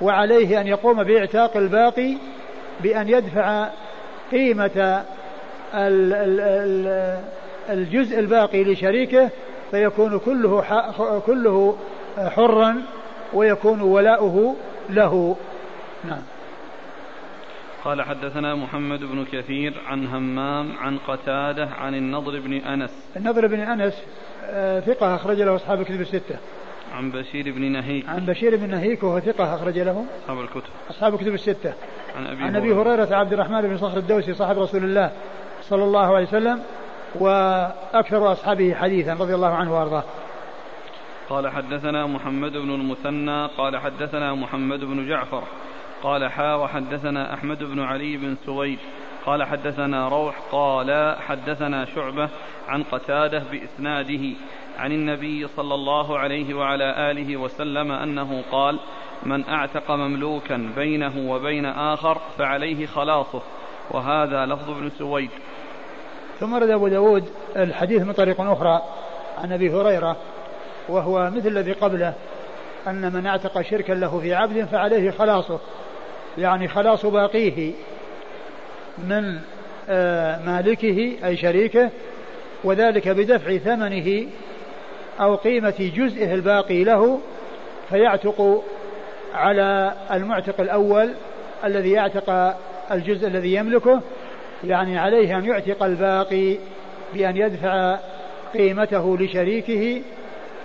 وعليه 0.00 0.60
أن 0.60 0.66
يقوم 0.66 1.02
بإعتاق 1.02 1.56
الباقي 1.56 2.14
بأن 2.80 3.08
يدفع 3.08 3.68
قيمة 4.32 5.04
الجزء 7.70 8.18
الباقي 8.18 8.64
لشريكه 8.64 9.30
فيكون 9.70 10.18
كله 10.18 10.64
كله 11.26 11.76
حرا 12.18 12.82
ويكون 13.32 13.80
ولاؤه 13.80 14.56
له. 14.90 15.36
نعم. 16.04 16.22
قال 17.84 18.02
حدثنا 18.02 18.54
محمد 18.54 19.00
بن 19.00 19.24
كثير 19.32 19.74
عن 19.86 20.06
همام 20.06 20.72
عن 20.78 20.98
قتادة 20.98 21.68
عن 21.80 21.94
النضر 21.94 22.40
بن 22.40 22.52
أنس. 22.52 22.90
النضر 23.16 23.46
بن 23.46 23.60
أنس 23.60 24.02
آه، 24.44 24.80
ثقة 24.80 25.14
أخرج 25.14 25.42
له 25.42 25.56
أصحاب 25.56 25.80
الكتب 25.80 26.00
الستة. 26.00 26.36
عن 26.94 27.10
بشير 27.10 27.52
بن 27.52 27.72
نهيك. 27.72 28.08
عن 28.08 28.26
بشير 28.26 28.56
بن 28.56 28.70
نهيك 28.70 29.02
وهو 29.02 29.20
ثقة 29.20 29.54
أخرج 29.54 29.78
له. 29.78 30.04
أصحاب 30.22 30.40
الكتب. 30.40 30.70
أصحاب 30.90 31.14
الكتب 31.14 31.34
الستة. 31.34 31.72
عن 32.16 32.26
أبي 32.26 32.42
عن 32.42 32.56
أبي 32.56 32.72
هريرة. 32.72 33.14
عبد 33.14 33.32
الرحمن 33.32 33.60
بن 33.60 33.78
صخر 33.78 33.98
الدوسي 33.98 34.34
صاحب 34.34 34.58
رسول 34.58 34.84
الله 34.84 35.10
صلى 35.62 35.84
الله 35.84 36.14
عليه 36.14 36.26
وسلم 36.26 36.62
وأكثر 37.14 38.32
أصحابه 38.32 38.74
حديثا 38.74 39.12
رضي 39.12 39.34
الله 39.34 39.54
عنه 39.54 39.78
وأرضاه. 39.78 40.04
قال 41.28 41.48
حدثنا 41.48 42.06
محمد 42.06 42.52
بن 42.52 42.70
المثنى 42.70 43.46
قال 43.46 43.76
حدثنا 43.76 44.34
محمد 44.34 44.80
بن 44.80 45.08
جعفر 45.08 45.42
قال 46.02 46.30
حا 46.30 46.54
وحدثنا 46.54 47.34
أحمد 47.34 47.64
بن 47.64 47.80
علي 47.80 48.16
بن 48.16 48.36
سويد 48.46 48.78
قال 49.26 49.44
حدثنا 49.44 50.08
روح 50.08 50.38
قال 50.52 51.16
حدثنا 51.20 51.84
شعبة 51.84 52.28
عن 52.68 52.82
قتادة 52.82 53.42
بإسناده 53.52 54.36
عن 54.78 54.92
النبي 54.92 55.46
صلى 55.48 55.74
الله 55.74 56.18
عليه 56.18 56.54
وعلى 56.54 57.10
آله 57.10 57.36
وسلم 57.36 57.92
أنه 57.92 58.42
قال 58.52 58.78
من 59.22 59.48
أعتق 59.48 59.90
مملوكا 59.90 60.72
بينه 60.76 61.30
وبين 61.30 61.66
آخر 61.66 62.18
فعليه 62.38 62.86
خلاصه 62.86 63.42
وهذا 63.90 64.46
لفظ 64.46 64.70
ابن 64.70 64.90
سويد. 64.90 65.30
ثم 66.40 66.54
رد 66.54 66.70
أبو 66.70 66.88
داود 66.88 67.28
الحديث 67.56 68.02
من 68.02 68.12
طريق 68.12 68.40
أخرى 68.40 68.82
عن 69.38 69.52
أبي 69.52 69.70
هريرة 69.70 70.16
وهو 70.88 71.30
مثل 71.30 71.48
الذي 71.48 71.72
قبله 71.72 72.14
أن 72.86 73.12
من 73.12 73.26
أعتق 73.26 73.62
شركا 73.62 73.92
له 73.92 74.20
في 74.20 74.34
عبد 74.34 74.64
فعليه 74.64 75.10
خلاصه. 75.10 75.58
يعني 76.38 76.68
خلاص 76.68 77.06
باقيه 77.06 77.72
من 78.98 79.38
آه، 79.88 80.38
مالكه 80.46 81.16
أي 81.24 81.36
شريكه 81.36 81.90
وذلك 82.64 83.08
بدفع 83.08 83.56
ثمنه 83.56 84.26
أو 85.20 85.34
قيمة 85.34 85.90
جزئه 85.96 86.34
الباقي 86.34 86.84
له 86.84 87.20
فيعتق 87.88 88.64
على 89.34 89.92
المعتق 90.12 90.60
الأول 90.60 91.10
الذي 91.64 91.90
يعتق 91.90 92.56
الجزء 92.92 93.26
الذي 93.26 93.54
يملكه. 93.54 94.00
يعني 94.64 94.98
عليه 94.98 95.38
أن 95.38 95.44
يعتق 95.44 95.82
الباقي 95.82 96.56
بأن 97.14 97.36
يدفع 97.36 97.98
قيمته 98.54 99.18
لشريكه 99.18 100.02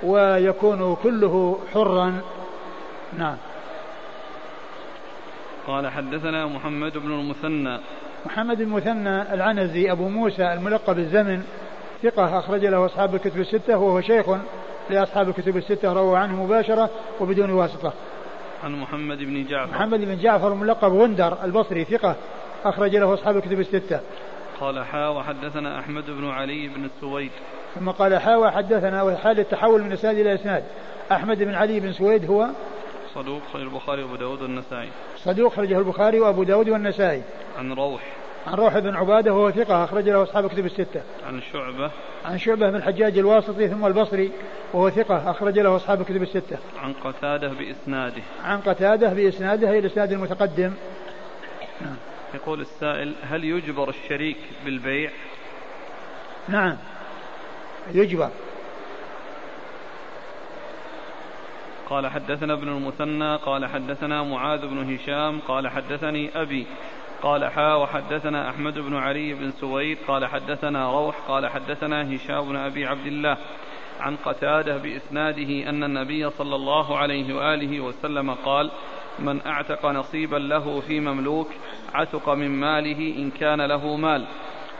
ويكون 0.03 0.97
كله 1.03 1.59
حرا. 1.73 2.21
نعم. 3.17 3.37
قال 5.67 5.87
حدثنا 5.87 6.45
محمد 6.45 6.97
بن 6.97 7.11
المثنى. 7.11 7.79
محمد 8.25 8.57
بن 8.57 8.63
المثنى 8.63 9.33
العنزي 9.33 9.91
أبو 9.91 10.09
موسى 10.09 10.53
الملقب 10.53 10.99
الزمن 10.99 11.43
ثقة 12.03 12.39
أخرج 12.39 12.65
له 12.65 12.85
أصحاب 12.85 13.15
الكتب 13.15 13.39
الستة 13.39 13.77
وهو 13.77 14.01
شيخ 14.01 14.25
لأصحاب 14.89 15.29
الكتب 15.29 15.57
الستة 15.57 15.93
روى 15.93 16.17
عنه 16.17 16.43
مباشرة 16.43 16.89
وبدون 17.19 17.49
واسطة. 17.49 17.93
عن 18.63 18.81
محمد 18.81 19.17
بن 19.17 19.45
جعفر. 19.45 19.71
محمد 19.71 19.99
بن 19.99 20.17
جعفر 20.17 20.53
الملقب 20.53 20.93
غندر 20.93 21.37
البصري 21.43 21.83
ثقة 21.85 22.15
أخرج 22.65 22.95
له 22.95 23.13
أصحاب 23.13 23.37
الكتب 23.37 23.59
الستة. 23.59 23.99
قال 24.59 24.85
حا 24.85 25.07
وحدثنا 25.07 25.79
أحمد 25.79 26.05
بن 26.05 26.29
علي 26.29 26.67
بن 26.67 26.85
السويد. 26.85 27.31
ثم 27.75 27.89
قال 27.89 28.19
حا 28.19 28.35
وحدثنا 28.35 29.03
وحال 29.03 29.39
التحول 29.39 29.83
من 29.83 29.91
إسناد 29.91 30.17
إلى 30.17 30.33
إسناد 30.33 30.63
أحمد 31.11 31.37
بن 31.37 31.53
علي 31.53 31.79
بن 31.79 31.93
سويد 31.93 32.25
هو 32.25 32.47
صدوق 33.15 33.41
خرج 33.53 33.61
البخاري 33.61 34.03
وأبو 34.03 34.15
داود 34.15 34.41
والنسائي 34.41 34.89
صدوق 35.17 35.53
خرجه 35.53 35.77
البخاري 35.77 36.19
وأبو 36.19 36.43
داود 36.43 36.69
والنسائي 36.69 37.23
عن 37.57 37.73
روح 37.73 38.01
عن 38.47 38.53
روح 38.53 38.79
بن 38.79 38.95
عبادة 38.95 39.33
وهو 39.33 39.51
ثقة 39.51 39.83
أخرج 39.83 40.09
له 40.09 40.23
أصحاب 40.23 40.47
كتب 40.47 40.65
الستة. 40.65 41.01
عن 41.27 41.41
شعبة. 41.53 41.91
عن 42.25 42.37
شعبة 42.37 42.69
بن 42.69 42.75
الحجاج 42.75 43.17
الواسطي 43.17 43.67
ثم 43.67 43.85
البصري 43.85 44.31
وهو 44.73 44.89
ثقة 44.89 45.31
أخرج 45.31 45.59
له 45.59 45.75
أصحاب 45.75 46.03
كتب 46.03 46.21
الستة. 46.21 46.57
عن 46.83 46.93
قتادة 46.93 47.47
بإسناده. 47.47 48.21
عن 48.43 48.59
قتادة 48.61 49.13
بإسناده 49.13 49.69
إلى 49.69 49.79
الإسناد 49.79 50.11
المتقدم. 50.11 50.73
يقول 52.33 52.61
السائل 52.61 53.13
هل 53.23 53.43
يجبر 53.43 53.89
الشريك 53.89 54.37
بالبيع؟ 54.65 55.11
نعم 56.47 56.77
يجبر. 57.93 58.29
قال 61.91 62.07
حدثنا 62.07 62.53
ابن 62.53 62.67
المثنى 62.67 63.35
قال 63.35 63.65
حدثنا 63.65 64.23
معاذ 64.23 64.67
بن 64.67 64.93
هشام 64.93 65.39
قال 65.39 65.67
حدثني 65.67 66.41
أبي 66.41 66.67
قال 67.21 67.45
حا 67.45 67.75
وحدثنا 67.75 68.49
أحمد 68.49 68.79
بن 68.79 68.95
علي 68.95 69.33
بن 69.33 69.51
سويد 69.51 69.97
قال 70.07 70.25
حدثنا 70.25 70.91
روح 70.91 71.15
قال 71.27 71.47
حدثنا 71.47 72.15
هشام 72.15 72.49
بن 72.49 72.55
أبي 72.55 72.85
عبد 72.85 73.05
الله 73.05 73.37
عن 73.99 74.15
قتادة 74.15 74.77
بإسناده 74.77 75.69
أن 75.69 75.83
النبي 75.83 76.29
صلى 76.29 76.55
الله 76.55 76.97
عليه 76.97 77.35
وآله 77.35 77.79
وسلم 77.79 78.31
قال 78.31 78.71
من 79.19 79.41
أعتق 79.45 79.85
نصيبا 79.85 80.37
له 80.37 80.79
في 80.79 80.99
مملوك 80.99 81.47
عتق 81.93 82.29
من 82.29 82.49
ماله 82.49 83.15
إن 83.17 83.31
كان 83.31 83.61
له 83.61 83.95
مال 83.95 84.25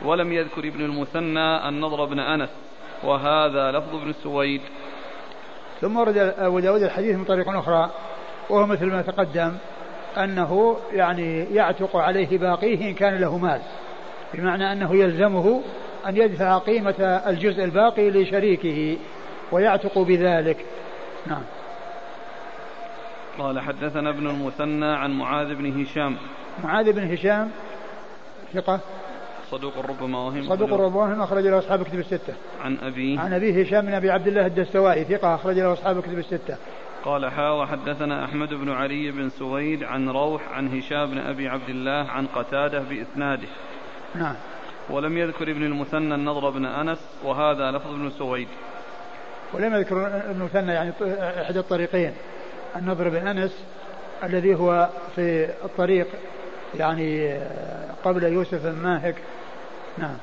ولم 0.02 0.32
يذكر 0.32 0.68
ابن 0.68 0.84
المثنى 0.84 1.68
النضر 1.68 2.04
بن 2.04 2.18
أنس 2.18 2.71
وهذا 3.04 3.70
لفظ 3.70 3.94
ابن 3.94 4.12
سويد. 4.12 4.60
ثم 5.80 5.96
ورد 5.96 6.16
أبو 6.16 6.58
داود 6.58 6.82
الحديث 6.82 7.16
من 7.16 7.24
طريق 7.24 7.48
أخرى 7.48 7.90
وهو 8.50 8.66
مثل 8.66 8.86
ما 8.86 9.02
تقدم 9.02 9.52
أنه 10.16 10.76
يعني 10.92 11.44
يعتق 11.44 11.96
عليه 11.96 12.38
باقيه 12.38 12.90
إن 12.90 12.94
كان 12.94 13.20
له 13.20 13.38
مال 13.38 13.60
بمعنى 14.34 14.72
أنه 14.72 14.96
يلزمه 14.96 15.62
أن 16.06 16.16
يدفع 16.16 16.58
قيمة 16.58 17.22
الجزء 17.26 17.64
الباقي 17.64 18.10
لشريكه 18.10 18.98
ويعتق 19.52 19.98
بذلك. 19.98 20.64
نعم. 21.26 21.42
قال 23.38 23.60
حدثنا 23.60 24.10
ابن 24.10 24.26
المثنى 24.26 24.86
عن 24.86 25.10
معاذ 25.10 25.54
بن 25.54 25.82
هشام. 25.82 26.16
معاذ 26.64 26.92
بن 26.92 27.12
هشام 27.12 27.50
ثقة؟ 28.54 28.80
صدوق 29.52 29.78
ربما 29.78 30.18
وهم 30.18 30.48
صدوق 30.48 30.72
ربما 30.72 30.96
وهم 30.96 31.22
أخرج 31.22 31.46
له 31.46 31.58
أصحاب 31.58 31.82
كتب 31.82 31.98
الستة. 31.98 32.34
عن 32.64 32.78
أبي 32.82 33.18
عن 33.18 33.32
أبي 33.32 33.62
هشام 33.62 33.86
بن 33.86 33.94
أبي 33.94 34.10
عبد 34.10 34.26
الله 34.26 34.46
الدستوائي 34.46 35.04
ثقة 35.04 35.34
أخرج 35.34 35.58
له 35.58 35.72
أصحاب 35.72 36.00
كتب 36.00 36.18
الستة. 36.18 36.56
قال 37.04 37.30
حا 37.30 37.50
وحدثنا 37.50 38.24
أحمد 38.24 38.48
بن 38.48 38.70
علي 38.70 39.10
بن 39.10 39.28
سويد 39.28 39.82
عن 39.82 40.08
روح 40.08 40.42
عن 40.52 40.78
هشام 40.78 41.10
بن 41.10 41.18
أبي 41.18 41.48
عبد 41.48 41.68
الله 41.68 42.10
عن 42.10 42.26
قتادة 42.26 42.78
بإسناده. 42.78 43.48
نعم. 44.14 44.34
ولم 44.90 45.18
يذكر 45.18 45.50
ابن 45.50 45.62
المثنى 45.62 46.14
النضر 46.14 46.50
بن 46.50 46.64
أنس 46.64 46.98
وهذا 47.24 47.70
لفظ 47.70 47.90
ابن 47.90 48.10
سويد. 48.10 48.48
ولم 49.54 49.74
يذكر 49.74 50.06
ابن 50.06 50.30
المثنى 50.30 50.72
يعني 50.72 50.92
إحدى 51.42 51.58
الطريقين. 51.58 52.12
النضر 52.76 53.08
بن 53.08 53.28
أنس 53.28 53.64
الذي 54.24 54.54
هو 54.54 54.88
في 55.16 55.50
الطريق 55.64 56.06
يعني 56.78 57.38
قبل 58.04 58.22
يوسف 58.22 58.66
بن 58.66 58.82
ماهك 58.82 59.14
نعم. 59.98 60.16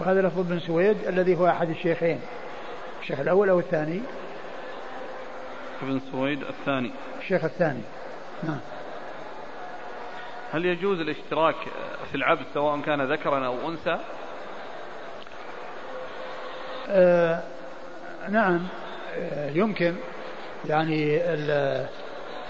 وهذا 0.00 0.22
لفظ 0.22 0.40
بن 0.40 0.60
سويد 0.60 0.96
الذي 1.06 1.36
هو 1.36 1.48
أحد 1.48 1.70
الشيخين 1.70 2.20
الشيخ 3.02 3.20
الأول 3.20 3.48
أو 3.48 3.58
الثاني؟ 3.58 4.00
ابن 5.82 6.00
سويد 6.12 6.42
الثاني. 6.42 6.92
الشيخ 7.20 7.44
الثاني. 7.44 7.82
نعم. 8.42 8.60
هل 10.52 10.66
يجوز 10.66 11.00
الاشتراك 11.00 11.56
في 12.10 12.14
العبد 12.14 12.46
سواء 12.54 12.80
كان 12.80 13.02
ذكرا 13.12 13.46
أو 13.46 13.70
أنثى؟ 13.70 13.98
آه 16.88 17.42
نعم. 18.28 18.66
آه 19.16 19.50
يمكن. 19.50 19.94
يعني 20.68 21.20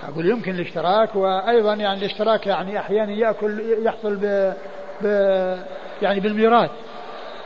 أقول 0.08 0.26
يمكن 0.26 0.54
الاشتراك 0.54 1.16
وأيضا 1.16 1.74
يعني 1.74 1.98
الاشتراك 1.98 2.46
يعني 2.46 2.78
أحيانا 2.78 3.12
يأكل 3.12 3.60
يحصل 3.86 4.16
ب, 4.16 4.54
ب 5.02 5.06
يعني 6.02 6.20
بالميراث. 6.20 6.70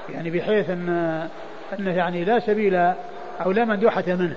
يعني 0.08 0.30
بحيث 0.30 0.70
أن 0.70 0.88
أنه 1.78 1.96
يعني 1.96 2.24
لا 2.24 2.38
سبيل 2.38 2.74
أو 3.44 3.50
لا 3.50 3.64
مندوحة 3.64 4.04
منه. 4.06 4.36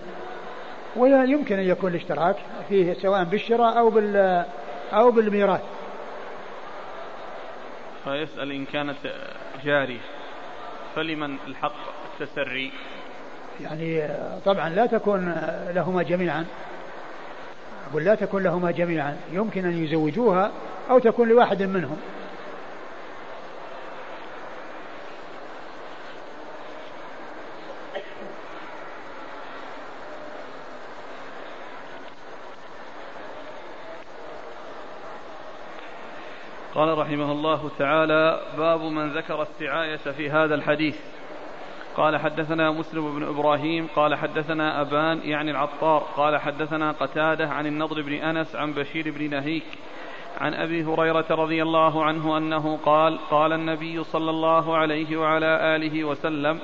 ولا 0.95 1.24
يمكن 1.24 1.59
أن 1.59 1.65
يكون 1.65 1.91
الاشتراك 1.91 2.36
فيه 2.69 2.93
سواء 2.93 3.24
بالشراء 3.24 3.78
أو 3.78 3.89
بال 3.89 4.45
أو 4.93 5.11
بالميراث. 5.11 5.61
فيسأل 8.03 8.51
إن 8.51 8.65
كانت 8.65 8.97
جارية 9.63 9.99
فلمن 10.95 11.38
الحق 11.47 11.74
التسري؟ 12.13 12.72
يعني 13.61 14.07
طبعا 14.45 14.69
لا 14.69 14.86
تكون 14.86 15.36
لهما 15.76 16.03
جميعا. 16.03 16.45
أقول 17.91 18.03
لا 18.03 18.15
تكون 18.15 18.43
لهما 18.43 18.71
جميعا 18.71 19.17
يمكن 19.31 19.65
أن 19.65 19.83
يزوجوها 19.83 20.51
أو 20.89 20.99
تكون 20.99 21.29
لواحد 21.29 21.63
منهم. 21.63 21.97
قال 36.75 36.97
رحمه 36.97 37.31
الله 37.31 37.71
تعالى 37.79 38.41
باب 38.57 38.81
من 38.81 39.13
ذكر 39.13 39.41
السعاية 39.41 39.97
في 39.97 40.29
هذا 40.29 40.55
الحديث. 40.55 40.95
قال 41.97 42.17
حدثنا 42.17 42.71
مسلم 42.71 43.19
بن 43.19 43.23
إبراهيم 43.23 43.87
قال 43.95 44.15
حدثنا 44.15 44.81
أبان 44.81 45.19
يعني 45.23 45.51
العطار 45.51 45.99
قال 46.15 46.37
حدثنا 46.37 46.91
قتادة 46.91 47.49
عن 47.49 47.67
النضر 47.67 48.01
بن 48.01 48.13
أنس 48.13 48.55
عن 48.55 48.73
بشير 48.73 49.11
بن 49.11 49.29
نهيك 49.29 49.63
عن 50.41 50.53
أبي 50.53 50.83
هريرة 50.83 51.25
رضي 51.29 51.63
الله 51.63 52.03
عنه 52.03 52.37
أنه 52.37 52.77
قال 52.85 53.19
قال 53.29 53.53
النبي 53.53 54.03
صلى 54.03 54.29
الله 54.29 54.77
عليه 54.77 55.17
وعلى 55.17 55.75
آله 55.75 56.03
وسلم 56.03 56.59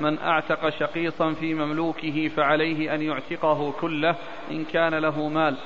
من 0.00 0.18
أعتق 0.18 0.68
شقيصا 0.68 1.32
في 1.32 1.54
مملوكه 1.54 2.28
فعليه 2.28 2.94
أن 2.94 3.02
يعتقه 3.02 3.72
كله 3.80 4.16
إن 4.50 4.64
كان 4.64 4.94
له 4.94 5.28
مال 5.28 5.56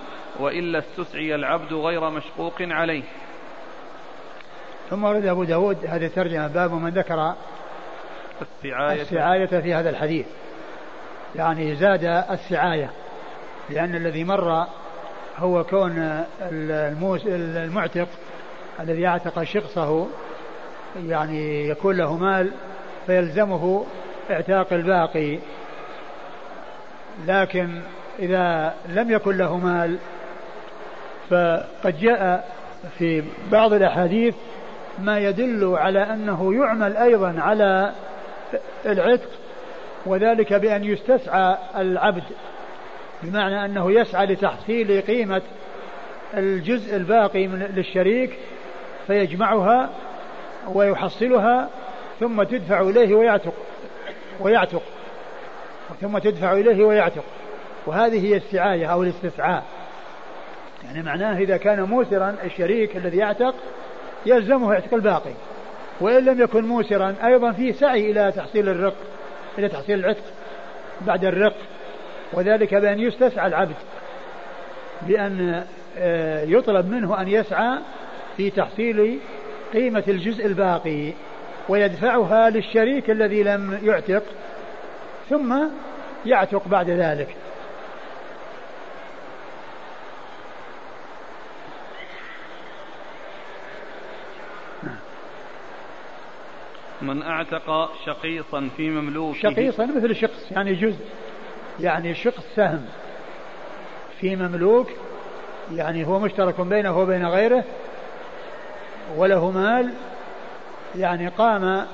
وإلا 0.41 0.79
استسعي 0.79 1.35
العبد 1.35 1.73
غير 1.73 2.11
مشقوق 2.11 2.55
عليه. 2.61 3.03
ثم 4.91 5.05
ورد 5.05 5.27
أبو 5.27 5.45
داود 5.45 5.87
هذه 5.87 6.07
الترجمة 6.07 6.47
باب 6.47 6.73
من 6.73 6.91
ذكر 6.91 7.35
السعاية. 8.43 9.03
السعاية 9.03 9.47
في 9.47 9.75
هذا 9.75 9.91
الحديث. 9.91 10.27
يعني 11.37 11.75
زاد 11.75 12.05
السعاية 12.31 12.91
لأن 13.71 13.95
الذي 13.95 14.25
مر 14.25 14.67
هو 15.37 15.65
كون 15.65 16.25
المعتق 16.43 18.09
الذي 18.81 19.01
يعتق 19.01 19.43
شخصه 19.43 20.07
يعني 21.07 21.69
يكون 21.69 21.97
له 21.97 22.17
مال 22.17 22.53
فيلزمه 23.07 23.87
اعتاق 24.31 24.73
الباقي. 24.73 25.39
لكن 27.27 27.81
إذا 28.19 28.75
لم 28.89 29.11
يكن 29.11 29.37
له 29.37 29.57
مال 29.59 29.99
فقد 31.31 31.99
جاء 32.01 32.49
في 32.99 33.25
بعض 33.53 33.73
الأحاديث 33.73 34.35
ما 34.99 35.19
يدل 35.19 35.75
على 35.77 36.03
أنه 36.03 36.55
يعمل 36.55 36.97
أيضا 36.97 37.35
على 37.39 37.93
العتق 38.87 39.29
وذلك 40.07 40.53
بأن 40.53 40.85
يستسعى 40.85 41.57
العبد 41.77 42.23
بمعنى 43.23 43.65
أنه 43.65 43.93
يسعى 43.93 44.27
لتحصيل 44.27 45.01
قيمة 45.01 45.43
الجزء 46.35 46.97
الباقي 46.97 47.47
من 47.47 47.59
للشريك 47.59 48.39
فيجمعها 49.07 49.91
ويحصلها 50.69 51.69
ثم 52.21 52.43
تدفع 52.43 52.81
إليه 52.81 53.15
ويعتق 53.15 53.55
ويعتق 54.41 54.83
ثم 56.01 56.19
تدفع 56.19 56.53
إليه 56.53 56.85
ويعتق. 56.85 57.25
وهذه 57.87 58.27
هي 58.27 58.37
السعاية 58.37 58.87
أو 58.87 59.03
الاستسعاء. 59.03 59.65
يعني 60.85 61.03
معناه 61.03 61.39
إذا 61.39 61.57
كان 61.57 61.83
موسرا 61.83 62.37
الشريك 62.45 62.97
الذي 62.97 63.17
يعتق 63.17 63.55
يلزمه 64.27 64.73
اعتق 64.73 64.95
الباقي. 64.95 65.33
وإن 66.01 66.25
لم 66.25 66.41
يكن 66.41 66.65
موسرا 66.65 67.15
أيضا 67.25 67.53
فيه 67.53 67.73
سعي 67.73 68.11
إلى 68.11 68.33
تحصيل 68.37 68.69
الرق 68.69 68.97
إلى 69.59 69.69
تحصيل 69.69 69.99
العتق 69.99 70.25
بعد 71.01 71.25
الرق. 71.25 71.57
وذلك 72.33 72.75
بأن 72.75 72.99
يستسعى 72.99 73.47
العبد 73.47 73.77
بأن 75.03 75.65
آه، 75.99 76.43
يطلب 76.45 76.91
منه 76.91 77.21
أن 77.21 77.29
يسعى 77.29 77.79
في 78.37 78.51
تحصيل 78.51 79.19
قيمة 79.73 80.05
الجزء 80.09 80.47
الباقي 80.47 81.13
ويدفعها 81.69 82.51
للشريك 82.51 83.11
الذي 83.11 83.43
لم 83.43 83.79
يعتق 83.83 84.23
ثم 85.31 85.59
يعتق 86.27 86.69
بعد 86.69 86.91
ذلك. 86.91 87.37
من 97.05 97.23
اعتق 97.23 97.91
شقيصا 98.07 98.69
في 98.77 98.91
مملوكه. 98.91 99.39
شقيصا 99.39 99.87
مثل 99.87 100.15
شقص 100.15 100.53
يعني 100.53 100.75
جزء. 100.75 101.05
يعني 101.81 102.15
شقص 102.15 102.43
سهم 102.57 102.85
في 104.21 104.37
مملوك 104.37 104.91
يعني 105.73 106.07
هو 106.07 106.19
مشترك 106.19 106.61
بينه 106.61 106.99
وبين 106.99 107.27
غيره 107.27 107.65
وله 109.17 109.51
مال 109.51 109.91
يعني 110.97 111.29
قام 111.29 111.87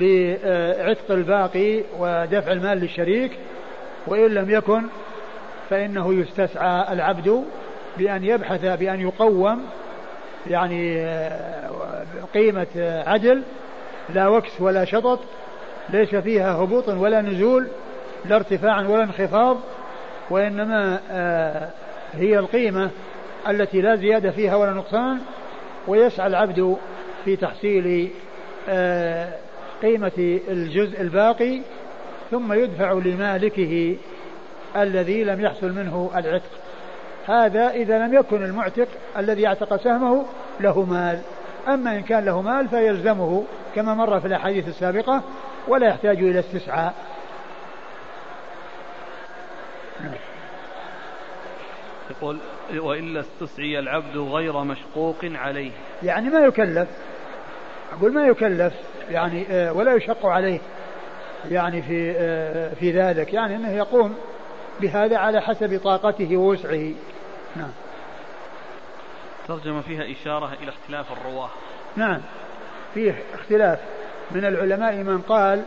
بعتق 0.00 1.10
الباقي 1.10 1.82
ودفع 1.98 2.52
المال 2.52 2.78
للشريك 2.78 3.38
وإن 4.06 4.26
لم 4.34 4.50
يكن 4.50 4.82
فإنه 5.70 6.14
يستسعى 6.14 6.92
العبد 6.92 7.44
بأن 7.98 8.24
يبحث 8.24 8.64
بأن 8.64 9.00
يقوم 9.00 9.66
يعني 10.46 11.06
قيمة 12.34 13.02
عدل 13.06 13.42
لا 14.14 14.28
وكس 14.28 14.60
ولا 14.60 14.84
شطط 14.84 15.20
ليس 15.90 16.14
فيها 16.14 16.52
هبوط 16.52 16.88
ولا 16.88 17.20
نزول 17.20 17.68
لا 18.24 18.36
ارتفاع 18.36 18.80
ولا 18.80 19.02
انخفاض 19.02 19.56
وإنما 20.30 21.00
آه، 21.10 21.68
هي 22.12 22.38
القيمة 22.38 22.90
التي 23.48 23.80
لا 23.80 23.96
زيادة 23.96 24.30
فيها 24.30 24.56
ولا 24.56 24.72
نقصان 24.72 25.18
ويسعى 25.86 26.26
العبد 26.26 26.76
في 27.24 27.36
تحصيل 27.36 28.10
آه، 28.68 29.32
قيمة 29.82 30.40
الجزء 30.48 31.00
الباقي 31.00 31.60
ثم 32.30 32.52
يدفع 32.52 32.92
لمالكه 32.92 33.96
الذي 34.76 35.24
لم 35.24 35.40
يحصل 35.40 35.72
منه 35.72 36.10
العتق. 36.16 36.50
هذا 37.26 37.70
إذا 37.70 38.06
لم 38.06 38.14
يكن 38.14 38.44
المعتق 38.44 38.88
الذي 39.18 39.46
اعتق 39.46 39.76
سهمه 39.76 40.24
له 40.60 40.82
مال. 40.82 41.20
أما 41.68 41.96
إن 41.96 42.02
كان 42.02 42.24
له 42.24 42.42
مال 42.42 42.68
فيلزمه 42.68 43.44
كما 43.78 43.94
مر 43.94 44.20
في 44.20 44.26
الأحاديث 44.26 44.68
السابقة 44.68 45.22
ولا 45.68 45.88
يحتاج 45.88 46.18
إلى 46.18 46.38
استسعاء 46.38 46.94
يقول 52.10 52.38
وإلا 52.76 53.20
استسعي 53.20 53.78
العبد 53.78 54.16
غير 54.16 54.64
مشقوق 54.64 55.16
عليه. 55.24 55.70
يعني 56.02 56.30
ما 56.30 56.38
يكلف 56.38 56.88
أقول 57.92 58.12
ما 58.12 58.26
يكلف 58.26 58.74
يعني 59.10 59.46
آه، 59.50 59.72
ولا 59.72 59.94
يشق 59.94 60.26
عليه 60.26 60.60
يعني 61.50 61.82
في 61.82 62.14
آه، 62.16 62.74
في 62.74 62.92
ذلك 62.92 63.34
يعني 63.34 63.56
إنه 63.56 63.72
يقوم 63.72 64.14
بهذا 64.80 65.18
على 65.18 65.40
حسب 65.40 65.80
طاقته 65.84 66.36
ووسعه. 66.36 66.92
نعم. 67.56 67.70
ترجم 69.48 69.82
فيها 69.82 70.12
إشارة 70.12 70.52
إلى 70.62 70.68
اختلاف 70.68 71.12
الرواة. 71.12 71.50
نعم. 71.96 72.20
فيه 72.94 73.14
اختلاف. 73.34 73.78
من 74.30 74.44
العلماء 74.44 74.94
من 74.94 75.18
قال 75.18 75.62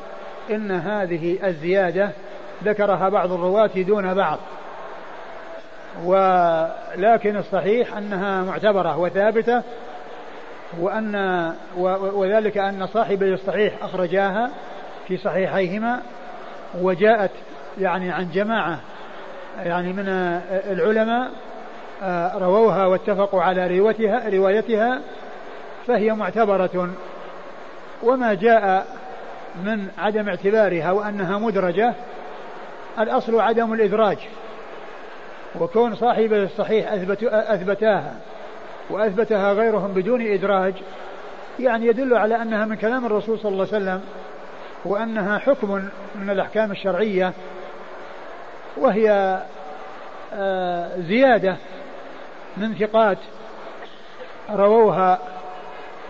إن 0.49 0.71
هذه 0.71 1.47
الزيادة 1.47 2.09
ذكرها 2.63 3.09
بعض 3.09 3.31
الرواة 3.31 3.71
دون 3.75 4.13
بعض. 4.13 4.39
ولكن 6.05 7.37
الصحيح 7.37 7.97
أنها 7.97 8.43
معتبرة 8.43 8.97
وثابتة 8.97 9.63
وأن 10.79 11.15
وذلك 12.13 12.57
أن 12.57 12.87
صاحبي 12.87 13.33
الصحيح 13.33 13.83
أخرجاها 13.83 14.51
في 15.07 15.17
صحيحيهما 15.17 16.01
وجاءت 16.81 17.31
يعني 17.79 18.11
عن 18.11 18.29
جماعة 18.33 18.79
يعني 19.63 19.93
من 19.93 20.05
العلماء 20.71 21.31
آه، 22.03 22.37
رووها 22.37 22.85
واتفقوا 22.85 23.41
على 23.41 23.79
روايتها 23.79 24.29
روايتها 24.29 25.01
فهي 25.87 26.13
معتبرة 26.13 26.89
وما 28.03 28.33
جاء 28.33 28.87
من 29.63 29.87
عدم 29.97 30.27
اعتبارها 30.27 30.91
وأنها 30.91 31.37
مدرجة 31.37 31.93
الأصل 32.99 33.39
عدم 33.39 33.73
الإدراج 33.73 34.17
وكون 35.59 35.95
صاحب 35.95 36.33
الصحيح 36.33 36.91
أثبت 36.91 37.23
أثبتاها 37.23 38.13
وأثبتها 38.89 39.53
غيرهم 39.53 39.93
بدون 39.93 40.21
إدراج 40.21 40.73
يعني 41.59 41.87
يدل 41.87 42.17
على 42.17 42.41
أنها 42.41 42.65
من 42.65 42.75
كلام 42.75 43.05
الرسول 43.05 43.39
صلى 43.39 43.51
الله 43.51 43.67
عليه 43.73 43.77
وسلم 43.83 44.01
وأنها 44.85 45.37
حكم 45.37 45.83
من 46.15 46.29
الأحكام 46.29 46.71
الشرعية 46.71 47.33
وهي 48.77 49.39
آه، 50.33 50.99
زيادة 50.99 51.55
من 52.57 52.75
ثقات 52.75 53.17
رووها 54.49 55.19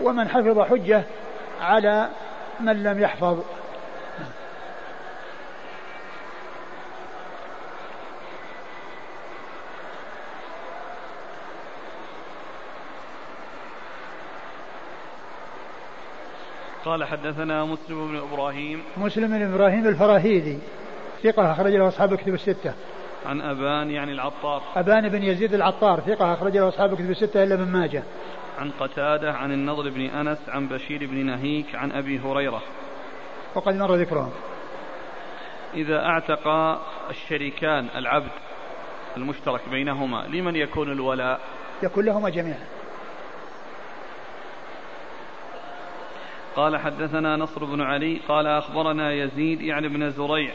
ومن 0.02 0.28
حفظ 0.28 0.60
حجة 0.60 1.04
على 1.60 2.08
من 2.60 2.82
لم 2.82 3.00
يحفظ 3.00 3.38
قال 16.84 17.04
حدثنا 17.04 17.64
مسلم 17.64 18.08
بن 18.08 18.16
إبراهيم 18.16 18.82
مسلم 18.96 19.28
بن 19.28 19.54
إبراهيم 19.54 19.88
الفراهيدي 19.88 20.58
ثقة 21.22 21.52
أخرج 21.52 21.72
له 21.72 21.88
أصحاب 21.88 22.12
الكتب 22.12 22.34
الستة. 22.34 22.74
عن 23.26 23.40
أبان 23.40 23.90
يعني 23.90 24.12
العطار. 24.12 24.62
أبان 24.76 25.08
بن 25.08 25.22
يزيد 25.22 25.54
العطار 25.54 26.00
ثقة 26.00 26.34
أخرج 26.34 26.56
له 26.56 26.68
أصحاب 26.68 26.92
الكتب 26.92 27.10
الستة 27.10 27.42
إلا 27.42 27.54
ابن 27.54 27.72
ماجه. 27.72 28.02
عن 28.58 28.70
قتادة 28.80 29.32
عن 29.32 29.52
النضر 29.52 29.90
بن 29.90 30.00
أنس 30.00 30.48
عن 30.48 30.68
بشير 30.68 31.06
بن 31.06 31.26
نهيك 31.26 31.74
عن 31.74 31.92
أبي 31.92 32.18
هريرة. 32.18 32.62
وقد 33.54 33.74
مر 33.74 33.94
ذكرهم. 33.94 34.32
إذا 35.74 36.04
أعتق 36.04 36.48
الشريكان 37.10 37.88
العبد 37.96 38.30
المشترك 39.16 39.68
بينهما 39.70 40.26
لمن 40.28 40.56
يكون 40.56 40.92
الولاء؟ 40.92 41.40
يكون 41.82 42.04
لهما 42.04 42.30
جميعا. 42.30 42.66
قال 46.56 46.76
حدثنا 46.76 47.36
نصر 47.36 47.64
بن 47.64 47.80
علي 47.80 48.20
قال 48.28 48.46
أخبرنا 48.46 49.12
يزيد 49.12 49.60
يعني 49.60 49.88
بن 49.88 50.10
زريع 50.10 50.52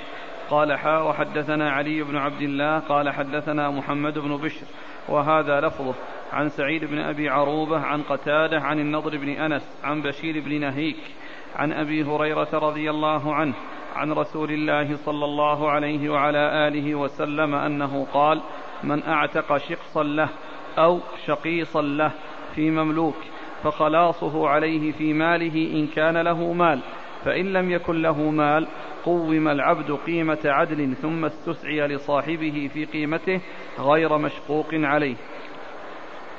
قال 0.49 0.77
حا 0.77 1.01
وحدثنا 1.01 1.71
علي 1.71 2.03
بن 2.03 2.17
عبد 2.17 2.41
الله 2.41 2.79
قال 2.79 3.09
حدثنا 3.09 3.69
محمد 3.69 4.19
بن 4.19 4.37
بشر 4.37 4.65
وهذا 5.09 5.61
لفظه 5.61 5.93
عن 6.33 6.49
سعيد 6.49 6.85
بن 6.85 6.99
أبي 6.99 7.29
عروبة 7.29 7.79
عن 7.79 8.01
قتادة 8.01 8.61
عن 8.61 8.79
النضر 8.79 9.17
بن 9.17 9.29
أنس 9.29 9.81
عن 9.83 10.01
بشير 10.01 10.39
بن 10.39 10.59
نهيك 10.59 10.97
عن 11.55 11.71
أبي 11.71 12.03
هريرة 12.03 12.49
رضي 12.53 12.89
الله 12.89 13.35
عنه 13.35 13.53
عن 13.95 14.11
رسول 14.11 14.51
الله 14.51 14.95
صلى 14.95 15.25
الله 15.25 15.69
عليه 15.71 16.09
وعلى 16.09 16.67
آله 16.67 16.95
وسلم 16.95 17.55
أنه 17.55 18.07
قال 18.13 18.41
من 18.83 19.03
أعتق 19.03 19.57
شقصا 19.57 20.03
له 20.03 20.29
أو 20.77 20.99
شقيصا 21.25 21.81
له 21.81 22.11
في 22.55 22.71
مملوك 22.71 23.15
فخلاصه 23.63 24.47
عليه 24.49 24.91
في 24.91 25.13
ماله 25.13 25.79
إن 25.79 25.87
كان 25.87 26.17
له 26.17 26.53
مال 26.53 26.79
فإن 27.26 27.53
لم 27.53 27.72
يكن 27.72 28.01
له 28.01 28.22
مال 28.30 28.68
قوم 29.05 29.47
العبد 29.47 29.91
قيمة 29.91 30.39
عدل 30.45 30.95
ثم 31.01 31.26
استسعي 31.26 31.88
لصاحبه 31.88 32.70
في 32.74 32.86
قيمته 32.86 33.41
غير 33.80 34.18
مشقوق 34.18 34.68
عليه. 34.74 35.15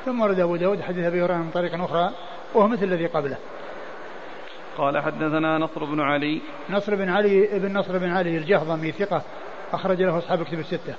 ثم 0.05 0.21
ورد 0.21 0.41
أبو 0.41 0.57
داود 0.57 0.81
حديث 0.81 1.05
أبي 1.05 1.23
هريرة 1.23 1.37
من 1.37 1.51
طريق 1.51 1.75
أخرى 1.75 2.11
وهو 2.55 2.69
مثل 2.69 2.85
الذي 2.85 3.07
قبله. 3.07 3.37
قال 4.79 4.99
حدثنا 4.99 5.59
نصر 5.59 5.85
بن 5.85 6.01
علي. 6.01 6.41
نصر 6.71 6.95
بن 6.95 7.09
علي 7.09 7.57
ابن 7.57 7.79
نصر 7.79 7.99
بن 7.99 8.11
علي 8.11 8.37
الجهضمي 8.39 8.93
ثقة 8.93 9.23
أخرج 9.73 10.03
له 10.03 10.19
أصحاب 10.19 10.41
الكتب 10.41 10.59
الستة. 10.59 10.95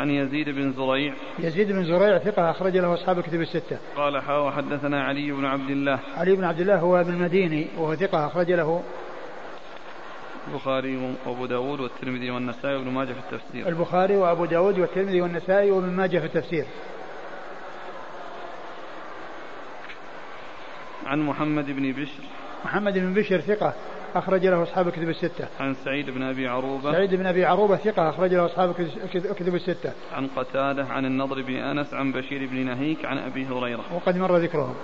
عن 0.00 0.10
يزيد 0.10 0.48
بن 0.48 0.72
زريع. 0.72 1.14
يزيد 1.38 1.72
بن 1.72 1.84
زريع 1.84 2.18
ثقة 2.18 2.50
أخرج 2.50 2.76
له 2.76 2.94
أصحاب 2.94 3.18
الكتب 3.18 3.40
الستة. 3.40 3.78
قال 3.96 4.22
حا 4.22 4.36
وحدثنا 4.36 5.04
علي 5.04 5.32
بن 5.32 5.44
عبد 5.44 5.70
الله. 5.70 5.98
علي 6.16 6.36
بن 6.36 6.44
عبد 6.44 6.60
الله 6.60 6.78
هو 6.78 7.00
ابن 7.00 7.12
المديني 7.12 7.66
وهو 7.78 7.94
ثقة 7.94 8.26
أخرج 8.26 8.52
له 8.52 8.82
البخاري 10.48 11.14
وابو 11.26 11.46
داود 11.46 11.80
والترمذي 11.80 12.30
والنسائي 12.30 12.76
وابن 12.76 12.90
ماجه 12.90 13.12
في 13.12 13.18
التفسير 13.18 13.68
البخاري 13.68 14.16
وابو 14.16 14.44
داود 14.44 14.78
والترمذي 14.78 15.20
والنسائي 15.20 15.70
وابن 15.70 15.90
ماجه 15.90 16.18
في 16.18 16.24
التفسير 16.24 16.64
عن 21.06 21.20
محمد 21.20 21.66
بن 21.66 21.92
بشر 21.92 22.22
محمد 22.64 22.98
بن 22.98 23.14
بشر 23.14 23.40
ثقة 23.40 23.74
أخرج 24.14 24.46
له 24.46 24.62
أصحاب 24.62 24.88
الكتب 24.88 25.08
الستة. 25.08 25.48
عن 25.60 25.74
سعيد 25.74 26.10
بن 26.10 26.22
أبي 26.22 26.48
عروبة. 26.48 26.92
سعيد 26.92 27.14
بن 27.14 27.26
أبي 27.26 27.44
عروبة 27.44 27.76
ثقة 27.76 28.08
أخرج 28.08 28.34
له 28.34 28.46
أصحاب 28.46 28.74
الكتب 29.14 29.54
الستة. 29.54 29.92
عن 30.12 30.26
قتادة 30.36 30.84
عن 30.84 31.04
النضر 31.04 31.42
بن 31.42 31.54
أنس 31.54 31.94
عن 31.94 32.12
بشير 32.12 32.46
بن 32.46 32.66
نهيك 32.66 33.04
عن 33.04 33.18
أبي 33.18 33.46
هريرة. 33.46 33.84
وقد 33.94 34.16
مر 34.16 34.36
ذكرهم. 34.36 34.74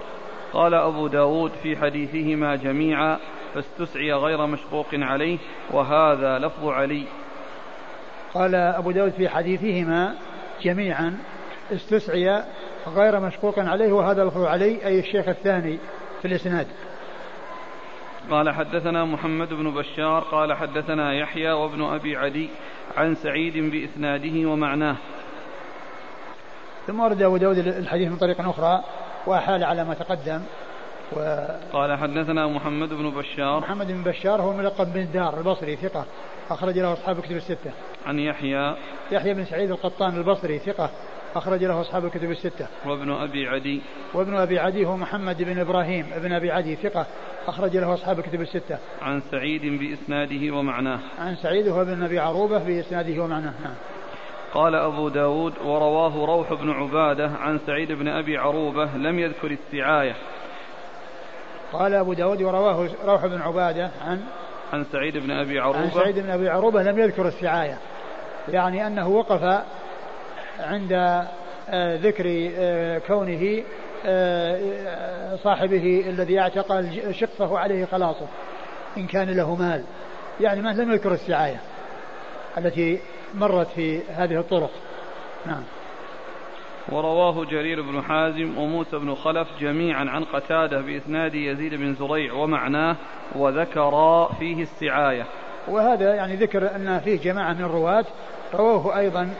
قال 0.53 0.75
أبو 0.75 1.07
داود 1.07 1.53
في 1.63 1.77
حديثهما 1.77 2.57
جميعا 2.57 3.19
فاستسعي 3.59 4.13
غير 4.13 4.47
مشقوق 4.47 4.87
عليه 4.93 5.39
وهذا 5.71 6.39
لفظ 6.39 6.69
علي. 6.69 7.05
قال 8.35 8.55
أبو 8.55 8.91
داود 8.91 9.13
في 9.13 9.29
حديثهما 9.29 10.15
جميعا 10.63 11.19
استسعي 11.73 12.45
غير 12.87 13.21
مشقوق 13.21 13.59
عليه 13.59 13.93
وهذا 13.93 14.25
لفظ 14.25 14.45
علي 14.45 14.87
أي 14.87 14.99
الشيخ 14.99 15.29
الثاني 15.29 15.79
في 16.23 16.29
الإسناد. 16.29 16.67
قال 18.31 18.51
حدثنا 18.51 19.05
محمد 19.05 19.49
بن 19.49 19.75
بشار 19.75 20.21
قال 20.21 20.53
حدثنا 20.53 21.15
يحيى 21.15 21.51
وابن 21.51 21.83
أبي 21.83 22.17
عدي 22.17 22.49
عن 22.97 23.15
سعيد 23.15 23.71
بإسناده 23.71 24.49
ومعناه. 24.49 24.97
ثم 26.87 27.01
ورد 27.01 27.23
أبو 27.23 27.37
داود 27.37 27.59
الحديث 27.59 28.09
من 28.09 28.17
طريق 28.17 28.41
أخرى 28.41 28.85
وأحال 29.27 29.65
على 29.65 29.85
ما 29.85 29.95
تقدم. 29.95 30.43
و 31.13 31.39
قال 31.73 31.99
حدثنا 31.99 32.47
محمد 32.47 32.89
بن 32.89 33.11
بشار. 33.11 33.61
محمد 33.61 33.87
بن 33.87 34.03
بشار 34.03 34.43
هو 34.43 34.53
ملقب 34.53 34.93
بن 34.93 35.01
الدار 35.01 35.39
البصري 35.39 35.77
ثقة. 35.77 36.05
أخرج 36.51 36.79
له 36.79 36.93
أصحاب 36.93 37.19
الكتب 37.19 37.37
الستة. 37.37 37.71
عن 38.07 38.19
يحيى. 38.19 38.77
يحيى 39.13 39.35
بن 39.35 39.45
سعيد 39.45 39.71
القطان 39.71 40.17
البصري 40.17 40.59
ثقة. 40.59 40.91
أخرج 41.37 41.65
له 41.65 41.81
أصحاب 41.81 42.05
الكتب 42.05 42.31
الستة. 42.31 42.67
وابن 42.87 43.13
أبي 43.13 43.49
عدي. 43.49 43.81
وابن 44.15 44.37
أبي 44.37 44.59
عدي 44.59 44.87
هو 44.87 44.97
محمد 44.97 45.43
بن 45.43 45.59
إبراهيم 45.59 46.07
ابن 46.13 46.33
أبي 46.33 46.51
عدي 46.51 46.77
ثقة. 46.77 47.07
أخرج 47.47 47.77
له 47.77 47.95
أصحاب 47.95 48.19
الكتب 48.19 48.41
الستة. 48.41 48.79
عن 49.03 49.21
سعيد 49.31 49.63
بإسناده 49.63 50.57
ومعناه. 50.57 51.01
عن 51.19 51.37
سعيد 51.37 51.69
هو 51.69 51.83
ابن 51.83 52.03
أبي 52.03 52.19
عروبة 52.19 52.59
بإسناده 52.59 53.23
ومعناه. 53.23 53.55
نعم. 53.65 53.75
قال 54.55 54.75
أبو 54.75 55.09
داود 55.09 55.53
ورواه 55.65 56.27
روح 56.27 56.53
بن 56.53 56.71
عبادة 56.71 57.29
عن 57.29 57.59
سعيد 57.67 57.93
بن 57.93 58.09
أبي 58.09 58.37
عروبة 58.37 58.85
لم 58.85 59.19
يذكر 59.19 59.51
السعاية. 59.51 60.15
قال 61.73 61.95
أبو 61.95 62.13
داود 62.13 62.43
ورواه 62.43 62.89
روح 63.05 63.27
بن 63.27 63.41
عبادة 63.41 63.91
عن 64.07 64.21
عن 64.73 64.85
سعيد 64.93 65.17
بن 65.17 65.31
أبي 65.31 65.61
عروبة. 65.61 65.79
عن 65.79 65.91
سعيد 65.91 66.19
بن 66.19 66.31
أبي 66.31 66.49
عروبة 66.49 66.83
لم 66.83 66.99
يذكر 66.99 67.29
السعاية. 67.29 67.79
يعني 68.49 68.87
أنه 68.87 69.09
وقف 69.09 69.65
عند 70.61 70.93
آه، 71.71 71.97
ذكر 71.97 72.51
آه، 72.59 72.99
كونه 72.99 73.63
آه، 74.07 75.37
صاحبه 75.37 76.05
الذي 76.09 76.41
أعتق 76.41 76.85
شقفه 77.11 77.59
عليه 77.59 77.85
خلاصه 77.85 78.27
إن 78.97 79.07
كان 79.07 79.31
له 79.31 79.55
مال. 79.55 79.85
يعني 80.41 80.63
ما 80.63 80.69
لم 80.69 80.93
يذكر 80.93 81.13
السعاية 81.13 81.61
التي 82.59 83.01
مرت 83.35 83.69
في 83.69 84.01
هذه 84.09 84.41
الطرق. 84.41 84.71
نعم. 85.47 85.63
ورواه 86.93 87.45
جرير 87.45 87.83
بن 87.83 88.03
حازم 88.03 88.59
وموسى 88.59 88.99
بن 88.99 89.15
خلف 89.15 89.49
جميعا 89.61 90.05
عن 90.05 90.25
قتادة 90.25 90.81
بإسناد 90.81 91.35
يزيد 91.35 91.75
بن 91.75 91.95
زريع 91.95 92.33
ومعناه 92.33 92.97
وذكرا 93.35 94.33
فيه 94.39 94.63
السعاية. 94.63 95.27
وهذا 95.69 96.15
يعني 96.15 96.37
ذكر 96.37 96.77
أن 96.77 97.01
فيه 97.05 97.21
جماعة 97.21 97.53
من 97.53 97.65
الرواة 97.65 98.05
رووه 98.55 98.99
أيضا 98.99 99.31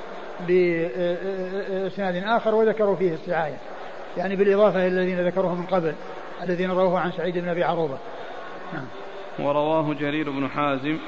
بإسناد 0.49 2.17
آخر 2.17 2.55
وذكروا 2.55 2.97
فيه 2.97 3.13
السعاية. 3.13 3.57
يعني 4.17 4.37
بالإضافة 4.37 4.87
إلى 4.87 5.01
الذين 5.01 5.27
ذكروه 5.27 5.55
من 5.55 5.67
قبل 5.67 5.95
الذين 6.43 6.71
رووه 6.71 7.01
عن 7.01 7.13
سعيد 7.13 7.39
بن 7.39 7.49
أبي 7.49 7.65
عروبة. 7.65 7.99
نعم. 8.73 8.87
ورواه 9.39 9.95
جرير 9.95 10.31
بن 10.31 10.49
حازم 10.49 10.99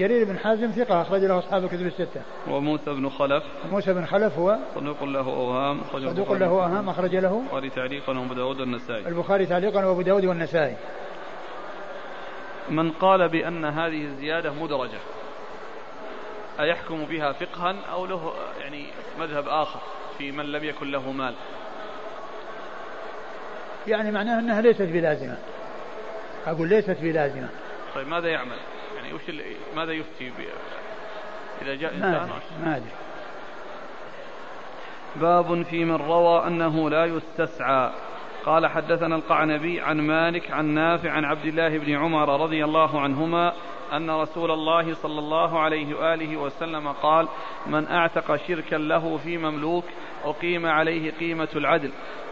جرير 0.00 0.24
بن 0.24 0.38
حازم 0.38 0.70
ثقة 0.70 1.02
أخرج 1.02 1.24
له 1.24 1.38
أصحاب 1.38 1.64
الكتب 1.64 1.86
الستة. 1.86 2.22
وموسى 2.48 2.90
بن 2.90 3.08
خلف. 3.08 3.42
موسى 3.72 3.92
بن 3.92 4.06
خلف 4.06 4.38
هو 4.38 4.58
صدوق 4.74 5.04
له 5.04 5.20
أوهام. 5.20 5.80
صدوق 5.92 6.32
له 6.32 6.46
أوهام 6.46 6.88
أخرج 6.88 7.16
له. 7.16 7.42
البخاري 7.42 7.70
تعليقا 7.70 8.18
وأبو 8.18 8.34
داود 8.34 8.60
والنسائي. 8.60 9.08
البخاري 9.08 9.46
تعليقا 9.46 9.84
وأبو 9.84 10.02
داود 10.02 10.24
والنسائي. 10.24 10.76
من 12.70 12.90
قال 12.90 13.28
بأن 13.28 13.64
هذه 13.64 14.04
الزيادة 14.04 14.52
مدرجة 14.52 14.98
أيحكم 16.60 17.04
بها 17.04 17.32
فقها 17.32 17.76
أو 17.92 18.06
له 18.06 18.32
يعني 18.60 18.86
مذهب 19.20 19.48
آخر 19.48 19.80
في 20.18 20.32
من 20.32 20.44
لم 20.44 20.64
يكن 20.64 20.90
له 20.90 21.12
مال 21.12 21.34
يعني 23.86 24.10
معناه 24.10 24.38
أنها 24.38 24.60
ليست 24.60 24.82
بلازمة 24.82 25.38
أقول 26.46 26.68
ليست 26.68 26.96
بلازمة 27.00 27.48
طيب 27.94 28.08
ماذا 28.08 28.28
يعمل 28.28 28.56
يعني 29.10 29.14
وش 29.14 29.76
ماذا 29.76 29.92
يفتي 29.92 30.32
إذا 31.62 31.74
جاء 31.74 31.94
إنسان 31.94 32.30
ما 32.64 32.76
أدري. 32.76 32.90
باب 35.16 35.62
في 35.62 35.84
من 35.84 35.96
روى 35.96 36.46
أنه 36.46 36.90
لا 36.90 37.04
يستسعى. 37.04 37.90
قال 38.46 38.66
حدثنا 38.66 39.16
القعنبي 39.16 39.80
عن 39.80 40.00
مالك 40.00 40.50
عن 40.50 40.66
نافع 40.66 41.10
عن 41.10 41.24
عبد 41.24 41.44
الله 41.44 41.78
بن 41.78 41.96
عمر 41.96 42.40
رضي 42.42 42.64
الله 42.64 43.00
عنهما 43.00 43.52
أن 43.92 44.10
رسول 44.10 44.50
الله 44.50 44.94
صلى 44.94 45.18
الله 45.18 45.60
عليه 45.60 45.94
وآله 45.94 46.36
وسلم 46.36 46.88
قال 46.88 47.28
من 47.66 47.88
أعتق 47.88 48.36
شركا 48.36 48.76
له 48.76 49.16
في 49.16 49.38
مملوك 49.38 49.84
أقيم 50.24 50.66
عليه 50.66 51.12
قيمة 51.12 51.48
العدل 51.56 51.90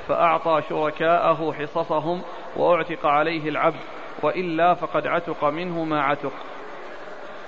فأعطى 0.09 0.62
شركاءه 0.68 1.53
حصصهم 1.53 2.22
وأعتق 2.57 3.07
عليه 3.07 3.49
العبد 3.49 3.81
وإلا 4.22 4.74
فقد 4.74 5.07
عتق 5.07 5.45
منه 5.45 5.85
ما 5.85 6.03
عتق. 6.03 6.33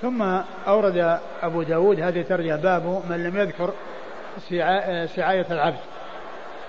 ثم 0.02 0.22
أورد 0.66 1.18
أبو 1.42 1.62
داود 1.62 2.00
هذه 2.00 2.22
ترجع 2.22 2.56
باب 2.56 3.02
من 3.10 3.24
لم 3.24 3.36
يذكر 3.36 3.72
سعاية 5.06 5.46
العبد. 5.50 5.78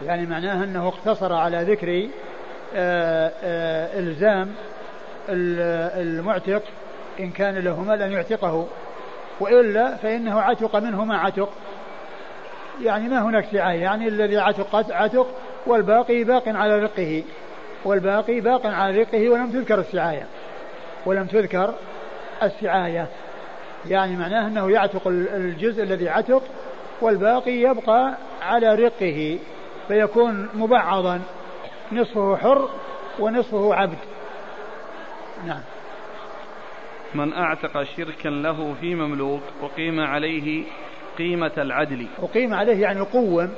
يعني 0.05 0.25
معناها 0.25 0.63
أنه 0.63 0.87
اقتصر 0.87 1.33
على 1.33 1.63
ذكر 1.63 2.09
آه، 2.75 3.31
آه، 3.43 3.99
إلزام 3.99 4.51
المعتق 5.29 6.63
إن 7.19 7.31
كان 7.31 7.57
له 7.57 7.81
مال 7.83 8.01
أن 8.01 8.11
يعتقه. 8.11 8.67
وإلا 9.39 9.95
فإنه 9.95 10.41
عتق 10.41 10.75
منه 10.75 11.05
ما 11.05 11.17
عتق. 11.17 11.49
يعني 12.81 13.09
ما 13.09 13.21
هناك 13.21 13.45
سعاية؟ 13.51 13.81
يعني 13.81 14.07
الذي 14.07 14.37
عتق 14.37 14.75
عتق 14.91 15.27
والباقي 15.65 16.23
باق 16.23 16.43
على 16.47 16.79
رقه. 16.79 17.23
والباقي 17.85 18.39
باق 18.39 18.65
على 18.65 19.01
رقه 19.01 19.29
ولم 19.29 19.51
تذكر 19.51 19.79
السعاية. 19.79 20.27
ولم 21.05 21.25
تذكر 21.25 21.73
السعاية. 22.43 23.07
يعني 23.89 24.15
معناه 24.15 24.47
أنه 24.47 24.71
يعتق 24.71 25.07
الجزء 25.07 25.83
الذي 25.83 26.09
عتق 26.09 26.43
والباقي 27.01 27.51
يبقى 27.51 28.13
على 28.41 28.75
رقه 28.75 29.39
فيكون 29.87 30.49
مبعضا 30.53 31.21
نصفه 31.91 32.37
حر 32.37 32.69
ونصفه 33.19 33.75
عبد. 33.75 33.97
نعم. 35.47 35.61
من 37.15 37.33
أعتق 37.33 37.83
شركا 37.83 38.29
له 38.29 38.75
في 38.81 38.95
مملوك 38.95 39.41
وقيم 39.61 39.99
عليه 39.99 40.63
قيمة 41.17 41.51
العدل. 41.57 42.07
وقيم 42.19 42.53
عليه 42.53 42.81
يعني 42.81 42.99
قوم 42.99 43.53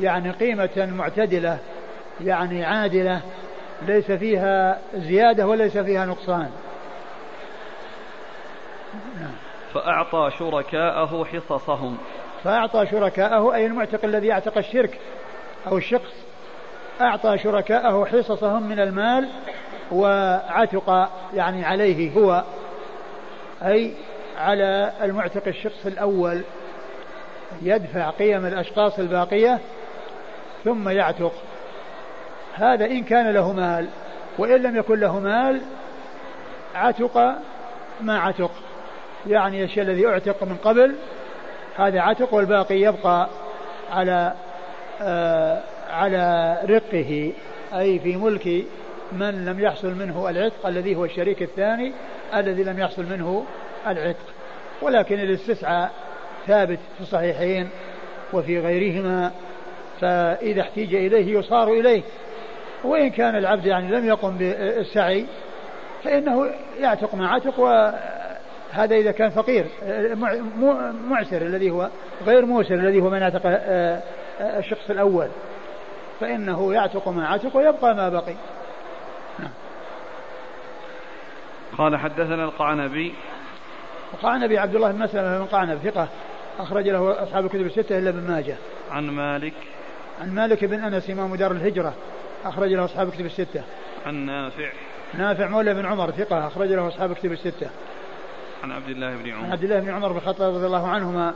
يعني 0.00 0.30
قيمة 0.30 0.88
معتدلة 0.96 1.58
يعني 2.20 2.64
عادلة 2.64 3.20
ليس 3.86 4.12
فيها 4.12 4.78
زيادة 4.94 5.46
وليس 5.46 5.78
فيها 5.78 6.06
نقصان 6.06 6.50
نعم. 9.20 9.34
فأعطى 9.74 10.30
شركاءه 10.38 11.24
حصصهم. 11.24 11.98
فأعطى 12.44 12.86
شركاءه 12.86 13.54
أي 13.54 13.66
المعتق 13.66 14.04
الذي 14.04 14.26
يعتق 14.26 14.58
الشرك 14.58 14.98
أو 15.66 15.76
الشخص 15.76 16.12
أعطى 17.00 17.38
شركاءه 17.38 18.04
حصصهم 18.04 18.62
من 18.62 18.80
المال 18.80 19.28
وعتق 19.92 21.08
يعني 21.34 21.64
عليه 21.64 22.12
هو 22.16 22.44
أي 23.62 23.94
على 24.38 24.92
المعتق 25.02 25.42
الشخص 25.46 25.86
الأول. 25.86 26.42
يدفع 27.62 28.10
قيم 28.10 28.46
الأشخاص 28.46 28.98
الباقية 28.98 29.58
ثم 30.64 30.88
يعتق. 30.88 31.32
هذا 32.54 32.86
إن 32.86 33.04
كان 33.04 33.30
له 33.30 33.52
مال 33.52 33.88
وإن 34.38 34.62
لم 34.62 34.76
يكن 34.76 35.00
له 35.00 35.18
مال 35.18 35.60
عتق 36.74 37.18
ما 38.00 38.18
عتق. 38.18 38.50
يعني 39.26 39.64
الشيء 39.64 39.82
الذي 39.82 40.06
أعتق 40.06 40.42
من 40.42 40.56
قبل 40.64 40.94
هذا 41.76 42.00
عتق 42.00 42.34
والباقي 42.34 42.80
يبقى 42.80 43.28
على 43.92 44.32
آه 45.02 45.60
على 45.90 46.56
رقه 46.64 47.32
أي 47.74 47.98
في 47.98 48.16
ملك 48.16 48.64
من 49.12 49.44
لم 49.44 49.60
يحصل 49.60 49.94
منه 49.94 50.28
العتق 50.30 50.66
الذي 50.66 50.96
هو 50.96 51.04
الشريك 51.04 51.42
الثاني 51.42 51.92
الذي 52.34 52.64
لم 52.64 52.78
يحصل 52.78 53.02
منه 53.02 53.44
العتق. 53.86 54.26
ولكن 54.82 55.20
الاستسعاء 55.20 55.90
ثابت 56.46 56.78
في 56.96 57.00
الصحيحين 57.00 57.68
وفي 58.32 58.60
غيرهما 58.60 59.32
فإذا 60.00 60.60
احتيج 60.60 60.94
إليه 60.94 61.38
يصار 61.38 61.68
إليه. 61.68 62.02
وإن 62.84 63.10
كان 63.10 63.36
العبد 63.36 63.66
يعني 63.66 63.90
لم 63.90 64.08
يقم 64.08 64.36
بالسعي 64.36 65.26
فإنه 66.04 66.50
يعتق 66.80 67.14
ما 67.14 67.28
عتق 67.28 67.60
وهذا 68.78 68.96
إذا 68.96 69.12
كان 69.12 69.30
فقير 69.30 69.66
معسر 71.08 71.42
الذي 71.42 71.70
هو 71.70 71.88
غير 72.26 72.46
موسر 72.46 72.74
الذي 72.74 73.00
هو 73.00 73.10
من 73.10 73.22
اعتق 73.22 73.40
آه، 73.44 74.02
آه، 74.40 74.58
الشخص 74.58 74.90
الأول. 74.90 75.28
فإنه 76.20 76.74
يعتق 76.74 77.08
ما 77.08 77.28
عتق 77.28 77.56
ويبقى 77.56 77.94
ما 77.94 78.08
بقي. 78.08 78.34
نعم. 79.38 79.50
قال 81.78 81.96
حدثنا 81.96 82.44
القعنبي. 82.44 83.14
القعنبي 84.14 84.58
عبد 84.58 84.74
الله 84.74 84.92
بن 84.92 84.98
مسلمة 84.98 85.38
بن 85.38 85.44
قعنب 85.44 85.78
ثقة 85.78 86.08
أخرج 86.58 86.88
له 86.88 87.22
أصحاب 87.22 87.44
الكتب 87.44 87.66
الستة 87.66 87.98
إلا 87.98 88.10
ابن 88.10 88.30
ماجه. 88.30 88.56
عن 88.90 89.10
مالك. 89.10 89.54
عن 90.20 90.34
مالك 90.34 90.64
بن 90.64 90.84
أنس 90.84 91.10
إمام 91.10 91.34
دار 91.34 91.52
الهجرة 91.52 91.94
أخرج 92.44 92.72
له 92.72 92.84
أصحاب 92.84 93.08
الكتب 93.08 93.26
الستة. 93.26 93.62
عن 94.06 94.14
نافع. 94.14 94.70
نافع 95.14 95.48
مولى 95.48 95.74
بن 95.74 95.86
عمر 95.86 96.10
ثقة 96.10 96.46
أخرج 96.46 96.68
له 96.68 96.88
أصحاب 96.88 97.10
الكتب 97.10 97.32
الستة. 97.32 97.70
عن 98.62 98.72
عبد 98.72 98.88
الله 98.88 99.16
بن 99.16 99.30
عمر. 99.30 99.44
عن 99.44 99.52
عبد 99.52 99.64
الله 99.64 99.80
بن 99.80 99.90
عمر 99.90 100.12
بن 100.12 100.16
الخطاب 100.16 100.54
رضي 100.54 100.66
الله 100.66 100.88
عنهما 100.88 101.34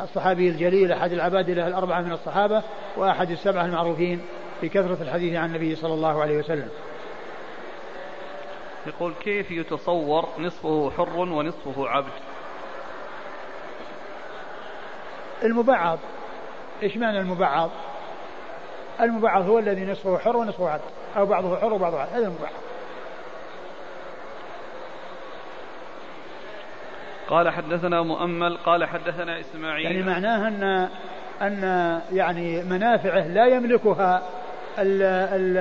الصحابي 0.00 0.48
الجليل 0.48 0.92
أحد 0.92 1.12
العبادلة 1.12 1.66
الأربعة 1.66 2.00
من 2.00 2.12
الصحابة 2.12 2.62
وأحد 2.96 3.30
السبعة 3.30 3.64
المعروفين 3.64 4.20
بكثرة 4.62 5.02
الحديث 5.02 5.36
عن 5.36 5.48
النبي 5.48 5.76
صلى 5.76 5.94
الله 5.94 6.22
عليه 6.22 6.38
وسلم. 6.38 6.68
يقول 8.86 9.14
كيف 9.14 9.50
يتصور 9.50 10.28
نصفه 10.38 10.90
حر 10.90 11.18
ونصفه 11.18 11.88
عبد؟ 11.88 12.12
المبعض. 15.44 15.98
إيش 16.82 16.96
معنى 16.96 17.20
المبعض؟ 17.20 17.70
المبعض 19.00 19.42
هو 19.42 19.58
الذي 19.58 19.84
نصفه 19.84 20.18
حر 20.18 20.36
ونصفه 20.36 20.70
عبد 20.70 20.82
أو 21.16 21.26
بعضه 21.26 21.56
حر 21.56 21.72
وبعضه 21.74 22.00
عبد 22.00 22.12
هذا 22.12 22.26
المبعض. 22.26 22.52
قال 27.28 27.48
حدثنا 27.48 28.02
مؤمل 28.02 28.56
قال 28.56 28.84
حدثنا 28.84 29.40
إسماعيل. 29.40 29.86
يعني 29.86 30.02
معناه 30.02 30.48
ان 30.48 30.88
أن 31.42 32.00
يعني 32.12 32.62
منافعه 32.62 33.28
لا 33.28 33.46
يملكها 33.46 34.22
ال 34.78 35.02
ال 35.02 35.56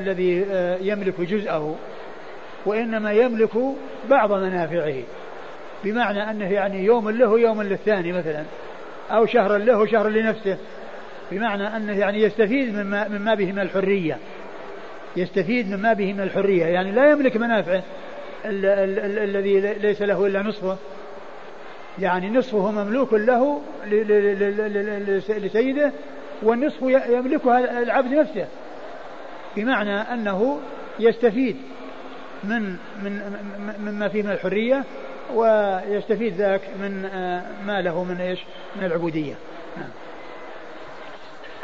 الذي 0.00 0.46
يملك 0.88 1.20
جزءه 1.20 1.76
وإنما 2.66 3.12
يملك 3.12 3.50
بعض 4.10 4.32
منافعه 4.32 5.02
بمعنى 5.84 6.30
أنه 6.30 6.52
يعني 6.52 6.84
يوم 6.84 7.10
له 7.10 7.40
يوم 7.40 7.62
للثاني 7.62 8.12
مثلا 8.12 8.44
أو 9.10 9.26
شهر 9.26 9.56
له 9.56 9.78
وشهر 9.78 10.08
لنفسه 10.08 10.58
بمعنى 11.30 11.76
أنه 11.76 11.98
يعني 11.98 12.22
يستفيد 12.22 12.74
مما 12.74 13.08
مما 13.08 13.34
به 13.34 13.52
من 13.52 13.58
الحرية 13.58 14.18
يستفيد 15.16 15.70
مما 15.70 15.92
به 15.92 16.12
من 16.12 16.20
الحرية 16.20 16.64
يعني 16.64 16.92
لا 16.92 17.10
يملك 17.10 17.36
منافعه. 17.36 17.82
الذي 18.44 19.60
ليس 19.60 20.02
له 20.02 20.26
إلا 20.26 20.42
نصفه 20.42 20.76
يعني 21.98 22.30
نصفه 22.30 22.70
مملوك 22.70 23.12
له 23.12 23.60
لسيده 25.28 25.92
والنصف 26.42 26.82
يملكها 26.82 27.82
العبد 27.82 28.14
نفسه 28.14 28.46
بمعنى 29.56 29.94
أنه 29.94 30.60
يستفيد 30.98 31.56
من 32.44 32.76
من 33.04 33.38
مما 33.84 34.08
فيه 34.08 34.22
من 34.22 34.30
الحرية 34.30 34.84
ويستفيد 35.34 36.34
ذاك 36.34 36.60
من 36.82 37.04
آه، 37.04 37.42
ما 37.66 37.82
له 37.82 38.04
من 38.04 38.20
إيش؟ 38.20 38.38
من 38.76 38.84
العبودية. 38.84 39.34
نعم. 39.76 39.88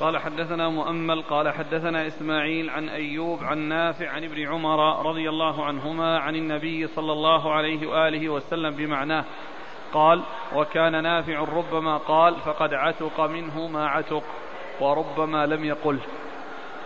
قال 0.01 0.18
حدثنا 0.18 0.68
مؤمل 0.68 1.23
قال 1.23 1.48
حدثنا 1.48 2.06
إسماعيل 2.06 2.70
عن 2.70 2.89
أيوب 2.89 3.44
عن 3.44 3.59
نافع 3.59 4.09
عن 4.09 4.24
ابن 4.24 4.48
عمر 4.48 5.06
رضي 5.06 5.28
الله 5.28 5.64
عنهما 5.64 6.18
عن 6.18 6.36
النبي 6.36 6.86
صلى 6.86 7.12
الله 7.12 7.52
عليه 7.52 7.86
وآله 7.86 8.28
وسلم 8.28 8.74
بمعناه. 8.74 9.24
قال 9.93 10.23
وكان 10.55 11.02
نافع 11.02 11.39
ربما 11.39 11.97
قال 11.97 12.35
فقد 12.35 12.74
عتق 12.74 13.20
منه 13.20 13.66
ما 13.66 13.86
عتق 13.86 14.23
وربما 14.81 15.47
لم 15.47 15.64
يقل 15.64 15.98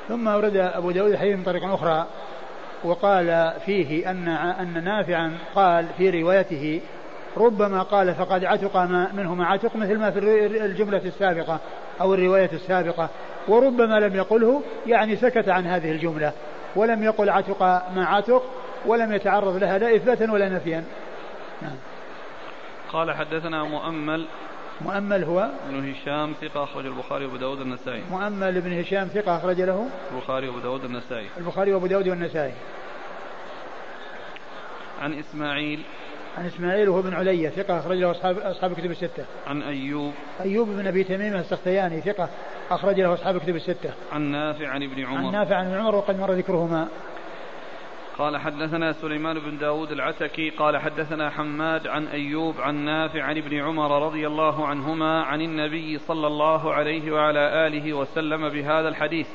ثم 0.09 0.27
ورد 0.27 0.57
أبو 0.57 0.91
داود 0.91 1.11
الحديث 1.11 1.37
من 1.37 1.45
طريق 1.45 1.65
أخرى 1.65 2.07
وقال 2.85 3.53
فيه 3.67 4.11
أن 4.11 4.29
أن 4.29 4.85
نافعا 4.85 5.39
قال 5.55 5.87
في 5.99 6.23
روايته 6.23 6.81
ربما 7.37 7.83
قال 7.83 8.15
فقد 8.15 8.45
عتق 8.45 8.77
منه 9.15 9.35
ما 9.35 9.47
عتق 9.47 9.77
مثل 9.77 9.99
ما 9.99 10.11
في 10.11 10.19
الجملة 10.65 10.99
السابقة. 11.05 11.61
أو 12.01 12.15
الرواية 12.15 12.51
السابقة 12.53 13.09
وربما 13.49 14.01
لم 14.01 14.17
يقله 14.17 14.63
يعني 14.87 15.17
سكت 15.17 15.49
عن 15.49 15.67
هذه 15.67 15.91
الجملة 15.91 16.33
ولم 16.77 17.03
يقل 17.03 17.31
عتق 17.31 17.63
ما 17.95 18.07
عتق 18.07 18.43
ولم 18.87 19.13
يتعرض 19.13 19.57
لها 19.57 19.79
لا 19.79 19.97
إثباتا 19.97 20.33
ولا 20.33 20.49
نفيا. 20.49 20.85
نعم. 21.63 21.77
قال 22.93 23.13
حدثنا 23.13 23.65
مؤمل 23.65 24.27
مؤمل 24.81 25.25
هو؟ 25.25 25.49
ابن 25.69 25.91
هشام 25.91 26.33
ثقة 26.41 26.65
أخرج 26.65 26.87
البخاري 26.87 27.25
وأبو 27.25 27.37
داود 27.37 27.61
النسائي 27.61 28.03
مؤمل 28.11 28.57
ابن 28.57 28.81
هشام 28.81 29.09
ثقة 29.09 29.37
أخرج 29.37 29.61
له؟ 29.61 29.89
البخاري 30.13 30.49
وأبو 30.49 30.59
داود 30.59 30.85
النسائي 30.85 31.27
البخاري 31.39 31.73
وأبو 31.73 31.87
داود 31.87 32.09
والنسائي. 32.09 32.53
عن 35.01 35.19
إسماعيل 35.19 35.83
عن 36.39 36.47
إسماعيل 36.47 36.89
وهو 36.89 37.03
بن 37.03 37.15
علية 37.15 37.49
ثقة 37.49 37.79
أخرج 37.79 37.99
له 37.99 38.11
أصحاب 38.11 38.39
أصحاب 38.39 38.73
الكتب 38.73 38.91
الستة. 38.91 39.25
عن 39.47 39.63
أيوب 39.63 40.13
أيوب 40.41 40.69
بن 40.69 40.87
أبي 40.87 41.05
تميم 41.05 41.37
السختياني 41.37 42.01
ثقة 42.01 42.29
أخرج 42.71 43.01
له 43.01 43.15
أصحاب 43.15 43.37
الكتب 43.37 43.57
الستة. 43.57 43.91
عن 44.13 44.23
نافع 44.23 44.69
عن 44.69 44.83
ابن 44.83 45.05
عمر. 45.05 45.27
عن 45.27 45.33
نافع 45.33 45.57
عن 45.57 45.67
ابن 45.67 45.77
عمر 45.77 45.95
وقد 45.95 46.21
مر 46.21 46.33
ذكرهما. 46.33 46.89
قال 48.19 48.37
حدثنا 48.37 48.93
سليمان 48.93 49.39
بن 49.39 49.59
داود 49.59 49.93
العتكي 49.93 50.51
قال 50.51 50.77
حدثنا 50.77 51.31
حماد 51.31 51.87
عن 51.87 52.07
أيوب 52.07 52.61
عن 52.61 52.75
نافع 52.75 53.23
عن 53.23 53.37
ابن 53.37 53.61
عمر 53.61 54.07
رضي 54.07 54.27
الله 54.27 54.67
عنهما 54.67 55.23
عن 55.23 55.41
النبي 55.41 55.99
صلى 55.99 56.27
الله 56.27 56.75
عليه 56.75 57.13
وعلى 57.13 57.67
آله 57.67 57.93
وسلم 57.93 58.49
بهذا 58.49 58.89
الحديث 58.89 59.27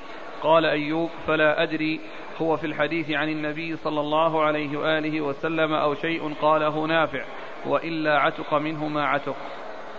قال 0.44 0.66
أيوب 0.66 1.10
فلا 1.28 1.64
أدري 1.64 2.00
هو 2.42 2.58
في 2.58 2.68
الحديث 2.68 3.12
عن 3.12 3.30
النبي 3.30 3.78
صلى 3.84 4.00
الله 4.00 4.44
عليه 4.44 4.78
وآله 4.78 5.22
وسلم 5.22 5.74
أو 5.74 5.96
شيء 5.96 6.34
قاله 6.42 6.86
نافع 6.86 7.26
وإلا 7.66 8.20
عتق 8.20 8.54
منه 8.54 8.88
ما 8.88 9.06
عتق. 9.06 9.36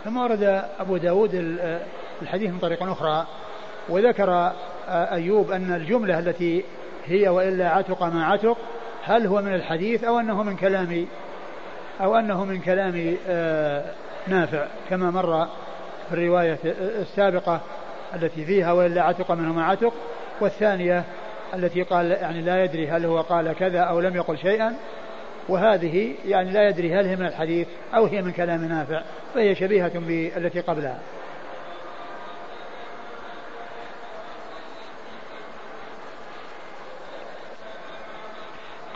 ثم 0.05 0.17
ورد 0.17 0.65
أبو 0.81 0.97
داود 0.97 1.35
الحديث 2.23 2.51
من 2.51 2.59
طريق 2.59 2.83
أخرى 2.83 3.27
وذكر 3.89 4.53
أيوب 4.89 5.51
أن 5.51 5.73
الجملة 5.73 6.19
التي 6.19 6.65
هي 7.07 7.29
وإلا 7.29 7.69
عتق 7.69 8.03
ما 8.03 8.27
عتق 8.27 8.59
هل 9.05 9.27
هو 9.27 9.43
من 9.43 9.55
الحديث 9.55 10.05
أو 10.05 10.21
أنه 10.21 10.43
من 10.43 10.57
كلام 10.57 11.07
أو 12.01 12.17
أنه 12.17 12.45
من 12.45 12.61
كلام 12.61 13.17
آه، 13.29 13.85
نافع؟ 14.27 14.67
كما 14.91 15.11
مر 15.11 15.47
في 16.09 16.15
الرواية 16.15 16.59
السابقة 17.03 17.61
التي 18.15 18.45
فيها 18.45 18.73
وإلا 18.73 19.03
عتق 19.03 19.31
منه 19.31 19.53
ما 19.53 19.65
عتق 19.65 19.93
والثانية 20.41 21.05
التي 21.55 21.83
قال 21.83 22.11
يعني 22.11 22.41
لا 22.41 22.65
يدري 22.65 22.89
هل 22.89 23.05
هو 23.05 23.21
قال 23.21 23.53
كذا 23.53 23.81
أو 23.81 24.01
لم 24.01 24.17
يقل 24.17 24.39
شيئا 24.39 24.77
وهذه 25.49 26.15
يعني 26.27 26.51
لا 26.51 26.69
يدري 26.69 26.95
هل 26.95 27.07
هي 27.07 27.17
من 27.17 27.27
الحديث 27.27 27.69
أو 27.95 28.07
هي 28.07 28.23
من 28.23 28.33
كلام 28.33 28.65
نافع 28.65 29.03
فهي 29.35 29.55
شبيهة 29.55 29.99
بالتي 29.99 30.61
قبلها. 30.61 30.99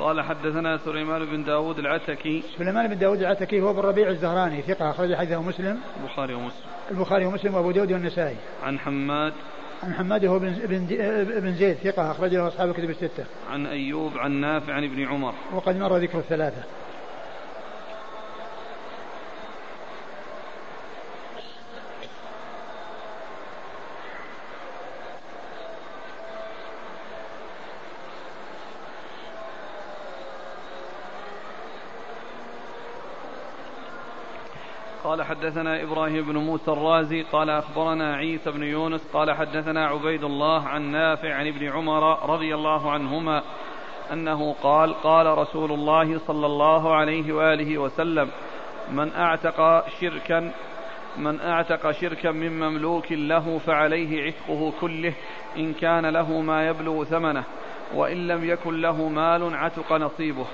قال 0.00 0.20
حدثنا 0.20 0.78
سليمان 0.78 1.24
بن 1.24 1.44
داود 1.44 1.78
العتكي. 1.78 2.42
سليمان 2.58 2.88
بن 2.88 2.98
داود 2.98 3.20
العتكي 3.20 3.60
هو 3.60 3.72
بن 3.72 3.80
ربيع 3.80 4.08
الزهراني 4.08 4.62
ثقة 4.62 4.90
أخرج 4.90 5.14
حديثه 5.14 5.42
مسلم. 5.42 5.80
البخاري 6.02 6.34
ومسلم. 6.34 6.70
البخاري 6.90 7.26
ومسلم 7.26 7.54
وأبو 7.54 7.70
داود 7.70 7.92
والنسائي. 7.92 8.36
عن 8.62 8.78
حماد 8.78 9.32
عن 9.82 9.94
حماد 9.94 10.24
هو 10.24 10.38
بن 10.38 10.52
بن 10.52 10.86
بن 11.40 11.54
زيد 11.54 11.76
ثقة 11.76 12.10
أخرج 12.10 12.34
له 12.34 12.48
أصحاب 12.48 12.68
الكتب 12.68 12.90
الستة. 12.90 13.24
عن 13.50 13.66
أيوب 13.66 14.18
عن 14.18 14.32
نافع 14.32 14.72
عن 14.72 14.84
ابن 14.84 15.04
عمر. 15.04 15.34
وقد 15.52 15.76
مر 15.76 15.96
ذكر 15.96 16.18
الثلاثة. 16.18 16.62
قال 35.10 35.22
حدثنا 35.22 35.82
إبراهيم 35.82 36.24
بن 36.24 36.36
موسى 36.36 36.70
الرازي 36.70 37.22
قال 37.22 37.50
أخبرنا 37.50 38.16
عيسى 38.16 38.50
بن 38.50 38.62
يونس 38.62 39.06
قال 39.12 39.32
حدثنا 39.32 39.86
عبيد 39.86 40.24
الله 40.24 40.68
عن 40.68 40.82
نافع 40.82 41.34
عن 41.34 41.46
ابن 41.46 41.68
عمر 41.68 42.30
رضي 42.30 42.54
الله 42.54 42.90
عنهما 42.90 43.42
أنه 44.12 44.52
قال 44.52 44.94
قال 44.94 45.38
رسول 45.38 45.72
الله 45.72 46.18
صلى 46.18 46.46
الله 46.46 46.94
عليه 46.94 47.32
وآله 47.32 47.78
وسلم 47.78 48.30
من 48.90 49.12
أعتق 49.12 49.88
شركا 50.00 50.52
من 51.16 51.40
أعتق 51.40 51.90
شركا 51.90 52.30
من 52.30 52.60
مملوك 52.60 53.12
له 53.12 53.58
فعليه 53.58 54.22
عتقه 54.22 54.72
كله 54.80 55.14
إن 55.56 55.72
كان 55.72 56.06
له 56.06 56.40
ما 56.40 56.68
يبلغ 56.68 57.04
ثمنه 57.04 57.44
وإن 57.94 58.28
لم 58.28 58.44
يكن 58.44 58.80
له 58.80 59.08
مال 59.08 59.54
عتق 59.54 59.92
نصيبه 59.92 60.46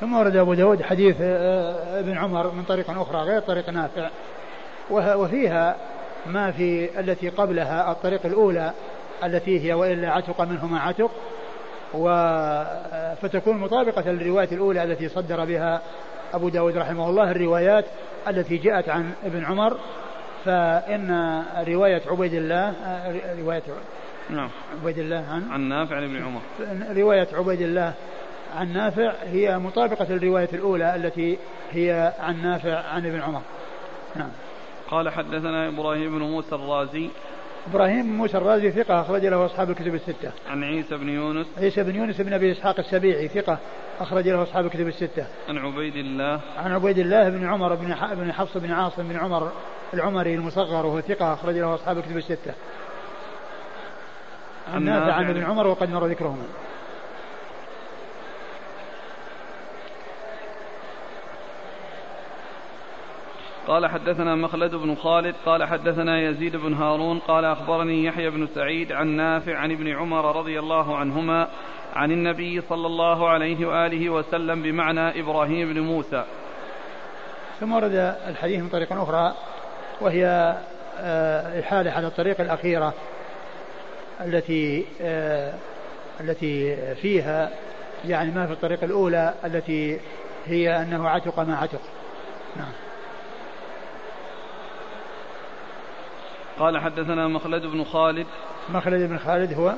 ثم 0.00 0.14
ورد 0.14 0.36
أبو 0.36 0.54
داود 0.54 0.82
حديث 0.82 1.16
آه، 1.20 1.24
آه، 1.24 2.00
ابن 2.00 2.18
عمر 2.18 2.50
من 2.50 2.62
طريق 2.62 2.90
أخرى 2.90 3.20
غير 3.20 3.40
طريق 3.40 3.70
نافع. 3.70 4.10
وفيها 4.90 5.76
ما 6.26 6.50
في 6.50 7.00
التي 7.00 7.28
قبلها 7.28 7.92
الطريق 7.92 8.26
الأولى 8.26 8.72
التي 9.24 9.66
هي 9.66 9.72
وإلا 9.72 10.10
عتق 10.10 10.40
منه 10.40 10.66
ما 10.66 10.80
عتق 10.80 11.10
و 11.94 12.08
آه، 12.08 13.14
فتكون 13.14 13.56
مطابقة 13.56 14.10
للرواية 14.10 14.48
الأولى 14.52 14.84
التي 14.84 15.08
صدر 15.08 15.44
بها 15.44 15.80
أبو 16.34 16.48
داود 16.48 16.76
رحمه 16.76 17.08
الله 17.08 17.30
الروايات 17.30 17.84
التي 18.28 18.56
جاءت 18.56 18.88
عن 18.88 19.12
ابن 19.24 19.44
عمر. 19.44 19.76
فإن 20.44 21.42
رواية 21.68 22.02
عبيد 22.06 22.34
الله 22.34 22.74
رواية 23.38 23.62
نعم. 24.30 24.50
عبيد 24.82 24.98
الله 24.98 25.24
عن 25.30 25.50
عن 25.50 25.60
نافع 25.60 25.96
عن 25.96 26.04
ابن 26.04 26.22
عمر. 26.22 26.40
رواية 26.96 27.28
عبيد 27.32 27.60
الله 27.60 27.94
عن 28.56 28.72
نافع 28.72 29.12
هي 29.22 29.58
مطابقة 29.58 30.06
للرواية 30.10 30.48
الأولى 30.52 30.96
التي 30.96 31.38
هي 31.70 32.12
عن 32.20 32.42
نافع 32.42 32.78
عن 32.78 33.06
ابن 33.06 33.20
عمر. 33.20 33.42
نعم. 34.16 34.30
قال 34.90 35.08
حدثنا 35.08 35.68
إبراهيم 35.68 36.18
بن 36.18 36.24
موسى 36.24 36.54
الرازي. 36.54 37.10
إبراهيم 37.70 38.02
بن 38.02 38.12
موسى 38.12 38.36
الرازي 38.36 38.70
ثقة 38.70 39.00
أخرج 39.00 39.26
له 39.26 39.46
أصحاب 39.46 39.70
الكتب 39.70 39.94
الستة. 39.94 40.32
عن 40.48 40.64
عيسى 40.64 40.96
بن 40.96 41.08
يونس. 41.08 41.46
عيسى 41.58 41.82
بن 41.82 41.94
يونس 41.94 42.20
بن 42.20 42.32
أبي 42.32 42.52
إسحاق 42.52 42.78
السبيعي 42.78 43.28
ثقة 43.28 43.58
أخرج 44.00 44.28
له 44.28 44.42
أصحاب 44.42 44.66
الكتب 44.66 44.88
الستة. 44.88 45.26
عن 45.48 45.58
عبيد 45.58 45.96
الله. 45.96 46.40
عن 46.56 46.72
عبيد 46.72 46.98
الله 46.98 47.28
بن 47.28 47.46
عمر 47.46 47.74
بن 47.74 47.94
بن 48.14 48.32
حفص 48.32 48.56
بن 48.56 48.72
عاصم 48.72 49.08
بن 49.08 49.16
عمر 49.16 49.52
العمري 49.94 50.34
المصغر 50.34 50.86
وهو 50.86 51.00
ثقة 51.00 51.34
أخرج 51.34 51.54
له 51.54 51.74
أصحاب 51.74 51.98
الكتب 51.98 52.16
الستة. 52.16 52.54
عن 54.74 54.84
نافع. 54.84 55.12
عن 55.12 55.30
ابن 55.30 55.42
عمر 55.42 55.66
وقد 55.66 55.90
مر 55.90 56.06
ذكرهما. 56.06 56.44
قال 63.70 63.86
حدثنا 63.86 64.34
مخلد 64.34 64.74
بن 64.74 64.94
خالد 64.94 65.34
قال 65.46 65.64
حدثنا 65.64 66.20
يزيد 66.20 66.56
بن 66.56 66.74
هارون 66.74 67.18
قال 67.18 67.44
أخبرني 67.44 68.04
يحيى 68.04 68.30
بن 68.30 68.48
سعيد 68.54 68.92
عن 68.92 69.06
نافع 69.06 69.56
عن 69.56 69.72
ابن 69.72 69.88
عمر 69.88 70.36
رضي 70.36 70.58
الله 70.58 70.96
عنهما 70.96 71.48
عن 71.94 72.10
النبي 72.10 72.60
صلى 72.60 72.86
الله 72.86 73.28
عليه 73.28 73.66
وآله 73.66 74.10
وسلم 74.10 74.62
بمعنى 74.62 75.20
إبراهيم 75.20 75.74
بن 75.74 75.80
موسى. 75.80 76.24
ثم 77.60 77.72
ورد 77.72 78.16
الحديث 78.28 78.60
من 78.60 78.68
طريق 78.68 78.92
أخرى 78.92 79.34
وهي 80.00 80.56
آه، 81.00 81.60
إحالة 81.60 81.90
على 81.90 82.06
الطريق 82.06 82.40
الأخيرة 82.40 82.94
التي 84.20 84.84
آه، 85.00 85.54
التي 86.20 86.76
فيها 86.94 87.50
يعني 88.04 88.30
ما 88.30 88.46
في 88.46 88.52
الطريق 88.52 88.84
الأولى 88.84 89.34
التي 89.44 90.00
هي 90.46 90.82
أنه 90.82 91.08
عتق 91.08 91.40
ما 91.40 91.56
عتق. 91.56 91.80
نعم. 92.56 92.89
قال 96.60 96.78
حدثنا 96.78 97.28
مخلد 97.28 97.66
بن 97.66 97.84
خالد. 97.84 98.26
مخلد 98.70 99.08
بن 99.08 99.18
خالد 99.18 99.52
هو 99.52 99.74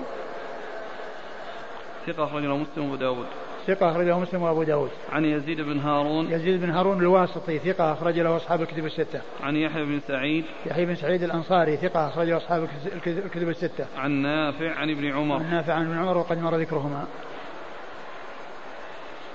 ثقة 2.06 2.24
أخرجه 2.24 2.56
مسلم 2.56 2.84
وأبو 2.84 2.96
داود. 2.96 3.26
ثقة 3.66 3.90
أخرجه 3.90 4.18
مسلم 4.18 4.42
وأبو 4.42 4.62
داود. 4.62 4.90
عن 5.12 5.24
يزيد 5.24 5.60
بن 5.60 5.78
هارون. 5.78 6.32
يزيد 6.32 6.60
بن 6.60 6.70
هارون 6.70 6.98
الواسطي 7.00 7.58
ثقة 7.58 7.92
أخرج 7.92 8.18
له 8.18 8.36
أصحاب 8.36 8.62
الكتب 8.62 8.86
الستة. 8.86 9.20
عن 9.42 9.56
يحيى 9.56 9.84
بن 9.84 10.00
سعيد. 10.08 10.44
يحيى 10.66 10.84
بن 10.84 10.94
سعيد 10.94 11.22
الأنصاري 11.22 11.76
ثقة 11.76 12.08
أخرج 12.08 12.28
له 12.28 12.36
أصحاب 12.36 12.68
الكتب 13.06 13.48
الستة. 13.48 13.86
عن 13.96 14.10
نافع 14.10 14.74
عن 14.74 14.90
ابن 14.90 15.12
عمر. 15.12 15.36
عن 15.36 15.50
نافع 15.50 15.72
عن 15.72 15.86
ابن 15.86 15.98
عمر 15.98 16.18
وقد 16.18 16.38
مر 16.38 16.56
ذكرهما. 16.56 17.06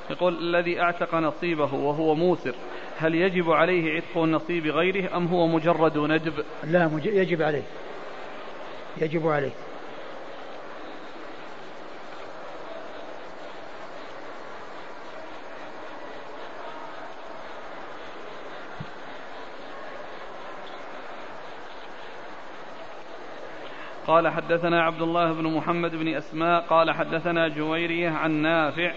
يقول 0.09 0.37
الذي 0.37 0.81
أعتق 0.81 1.15
نصيبه 1.15 1.73
وهو 1.73 2.15
موسر 2.15 2.55
هل 2.99 3.15
يجب 3.15 3.51
عليه 3.51 3.95
عتق 3.95 4.17
النصيب 4.17 4.67
غيره 4.67 5.17
أم 5.17 5.27
هو 5.27 5.47
مجرد 5.47 5.97
ندب؟ 5.97 6.33
لا 6.63 6.89
يجب 7.05 7.41
عليه. 7.41 7.63
يجب 9.01 9.27
عليه. 9.27 9.51
قال 24.07 24.27
حدثنا 24.27 24.83
عبد 24.83 25.01
الله 25.01 25.33
بن 25.33 25.43
محمد 25.43 25.95
بن 25.95 26.07
أسماء 26.07 26.61
قال 26.61 26.91
حدثنا 26.91 27.47
جويرية 27.47 28.09
عن 28.09 28.31
نافع 28.31 28.93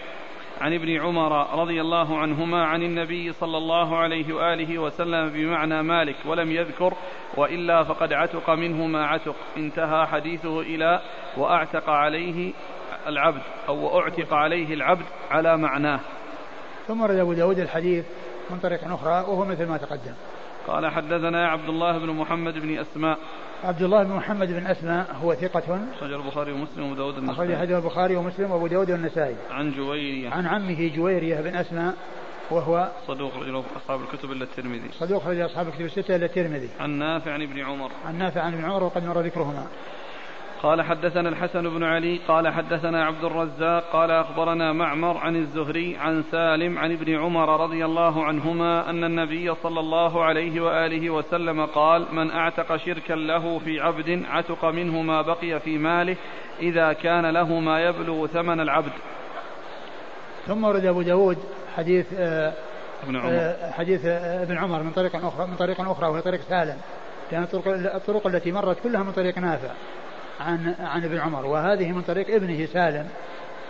عن 0.61 0.75
ابن 0.75 1.01
عمر 1.01 1.61
رضي 1.61 1.81
الله 1.81 2.19
عنهما 2.19 2.65
عن 2.65 2.83
النبي 2.83 3.33
صلى 3.33 3.59
الله 3.59 3.97
عليه 3.97 4.35
وآله 4.35 4.79
وسلم 4.79 5.29
بمعنى 5.29 5.83
مالك 5.83 6.17
ولم 6.27 6.53
يذكر 6.53 6.95
وإلا 7.37 7.85
فقد 7.85 8.13
عتق 8.13 8.51
منه 8.51 8.87
ما 8.87 9.07
عتق 9.07 9.37
انتهى 9.57 10.07
حديثه 10.07 10.61
إلى 10.61 11.01
وأعتق 11.37 11.91
عليه 11.91 12.53
العبد 13.07 13.43
أو 13.69 14.01
اعتق 14.01 14.35
عليه 14.35 14.75
العبد 14.75 15.05
على 15.31 15.57
معناه. 15.57 16.01
ثم 16.89 17.03
رد 17.03 17.17
أبو 17.17 17.33
داود 17.33 17.59
الحديث 17.59 18.05
من 18.51 18.59
طريق 18.59 18.93
أخرى 18.93 19.13
وهو 19.13 19.45
مثل 19.45 19.67
ما 19.67 19.77
تقدم. 19.77 20.15
قال 20.67 20.87
حدثنا 20.87 21.49
عبد 21.49 21.69
الله 21.69 21.99
بن 21.99 22.11
محمد 22.11 22.55
بن 22.59 22.79
أسماء. 22.79 23.19
عبد 23.65 23.83
الله 23.83 24.03
بن 24.03 24.15
محمد 24.15 24.49
بن 24.49 24.67
أسماء 24.67 25.17
هو 25.23 25.35
ثقة. 25.35 25.81
أخرج 25.97 26.13
البخاري 26.13 26.53
ومسلم 26.53 26.85
وأبو 26.85 26.95
داود 26.95 27.17
النسائي 27.17 27.37
أخرج 27.37 27.61
حديث 27.61 27.77
البخاري 27.77 28.17
ومسلم 28.17 28.51
وأبو 28.51 28.67
داود 28.67 28.91
والنسائي. 28.91 29.37
عن 29.51 29.73
جويرية. 29.73 30.31
عن 30.31 30.47
عمه 30.47 30.91
جويرية 30.97 31.41
بن 31.41 31.57
أسماء 31.57 31.95
وهو 32.51 32.89
صدوق 33.07 33.37
رجل 33.37 33.63
أصحاب 33.77 34.01
الكتب 34.01 34.33
إلا 34.33 34.45
الترمذي. 34.45 34.91
صدوق 34.93 35.27
رجل 35.27 35.47
أصحاب 35.47 35.69
الكتب 35.69 35.85
الستة 35.85 36.17
إلا 36.17 36.27
الترمذي. 36.27 36.69
عن 36.81 36.91
نافع 36.91 37.33
عن 37.33 37.43
ابن 37.43 37.61
عمر. 37.61 37.91
عن 38.07 38.19
نافع 38.19 38.41
عن 38.41 38.53
ابن 38.55 38.65
عمر 38.65 38.85
وقد 38.85 39.05
مر 39.05 39.21
ذكرهما. 39.21 39.67
قال 40.63 40.83
حدثنا 40.83 41.29
الحسن 41.29 41.63
بن 41.63 41.85
علي 41.85 42.21
قال 42.29 42.49
حدثنا 42.49 43.05
عبد 43.05 43.25
الرزاق 43.25 43.85
قال 43.93 44.11
أخبرنا 44.11 44.73
معمر 44.73 45.17
عن 45.17 45.37
الزهري 45.37 45.97
عن 45.97 46.25
سالم 46.31 46.79
عن 46.79 46.93
ابن 46.93 47.15
عمر 47.15 47.61
رضي 47.61 47.85
الله 47.85 48.25
عنهما 48.25 48.91
أن 48.91 49.05
النبي 49.05 49.55
صلى 49.55 49.81
الله 49.81 50.25
عليه 50.25 50.61
وآله 50.61 51.11
وسلم 51.11 51.67
قال 51.67 52.07
من 52.13 52.31
أعتق 52.31 52.77
شركا 52.77 53.15
له 53.15 53.59
في 53.59 53.81
عبد 53.81 54.23
عتق 54.31 54.65
منه 54.65 55.03
ما 55.03 55.23
بقي 55.23 55.61
في 55.61 55.79
ماله 55.79 56.17
إذا 56.61 56.93
كان 56.93 57.27
له 57.27 57.61
ما 57.61 57.81
يبلغ 57.81 58.27
ثمن 58.27 58.61
العبد. 58.61 58.93
ثم 60.47 60.65
ورد 60.65 60.85
أبو 60.85 61.03
داود 61.03 61.39
حديث 61.77 62.07
آه 62.15 62.53
ابن 63.05 63.17
عمر. 63.17 63.31
آه 63.33 63.71
حديث 63.71 64.05
آه 64.05 64.43
ابن 64.43 64.59
عمر 64.59 64.83
من 64.83 64.91
طريق 64.91 65.17
أخرى 65.17 65.47
من 65.47 65.57
طريق 65.57 65.81
أخرى 65.81 66.09
وهي 66.09 66.23
طريق 66.23 66.41
سالم 66.41 66.77
كانت 67.31 67.55
الطرق, 67.55 67.95
الطرق 67.95 68.27
التي 68.27 68.53
مرت 68.53 68.81
كلها 68.83 69.03
من 69.03 69.13
طريق 69.13 69.39
نافع. 69.39 69.71
عن 70.41 70.75
عن 70.81 71.05
ابن 71.05 71.19
عمر 71.19 71.47
وهذه 71.47 71.93
من 71.93 72.03
طريق 72.03 72.35
ابنه 72.35 72.67
سالم 72.67 73.09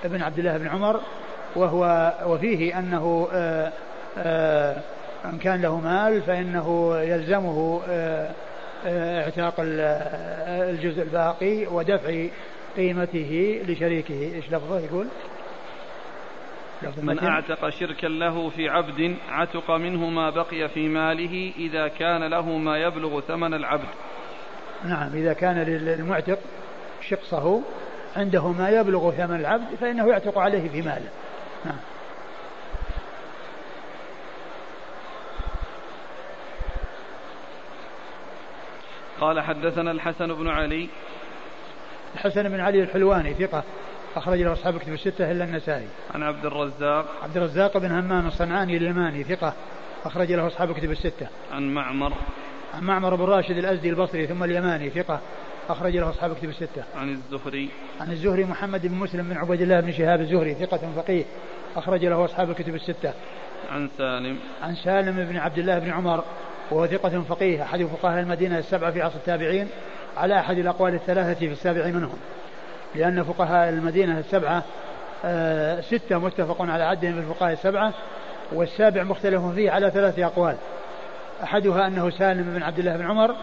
ابن 0.05 0.23
عبد 0.23 0.39
الله 0.39 0.57
بن 0.57 0.69
عمر 0.69 1.01
وهو 1.57 2.13
وفيه 2.27 2.79
أنه 2.79 3.29
آآ 3.33 3.73
آآ 4.19 4.83
إن 5.25 5.39
كان 5.39 5.63
له 5.63 5.81
مال 5.81 6.23
فإنه 6.23 6.99
يلزمه 6.99 7.81
اعتاق 8.87 9.55
الجزء 9.59 11.03
الباقي 11.03 11.67
ودفع 11.67 12.27
قيمته 12.77 13.63
لشريكه. 13.69 14.35
إيش 14.35 14.47
لفظه 14.47 14.79
يقول؟ 14.79 15.07
من 17.03 17.19
أعتق 17.19 17.69
شركا 17.69 18.07
له 18.07 18.49
في 18.49 18.69
عبد 18.69 19.17
عتق 19.29 19.71
منه 19.71 20.11
ما 20.11 20.31
بقي 20.31 20.69
في 20.69 20.89
ماله 20.89 21.53
إذا 21.59 21.89
كان 21.89 22.25
له 22.25 22.59
ما 22.59 22.79
يبلغ 22.79 23.21
ثمن 23.21 23.55
العبد. 23.55 23.89
نعم 24.85 25.11
إذا 25.15 25.33
كان 25.33 25.59
للمعتق 25.59 26.39
شقصه 27.09 27.63
عنده 28.17 28.49
ما 28.49 28.71
يبلغ 28.71 29.11
ثمن 29.11 29.41
العبد 29.41 29.75
فإنه 29.81 30.09
يعتق 30.09 30.39
عليه 30.39 30.69
في 30.69 30.83
ماله 30.83 31.09
نعم 31.65 31.79
قال 39.21 39.41
حدثنا 39.41 39.91
الحسن 39.91 40.35
بن 40.35 40.49
علي 40.49 40.89
الحسن 42.15 42.49
بن 42.49 42.61
علي 42.61 42.83
الحلواني 42.83 43.35
ثقة 43.35 43.65
أخرج 44.17 44.43
له 44.43 44.53
أصحاب 44.53 44.79
كتب 44.79 44.93
الستة 44.93 45.31
إلا 45.31 45.45
النسائي. 45.45 45.87
عن 46.15 46.23
عبد 46.23 46.47
الرزاق. 46.47 47.07
عبد 47.23 47.37
الرزاق 47.37 47.79
بن 47.79 47.91
همام 47.91 48.27
الصنعاني 48.27 48.77
اليماني 48.77 49.25
ثقة 49.25 49.55
أخرج 50.05 50.33
له 50.33 50.47
أصحاب 50.47 50.73
كتب 50.73 50.91
الستة. 50.91 51.29
عن 51.53 51.75
معمر. 51.75 52.13
عن 52.75 52.83
معمر 52.83 53.15
بن 53.15 53.25
راشد 53.25 53.57
الأزدي 53.57 53.91
البصري 53.91 54.27
ثم 54.27 54.45
اليماني 54.45 54.91
ثقة 54.91 55.21
أخرج 55.69 55.97
له 55.97 56.11
أصحاب 56.11 56.37
كتب 56.37 56.49
الستة. 56.49 56.85
عن 56.97 57.09
الزهري. 57.09 57.71
عن 58.01 58.13
الزهري 58.13 58.45
محمد 58.45 58.87
بن 58.87 58.95
مسلم 58.95 59.29
بن 59.29 59.37
عبيد 59.37 59.61
الله 59.61 59.81
بن 59.81 59.93
شهاب 59.93 60.21
الزهري 60.21 60.55
ثقة 60.55 60.81
فقيه 60.97 61.25
أخرج 61.77 62.05
له 62.05 62.25
أصحاب 62.25 62.51
الكتب 62.51 62.75
الستة. 62.75 63.13
عن 63.71 63.89
سالم. 63.99 64.39
عن 64.63 64.75
سالم 64.75 65.25
بن 65.25 65.37
عبد 65.37 65.59
الله 65.59 65.79
بن 65.79 65.91
عمر 65.91 66.25
وهو 66.71 66.87
ثقة 66.87 67.21
فقيه 67.21 67.63
أحد 67.63 67.83
فقهاء 67.83 68.21
المدينة 68.21 68.59
السبعة 68.59 68.91
في 68.91 69.03
عصر 69.03 69.17
التابعين 69.17 69.69
على 70.17 70.41
أحد 70.41 70.59
الأقوال 70.59 70.95
الثلاثة 70.95 71.35
في 71.35 71.53
السابع 71.53 71.87
منهم. 71.87 72.19
لأن 72.95 73.23
فقهاء 73.23 73.69
المدينة 73.69 74.19
السبعة 74.19 74.65
آه 75.25 75.81
ستة 75.81 76.19
متفق 76.19 76.63
على 76.63 76.85
عدهم 76.85 77.13
في 77.13 77.19
الفقهاء 77.19 77.53
السبعة 77.53 77.95
والسابع 78.53 79.03
مختلف 79.03 79.47
فيه 79.47 79.71
على 79.71 79.91
ثلاثة 79.91 80.27
أقوال 80.27 80.57
أحدها 81.43 81.87
أنه 81.87 82.11
سالم 82.11 82.55
بن 82.55 82.63
عبد 82.63 82.79
الله 82.79 82.97
بن 82.97 83.05
عمر 83.05 83.37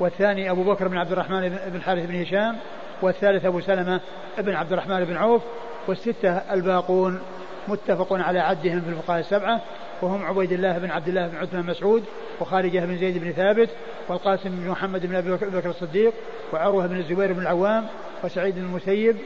والثاني 0.00 0.50
أبو 0.50 0.64
بكر 0.64 0.88
بن 0.88 0.98
عبد 0.98 1.12
الرحمن 1.12 1.48
بن 1.48 1.76
الحارث 1.76 2.06
بن 2.06 2.22
هشام 2.22 2.56
والثالث 3.02 3.44
أبو 3.44 3.60
سلمة 3.60 4.00
بن 4.38 4.54
عبد 4.54 4.72
الرحمن 4.72 5.04
بن 5.04 5.16
عوف 5.16 5.42
والستة 5.88 6.36
الباقون 6.36 7.20
متفق 7.68 8.12
على 8.12 8.38
عدهم 8.38 8.80
في 8.80 8.88
الفقهاء 8.88 9.20
السبعة 9.20 9.60
وهم 10.02 10.24
عبيد 10.24 10.52
الله 10.52 10.78
بن 10.78 10.90
عبد 10.90 11.08
الله 11.08 11.26
بن 11.26 11.36
عثمان 11.36 11.66
مسعود 11.66 12.04
وخارجة 12.40 12.78
بن 12.78 12.98
زيد 12.98 13.18
بن 13.18 13.32
ثابت 13.32 13.70
والقاسم 14.08 14.50
بن 14.50 14.68
محمد 14.70 15.06
بن 15.06 15.14
أبي 15.14 15.32
بكر 15.32 15.70
الصديق 15.70 16.12
وعروة 16.52 16.86
بن 16.86 16.96
الزبير 16.96 17.32
بن 17.32 17.42
العوام 17.42 17.86
وسعيد 18.24 18.54
بن 18.54 18.60
المسيب 18.60 19.16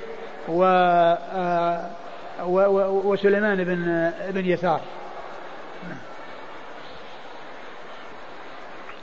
و 0.48 0.64
وسليمان 3.04 3.64
بن 3.64 4.12
بن 4.30 4.46
يسار. 4.46 4.80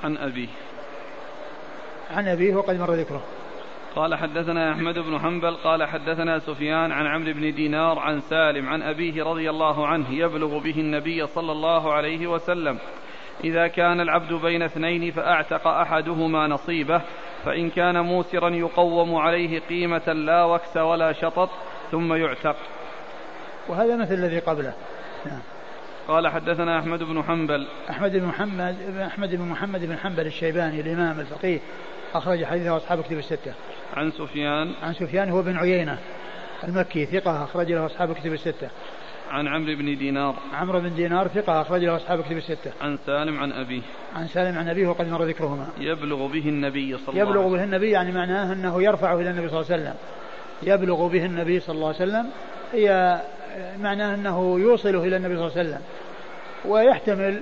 عن 0.03 0.17
أبيه. 0.17 0.47
عن 2.11 2.27
أبيه 2.27 2.55
وقد 2.55 2.79
مر 2.79 2.93
ذكره. 2.93 3.23
قال 3.95 4.15
حدثنا 4.15 4.71
أحمد 4.71 4.99
بن 4.99 5.19
حنبل 5.19 5.55
قال 5.55 5.83
حدثنا 5.83 6.39
سفيان 6.39 6.91
عن 6.91 7.05
عمرو 7.07 7.33
بن 7.33 7.53
دينار 7.55 7.99
عن 7.99 8.19
سالم 8.19 8.69
عن 8.69 8.81
أبيه 8.81 9.23
رضي 9.23 9.49
الله 9.49 9.87
عنه 9.87 10.11
يبلغ 10.11 10.59
به 10.59 10.79
النبي 10.79 11.27
صلى 11.27 11.51
الله 11.51 11.93
عليه 11.93 12.27
وسلم 12.27 12.77
إذا 13.43 13.67
كان 13.67 14.01
العبد 14.01 14.33
بين 14.33 14.61
اثنين 14.61 15.11
فأعتق 15.11 15.67
أحدهما 15.67 16.47
نصيبه 16.47 17.01
فإن 17.45 17.69
كان 17.69 17.99
موسرا 17.99 18.49
يقوم 18.49 19.15
عليه 19.15 19.59
قيمة 19.59 20.13
لا 20.13 20.43
وكس 20.43 20.77
ولا 20.77 21.13
شطط 21.13 21.49
ثم 21.91 22.13
يعتق. 22.13 22.55
وهذا 23.67 23.95
مثل 23.95 24.13
الذي 24.13 24.39
قبله. 24.39 24.73
نعم. 25.25 25.41
قال 26.07 26.27
حدثنا 26.27 26.79
أحمد 26.79 27.03
بن 27.03 27.23
حنبل 27.23 27.67
أحمد 27.89 28.11
بن 28.11 28.25
محمد 28.25 28.75
أحمد 29.07 29.35
بن 29.35 29.45
محمد 29.45 29.85
بن 29.85 29.97
حنبل 29.97 30.25
الشيباني 30.25 30.81
الإمام 30.81 31.19
الفقيه 31.19 31.59
أخرج 32.13 32.45
حديثه 32.45 32.77
أصحاب 32.77 33.01
كتب 33.01 33.17
الستة. 33.17 33.53
عن 33.93 34.11
سفيان. 34.11 34.73
عن 34.83 34.93
سفيان 34.93 35.29
هو 35.29 35.41
بن 35.41 35.57
عيينة 35.57 35.97
المكي 36.63 37.05
ثقة 37.05 37.43
أخرج 37.43 37.71
له 37.71 37.85
أصحاب 37.85 38.13
كتب 38.13 38.33
الستة. 38.33 38.69
عن 39.31 39.47
عمرو 39.47 39.75
بن 39.75 39.97
دينار. 39.97 40.35
عمرو 40.53 40.79
بن 40.79 40.95
دينار 40.95 41.27
ثقة 41.27 41.61
أخرج 41.61 41.83
له 41.83 41.95
أصحاب 41.95 42.21
كتب 42.21 42.37
الستة. 42.37 42.71
عن 42.81 42.97
سالم 43.05 43.39
عن 43.39 43.51
أبيه. 43.51 43.81
عن 44.15 44.27
سالم 44.27 44.57
عن 44.57 44.69
أبيه 44.69 44.87
وقد 44.87 45.07
مر 45.07 45.23
ذكرهما. 45.23 45.67
يبلغ 45.79 46.27
به 46.27 46.49
النبي 46.49 46.97
صلى 46.97 47.09
الله 47.09 47.21
عليه 47.21 47.21
وسلم 47.21 47.29
يبلغ 47.29 47.55
به 47.57 47.63
النبي 47.63 47.91
يعني 47.91 48.11
معناه 48.11 48.53
أنه 48.53 48.83
يرفعه 48.83 49.15
إلى 49.19 49.29
النبي 49.29 49.49
صلى 49.49 49.59
الله 49.59 49.71
عليه 49.71 49.83
وسلم. 49.83 49.95
يبلغ 50.63 51.07
به 51.07 51.25
النبي 51.25 51.59
صلى 51.59 51.75
الله 51.75 51.87
عليه 51.87 51.95
وسلم. 51.95 52.29
هي 52.73 53.21
معناه 53.79 54.15
أنه 54.15 54.59
يوصله 54.59 55.03
إلى 55.03 55.17
النبي 55.17 55.35
صلى 55.35 55.47
الله 55.47 55.57
عليه 55.57 55.69
وسلم. 55.69 55.81
ويحتمل 56.65 57.41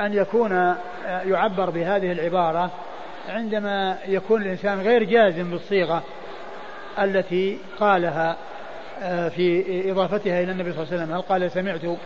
أن 0.00 0.12
يكون 0.12 0.74
يعبر 1.06 1.70
بهذه 1.70 2.12
العبارة 2.12 2.70
عندما 3.28 3.98
يكون 4.08 4.42
الإنسان 4.42 4.80
غير 4.80 5.02
جازم 5.02 5.50
بالصيغة 5.50 6.02
التي 6.98 7.58
قالها 7.80 8.36
آه، 9.02 9.28
في 9.28 9.90
إضافتها 9.90 10.42
إلى 10.42 10.52
النبي 10.52 10.72
صلى 10.72 10.82
الله 10.82 10.92
عليه 10.92 11.02
وسلم 11.02 11.14
هل 11.14 11.22
قال 11.22 11.50
سمعت 11.50 11.98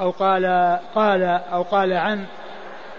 أو 0.00 0.10
قال 0.10 0.46
قال 0.94 1.22
أو 1.52 1.62
قال 1.62 1.92
عن 1.92 2.24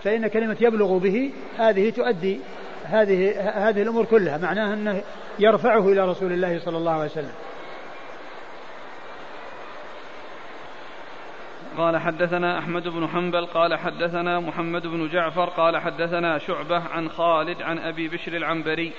فإن 0.04 0.28
كلمة 0.28 0.58
يبلغ 0.62 0.98
به 0.98 1.32
هذه 1.58 1.90
تؤدي 1.90 2.40
هذه 2.86 3.40
هذه 3.70 3.82
الأمور 3.82 4.06
كلها 4.06 4.38
معناها 4.38 4.74
أنه 4.74 5.02
يرفعه 5.40 5.92
إلى 5.92 6.10
رسول 6.10 6.34
الله 6.34 6.60
صلى 6.60 6.78
الله 6.78 6.92
عليه 6.92 7.12
وسلم. 7.12 7.32
قال 11.78 11.98
حدثنا 11.98 12.60
أحمد 12.60 12.88
بن 12.88 13.08
حنبل 13.08 13.46
قال 13.46 13.76
حدثنا 13.76 14.40
محمد 14.40 14.88
بن 14.88 15.10
جعفر 15.10 15.46
قال 15.46 15.78
حدثنا 15.78 16.38
شعبة 16.38 16.80
عن 16.80 17.10
خالد 17.10 17.62
عن 17.62 17.80
أبي 17.80 18.08
بشر 18.08 18.34
العنبري 18.34 18.92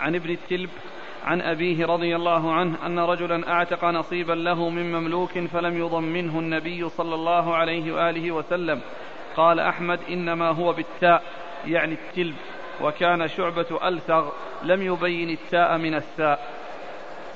عن 0.00 0.14
ابن 0.14 0.30
التلب 0.30 0.70
عن 1.24 1.40
أبيه 1.40 1.86
رضي 1.86 2.16
الله 2.16 2.52
عنه 2.52 2.86
أن 2.86 2.98
رجلا 2.98 3.52
أعتق 3.52 3.84
نصيبا 3.84 4.32
له 4.32 4.68
من 4.68 4.92
مملوك 4.92 5.38
فلم 5.38 5.78
يضمنه 5.78 6.38
النبي 6.38 6.88
صلى 6.88 7.14
الله 7.14 7.56
عليه 7.56 7.92
وآله 7.92 8.32
وسلم. 8.32 8.80
قال 9.36 9.60
أحمد 9.60 9.98
إنما 10.10 10.48
هو 10.48 10.72
بالتاء 10.72 11.22
يعني 11.66 11.94
التلب 11.94 12.36
وكان 12.82 13.28
شعبة 13.28 13.88
ألثغ 13.88 14.28
لم 14.62 14.82
يبين 14.82 15.30
التاء 15.30 15.78
من 15.78 15.94
الثاء. 15.94 16.46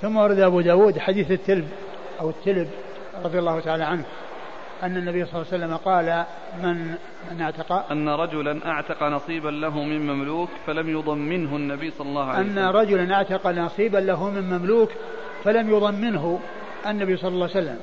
ثم 0.00 0.16
ورد 0.16 0.38
أبو 0.38 0.60
داود 0.60 0.98
حديث 0.98 1.30
التلب 1.30 1.68
أو 2.20 2.30
التلب. 2.30 2.70
رضي 3.24 3.38
الله 3.38 3.60
تعالى 3.60 3.84
عنه 3.84 4.04
أن 4.82 4.96
النبي 4.96 5.24
صلى 5.24 5.34
الله 5.34 5.52
عليه 5.52 5.64
وسلم 5.64 5.76
قال 5.76 6.24
من 6.62 6.94
من 7.30 7.40
اعتق 7.40 7.90
أن 7.92 8.08
رجلا 8.08 8.66
أعتق 8.66 9.02
نصيبا 9.02 9.48
له 9.48 9.84
من 9.84 10.06
مملوك 10.06 10.48
فلم 10.66 10.88
يضمنه 10.88 11.56
النبي 11.56 11.90
صلى 11.90 12.08
الله 12.08 12.24
عليه 12.24 12.40
وسلم. 12.40 12.58
أن 12.58 12.64
رجلا 12.64 13.14
أعتق 13.14 13.46
نصيبا 13.46 13.98
له 13.98 14.30
من 14.30 14.58
مملوك 14.58 14.90
فلم 15.44 15.70
يضمنه 15.70 16.40
النبي 16.86 17.16
صلى 17.16 17.28
الله 17.28 17.48
عليه 17.54 17.64
وسلم. 17.64 17.78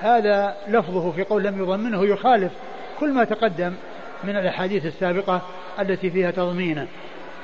هذا 0.00 0.56
لفظه 0.68 1.10
في 1.10 1.24
قول 1.24 1.42
لم 1.42 1.62
يضمنه 1.62 2.04
يخالف 2.04 2.52
كل 3.00 3.12
ما 3.12 3.24
تقدم 3.24 3.72
من 4.24 4.36
الأحاديث 4.36 4.86
السابقة 4.86 5.42
التي 5.80 6.10
فيها 6.10 6.30
تضمينه 6.30 6.88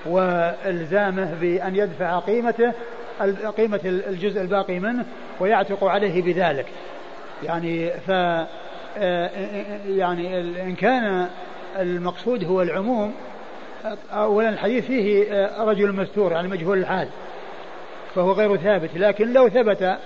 وإلزامه 0.06 1.34
بأن 1.40 1.76
يدفع 1.76 2.18
قيمته 2.18 2.72
قيمة 3.56 3.80
الجزء 3.84 4.40
الباقي 4.40 4.78
منه 4.78 5.04
ويعتق 5.40 5.84
عليه 5.84 6.22
بذلك. 6.22 6.66
يعني 7.42 7.90
ف 7.90 8.08
يعني 9.88 10.40
إن 10.40 10.74
كان 10.74 11.28
المقصود 11.78 12.44
هو 12.44 12.62
العموم 12.62 13.14
أولا 14.12 14.48
الحديث 14.48 14.86
فيه 14.86 15.50
رجل 15.58 15.92
مستور 15.92 16.32
يعني 16.32 16.48
مجهول 16.48 16.78
الحال 16.78 17.08
فهو 18.14 18.32
غير 18.32 18.56
ثابت 18.56 18.90
لكن 18.96 19.32
لو 19.32 19.48
ثبت 19.48 19.98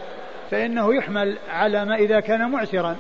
فإنه 0.51 0.95
يحمل 0.95 1.39
على 1.51 1.85
ما 1.85 1.95
إذا 1.95 2.21
كان 2.21 2.51
معسرا. 2.51 2.97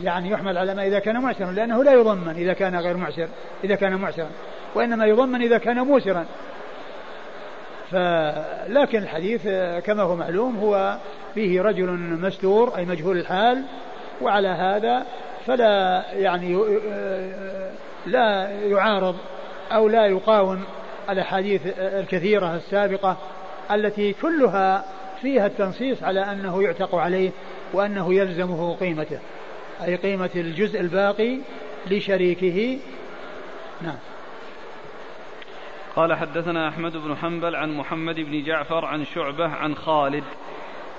يعني 0.00 0.30
يحمل 0.30 0.58
على 0.58 0.74
ما 0.74 0.86
إذا 0.86 0.98
كان 0.98 1.20
معسرا 1.22 1.52
لأنه 1.52 1.84
لا 1.84 1.92
يضمن 1.92 2.34
إذا 2.36 2.52
كان 2.52 2.76
غير 2.76 2.96
معسر 2.96 3.28
إذا 3.64 3.74
كان 3.74 3.96
معسرا 3.96 4.30
وإنما 4.74 5.06
يضمن 5.06 5.42
إذا 5.42 5.58
كان 5.58 5.80
موسرا. 5.80 6.26
لكن 8.68 8.98
الحديث 8.98 9.42
كما 9.84 10.02
هو 10.02 10.16
معلوم 10.16 10.56
هو 10.56 10.98
فيه 11.34 11.62
رجل 11.62 11.90
مستور 11.96 12.76
أي 12.76 12.84
مجهول 12.84 13.18
الحال 13.18 13.62
وعلى 14.20 14.48
هذا 14.48 15.06
فلا 15.46 16.04
يعني 16.12 16.64
لا 18.06 18.50
يعارض 18.50 19.16
أو 19.72 19.88
لا 19.88 20.06
يقاوم 20.06 20.64
الأحاديث 21.10 21.62
الكثيرة 21.78 22.56
السابقة 22.56 23.16
التي 23.70 24.12
كلها 24.12 24.84
فيها 25.22 25.46
التنصيص 25.46 26.02
على 26.02 26.20
أنه 26.20 26.62
يعتق 26.62 26.94
عليه 26.94 27.30
وأنه 27.72 28.14
يلزمه 28.14 28.76
قيمته 28.76 29.18
أي 29.84 29.96
قيمة 29.96 30.30
الجزء 30.36 30.80
الباقي 30.80 31.38
لشريكه. 31.90 32.78
نعم. 33.82 33.96
قال 35.96 36.14
حدثنا 36.14 36.68
أحمد 36.68 36.96
بن 36.96 37.16
حنبل 37.16 37.56
عن 37.56 37.76
محمد 37.76 38.14
بن 38.14 38.44
جعفر 38.44 38.84
عن 38.84 39.04
شعبة 39.04 39.48
عن 39.48 39.74
خالد 39.74 40.24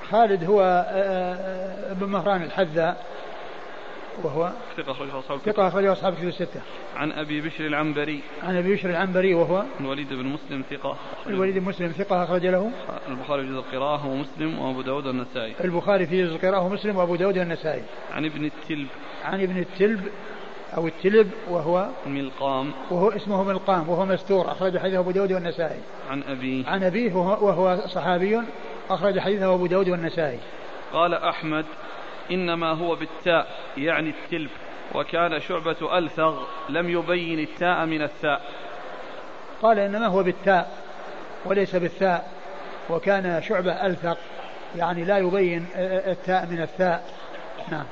خالد 0.10 0.44
هو 0.44 0.62
آه، 0.62 0.94
آه، 0.94 1.92
ابن 1.92 2.06
مهران 2.06 2.44
الحذاء 2.44 3.06
وهو 4.24 4.52
ثقة 4.78 4.92
أخرجه 4.92 5.20
أصحاب 5.20 5.40
ثقة 5.40 5.68
أخرجه 5.68 5.92
أصحاب 5.92 6.14
كتب 6.14 6.28
الستة. 6.28 6.62
عن 6.96 7.12
أبي 7.12 7.42
بشر 7.42 7.66
العنبري. 7.66 8.22
عن 8.44 8.58
أبي 8.58 8.74
بشر 8.74 8.90
العنبري 8.90 9.34
وهو 9.34 9.64
الوليد 9.80 10.14
بن 10.14 10.26
مسلم 10.26 10.64
ثقة. 10.70 10.98
الوليد 11.28 11.58
بن 11.58 11.66
مسلم 11.66 11.88
ثقة 11.88 12.24
أخرج 12.24 12.46
له. 12.46 12.72
البخاري 13.08 13.44
في 13.44 13.50
جزء 13.50 13.60
القراءة 13.60 14.08
ومسلم 14.08 14.60
وأبو 14.60 14.82
داود 14.82 15.08
والنسائي. 15.08 15.54
البخاري 15.64 16.08
في 16.08 16.24
جزء 16.24 16.36
القراءة 16.36 16.66
ومسلم 16.66 16.96
وأبو 16.96 17.16
داود 17.16 17.38
والنسائي. 17.38 17.84
عن 18.12 18.26
ابن 18.26 18.46
التلب. 18.46 18.88
عن 19.24 19.42
ابن 19.42 19.58
التلب 19.58 20.08
أو 20.78 20.88
التلب 20.88 21.32
وهو 21.50 21.90
ملقام 22.06 22.72
وهو 22.92 23.10
اسمه 23.10 23.44
ملقام 23.44 23.90
وهو 23.90 24.06
مستور 24.06 24.52
أخرج 24.52 24.78
حديثه 24.78 25.00
أبو 25.00 25.12
داود 25.12 25.32
والنسائي. 25.32 25.80
عن 26.10 26.24
أبيه. 26.24 26.68
عن 26.68 26.84
أبيه 26.84 27.14
وهو 27.16 27.78
صحابي 27.88 28.42
أخرج 28.90 29.20
حديثه 29.20 29.54
أبو 29.54 29.66
داود 29.66 29.90
والنسائي. 29.90 30.40
قال 30.94 31.14
أحمد 31.14 31.66
إنما 32.32 32.72
هو 32.72 32.96
بالتاء 32.96 33.48
يعني 33.78 34.10
التلب 34.10 34.50
وكان 34.96 35.40
شعبة 35.40 35.98
ألثغ 35.98 36.44
لم 36.70 36.90
يبين 36.90 37.40
التاء 37.40 37.86
من 37.86 38.02
الثاء 38.02 38.42
قال 39.62 39.80
إنما 39.80 40.08
هو 40.08 40.24
بالتاء 40.24 40.72
وليس 41.46 41.76
بالثاء 41.76 42.32
وكان 42.90 43.42
شعبة 43.42 43.86
ألثق 43.86 44.18
يعني 44.76 45.04
لا 45.04 45.18
يبين 45.18 45.66
التاء 45.76 46.46
من 46.46 46.62
الثاء 46.62 47.04
نعم 47.72 47.86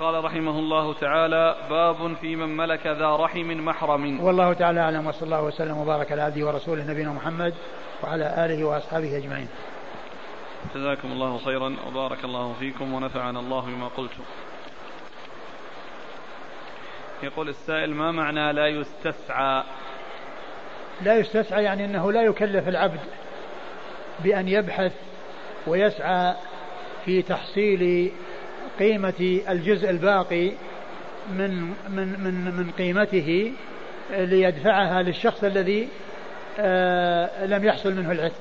قال 0.00 0.24
رحمه 0.24 0.58
الله 0.58 0.94
تعالى 0.94 1.56
باب 1.70 2.16
في 2.20 2.36
من 2.36 2.56
ملك 2.56 2.86
ذا 2.86 3.16
رحم 3.16 3.64
محرم. 3.64 4.20
والله 4.20 4.52
تعالى 4.52 4.80
أعلم 4.80 5.06
وصلى 5.06 5.22
الله 5.22 5.42
وسلم 5.42 5.78
وبارك 5.78 6.12
على 6.12 6.22
عبده 6.22 6.46
ورسوله 6.46 6.84
نبينا 6.84 7.12
محمد 7.12 7.54
وعلى 8.02 8.44
آله 8.44 8.64
وأصحابه 8.64 9.16
أجمعين. 9.16 9.48
جزاكم 10.74 11.12
الله 11.12 11.38
خيرا 11.38 11.76
وبارك 11.88 12.24
الله 12.24 12.54
فيكم 12.58 12.94
ونفعنا 12.94 13.40
الله 13.40 13.60
بما 13.60 13.88
قلتم. 13.88 14.22
يقول 17.22 17.48
السائل 17.48 17.94
ما 17.94 18.12
معنى 18.12 18.52
لا 18.52 18.66
يستسعى؟ 18.66 19.62
لا 21.02 21.18
يستسعى 21.18 21.64
يعني 21.64 21.84
أنه 21.84 22.12
لا 22.12 22.22
يكلف 22.22 22.68
العبد 22.68 23.00
بأن 24.24 24.48
يبحث 24.48 24.92
ويسعى 25.66 26.34
في 27.04 27.22
تحصيل 27.22 28.12
قيمة 28.78 29.40
الجزء 29.48 29.90
الباقي 29.90 30.52
من 31.32 31.60
من 31.88 32.20
من 32.24 32.54
من 32.56 32.70
قيمته 32.78 33.52
ليدفعها 34.10 35.02
للشخص 35.02 35.44
الذي 35.44 35.88
آه 36.58 37.46
لم 37.46 37.64
يحصل 37.64 37.94
منه 37.94 38.12
العتق 38.12 38.40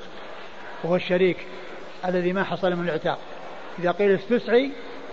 وهو 0.84 0.96
الشريك 0.96 1.38
الذي 2.06 2.34
ما 2.34 2.44
حصل 2.44 2.76
من 2.76 2.84
العتاق. 2.84 3.20
إذا 3.80 3.92
قيل 3.92 4.12
استسعي 4.12 4.72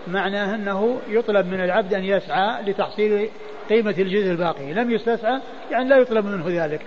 معناه 0.09 0.55
أنه 0.55 1.01
يطلب 1.09 1.47
من 1.47 1.61
العبد 1.61 1.95
أن 1.95 2.05
يسعى 2.05 2.63
لتحصيل 2.63 3.29
قيمة 3.69 3.95
الجزء 3.99 4.31
الباقي. 4.31 4.73
لم 4.73 4.91
يستسعى 4.91 5.41
يعني 5.71 5.89
لا 5.89 5.97
يطلب 5.97 6.27
منه 6.27 6.65
ذلك 6.65 6.81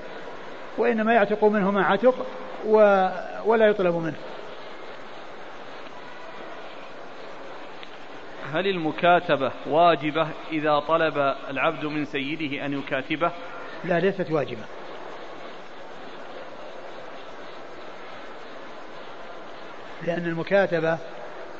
وإنما 0.77 1.13
يعتق 1.13 1.43
منه 1.43 1.71
ما 1.71 1.83
عتق 1.83 2.25
ولا 3.45 3.67
يطلب 3.67 3.95
منه. 3.95 4.15
هل 8.53 8.67
المكاتبة 8.67 9.51
واجبة 9.67 10.27
إذا 10.51 10.79
طلب 10.79 11.35
العبد 11.49 11.85
من 11.85 12.05
سيده 12.05 12.65
أن 12.65 12.73
يكاتبه؟ 12.73 13.31
لا 13.83 13.99
ليست 13.99 14.31
واجبة. 14.31 14.63
لأن 20.07 20.25
المكاتبة 20.25 20.97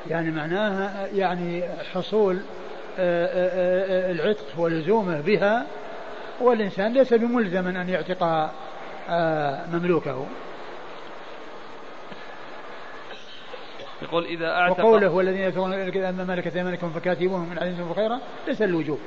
يعني 0.10 0.32
معناها 0.32 1.07
يعني 1.14 1.64
حصول 1.94 2.41
آه، 2.99 3.26
آه، 3.26 4.10
آه، 4.10 4.11
العتق 4.11 4.45
ولزومه 4.57 5.22
بها 5.22 5.65
والإنسان 6.41 6.94
ليس 6.94 7.14
بملزم 7.14 7.68
أن 7.68 7.90
يعتق 7.90 8.52
مملوكه. 9.74 10.26
يقول 14.03 14.25
إذا 14.25 14.51
أعتق 14.51 14.80
وقوله 14.80 15.09
والذين 15.09 15.41
يتولون 15.41 16.03
أما 16.03 16.23
ملكت 16.23 16.55
أيمانكم 16.55 16.89
فكاتبوهم 16.89 17.49
من 17.49 17.59
علمتم 17.59 17.93
خيرا 17.93 18.19
ليس 18.47 18.61
الوجوب. 18.61 18.99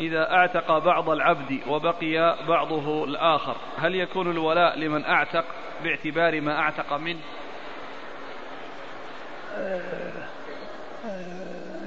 إذا 0.00 0.32
أعتق 0.32 0.78
بعض 0.78 1.10
العبد 1.10 1.60
وبقي 1.68 2.36
بعضه 2.48 3.04
الآخر 3.04 3.56
هل 3.78 3.94
يكون 3.94 4.30
الولاء 4.30 4.78
لمن 4.78 5.04
أعتق 5.04 5.44
باعتبار 5.84 6.40
ما 6.40 6.58
أعتق 6.58 6.92
منه؟ 6.92 7.20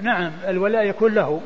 نعم 0.01 0.31
الولاء 0.47 0.85
يكون 0.85 1.13
له. 1.13 1.41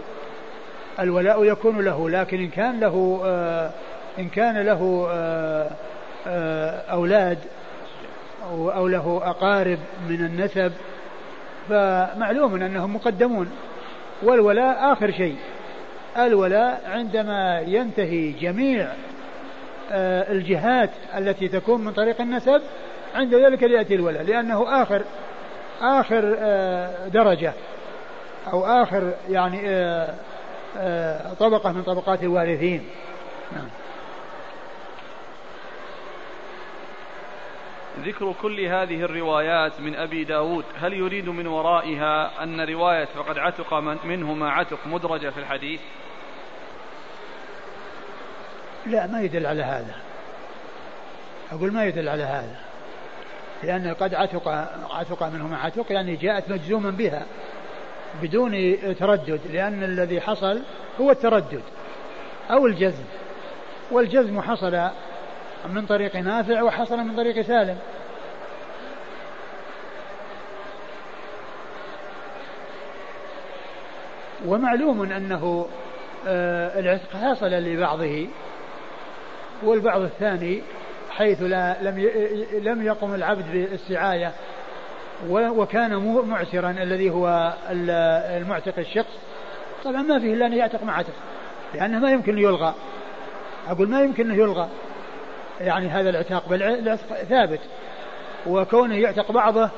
الولاء 1.00 1.44
يكون 1.44 1.82
له 1.82 2.10
لكن 2.10 2.40
إن 2.40 2.50
كان 2.50 2.80
له 2.80 3.22
آه، 3.26 3.72
إن 4.20 4.30
كان 4.30 4.58
له 4.58 5.08
آه، 5.12 5.70
آه، 6.28 6.92
أولاد 6.92 7.38
أو 8.52 8.88
له 8.88 9.22
أقارب 9.24 9.80
من 10.10 10.26
النسب 10.26 10.72
فمعلوم 11.70 12.56
أنهم 12.56 12.96
مقدمون 12.96 13.52
والولاء 14.24 14.94
آخر 14.94 15.12
شيء 15.12 15.36
الولاء 16.18 16.82
عندما 16.88 17.60
ينتهي 17.60 18.32
جميع 18.32 18.88
الجهات 19.92 20.90
التي 21.18 21.48
تكون 21.48 21.82
من 21.82 21.92
طريق 21.92 22.22
النسب 22.22 22.62
عند 23.16 23.36
ذلك 23.36 23.62
يأتي 23.62 23.96
الولاء 23.96 24.24
لأنه 24.24 24.82
آخر 24.82 25.02
آخر 25.82 26.22
درجة 27.14 27.54
أو 28.54 28.66
آخر 28.66 29.14
يعني 29.30 29.62
آه، 29.70 30.14
آه، 30.78 31.34
طبقة 31.40 31.72
من 31.72 31.84
طبقات 31.84 32.24
الوارثين 32.24 32.84
نعم. 33.52 33.68
ذكر 38.08 38.34
كل 38.42 38.60
هذه 38.60 39.02
الروايات 39.02 39.80
من 39.80 39.96
أبي 39.96 40.24
داود. 40.24 40.66
هل 40.80 40.94
يريد 40.94 41.30
من 41.30 41.48
ورائها 41.48 42.44
أن 42.44 42.62
رواية 42.62 43.06
فقد 43.06 43.38
عتق 43.38 43.74
من 43.74 43.98
منه 44.04 44.34
ما 44.34 44.52
عتق 44.52 44.80
مدرجة 44.86 45.30
في 45.30 45.40
الحديث؟ 45.40 45.80
لا 48.86 49.08
ما 49.08 49.22
يدل 49.22 49.46
على 49.46 49.64
هذا. 49.64 49.96
أقول 51.52 51.74
ما 51.74 51.86
يدل 51.86 52.10
على 52.10 52.24
هذا. 52.24 52.60
لأن 53.64 53.94
قد 53.94 54.14
عتق 54.14 54.48
عتق 54.92 55.24
منه 55.24 55.48
ما 55.48 55.58
عتق 55.58 55.92
يعني 55.92 56.16
جاءت 56.16 56.50
مجزوما 56.50 56.90
بها 56.90 57.26
بدون 58.22 58.78
تردد 58.96 59.42
لأن 59.52 59.84
الذي 59.84 60.22
حصل 60.22 60.62
هو 61.02 61.12
التردد 61.12 61.64
أو 62.52 62.68
الجزم. 62.68 63.06
والجزم 63.92 64.42
حصل 64.42 64.90
من 65.66 65.86
طريق 65.86 66.16
نافع 66.16 66.62
وحصل 66.62 66.98
من 66.98 67.16
طريق 67.16 67.42
سالم. 67.42 67.78
ومعلوم 74.46 75.12
أنه 75.12 75.68
آه، 76.28 76.80
العتق 76.80 77.16
حصل 77.16 77.50
لبعضه 77.50 78.28
والبعض 79.64 80.02
الثاني 80.02 80.62
حيث 81.10 81.42
لا 81.42 81.78
لم 81.82 82.10
لم 82.54 82.86
يقم 82.86 83.16
العبد 83.16 83.46
بالسعاية 83.52 84.32
وكان 85.30 85.96
معسرا 86.28 86.70
الذي 86.70 87.10
هو 87.10 87.54
المعتق 87.72 88.80
الشخص. 88.80 89.20
طبعا 89.84 90.02
ما 90.02 90.20
فيه 90.20 90.34
إلا 90.34 90.46
أن 90.46 90.54
يعتق 90.54 90.84
مع 90.84 90.98
عتق 90.98 91.14
لأنه 91.74 92.00
ما 92.00 92.12
يمكن 92.12 92.38
يلغى. 92.38 92.74
أقول 93.68 93.90
ما 93.90 94.02
يمكن 94.02 94.32
انه 94.32 94.44
يلغى. 94.44 94.70
يعني 95.62 95.88
هذا 95.88 96.10
العتاق 96.10 96.50
بل 96.50 96.64
العتق 96.64 97.24
ثابت. 97.24 97.60
وكونه 98.48 98.96
يعتق 98.96 99.32
بعضه 99.32 99.70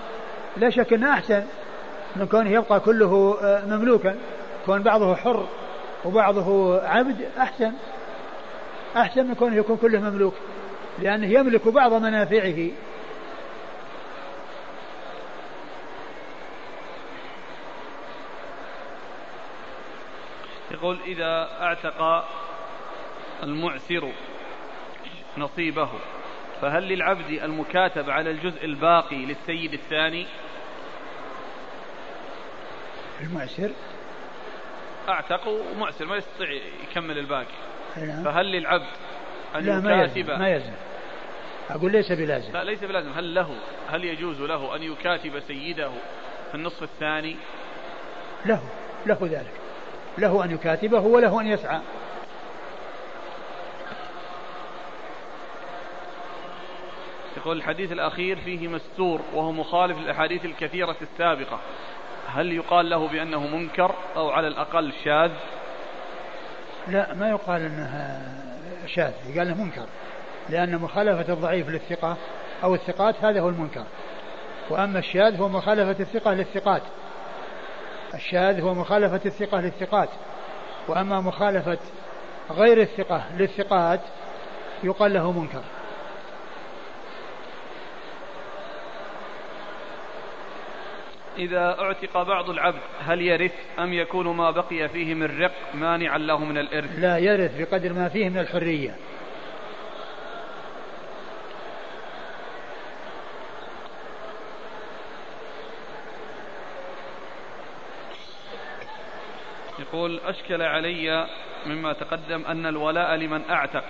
لا 0.57 0.69
شك 0.69 0.93
إنه 0.93 1.13
أحسن 1.13 1.43
من 2.15 2.27
كونه 2.27 2.49
يبقى 2.49 2.79
كله 2.79 3.37
آه، 3.43 3.65
مملوكا. 3.65 4.15
كون 4.65 4.83
بعضه 4.83 5.15
حر 5.15 5.47
وبعضه 6.05 6.79
عبد 6.81 7.29
أحسن 7.37 7.73
أحسن 8.97 9.27
من 9.27 9.33
كونه 9.33 9.55
يكون 9.55 9.77
كله 9.77 9.99
مملوك 9.99 10.33
لأنه 10.99 11.27
يملك 11.27 11.67
بعض 11.67 11.93
منافعه. 11.93 12.69
يقول 20.71 20.99
إذا 21.05 21.49
اعتق 21.61 22.25
المعسر 23.43 24.11
نصيبه. 25.39 25.89
فهل 26.61 26.83
للعبد 26.83 27.29
المكاتب 27.29 28.09
على 28.09 28.31
الجزء 28.31 28.65
الباقي 28.65 29.25
للسيد 29.25 29.73
الثاني؟ 29.73 30.25
المعسر 33.21 33.69
اعتق 35.09 35.47
ومعسر 35.47 36.05
ما 36.05 36.17
يستطيع 36.17 36.49
يكمل 36.89 37.17
الباقي. 37.17 37.45
نعم. 37.97 38.23
فهل 38.23 38.51
للعبد 38.51 38.87
أن 39.55 39.63
لا 39.63 39.79
ما 39.79 40.03
يكاتب؟ 40.03 40.29
ما 40.29 40.49
يلزم. 40.49 40.73
أقول 41.69 41.91
ليس 41.91 42.11
بلازم. 42.11 42.53
لا 42.53 42.63
ليس 42.63 42.83
بلازم. 42.83 43.11
هل 43.11 43.35
له 43.35 43.55
هل 43.89 44.05
يجوز 44.05 44.41
له 44.41 44.75
أن 44.75 44.83
يكاتب 44.83 45.39
سيده 45.39 45.91
في 46.51 46.55
النصف 46.55 46.83
الثاني؟ 46.83 47.35
له 48.45 48.61
له 49.05 49.17
ذلك. 49.21 49.53
له 50.17 50.45
أن 50.45 50.51
يكاتبه 50.51 50.99
وله 50.99 51.41
أن 51.41 51.47
يسعى. 51.47 51.79
يقول 57.39 57.57
الحديث 57.57 57.91
الأخير 57.91 58.39
فيه 58.39 58.67
مستور 58.67 59.21
وهو 59.33 59.51
مخالف 59.51 59.97
للأحاديث 59.97 60.45
الكثيرة 60.45 60.95
السابقة. 61.01 61.59
هل 62.27 62.51
يقال 62.51 62.89
له 62.89 63.07
بأنه 63.07 63.47
منكر 63.47 63.95
أو 64.15 64.29
على 64.29 64.47
الأقل 64.47 64.93
شاذ؟ 65.03 65.31
لا 66.87 67.13
ما 67.13 67.29
يقال 67.29 67.61
أنها 67.61 68.21
شاذ. 68.85 69.13
يقال 69.25 69.47
أنه 69.47 69.63
منكر. 69.63 69.85
لأن 70.49 70.77
مخالفة 70.77 71.33
الضعيف 71.33 71.69
للثقة 71.69 72.17
أو 72.63 72.75
الثقات 72.75 73.15
هذا 73.23 73.41
هو 73.41 73.49
المنكر. 73.49 73.83
وأما 74.69 74.99
الشاذ 74.99 75.41
هو 75.41 75.49
مخالفة 75.49 75.99
الثقة 75.99 76.33
للثقات. 76.33 76.83
الشاذ 78.13 78.61
هو 78.61 78.73
مخالفة 78.73 79.21
الثقة 79.25 79.61
للثقات. 79.61 80.09
وأما 80.87 81.21
مخالفة 81.21 81.77
غير 82.51 82.81
الثقة 82.81 83.23
للثقات 83.37 84.01
يقال 84.83 85.13
له 85.13 85.31
منكر. 85.31 85.63
إذا 91.39 91.79
اعتق 91.79 92.23
بعض 92.23 92.49
العبد 92.49 92.79
هل 93.05 93.21
يرث 93.21 93.53
أم 93.79 93.93
يكون 93.93 94.27
ما 94.27 94.51
بقي 94.51 94.89
فيه 94.89 95.13
من 95.13 95.41
رق 95.41 95.51
مانعا 95.73 96.17
له 96.17 96.45
من 96.45 96.57
الإرث؟ 96.57 96.99
لا 96.99 97.17
يرث 97.17 97.61
بقدر 97.61 97.93
ما 97.93 98.09
فيه 98.09 98.29
من 98.29 98.37
الحرية. 98.37 98.95
يقول 109.79 110.19
أشكل 110.25 110.61
علي 110.61 111.27
مما 111.65 111.93
تقدم 111.93 112.45
أن 112.45 112.65
الولاء 112.65 113.15
لمن 113.15 113.41
أعتق. 113.49 113.83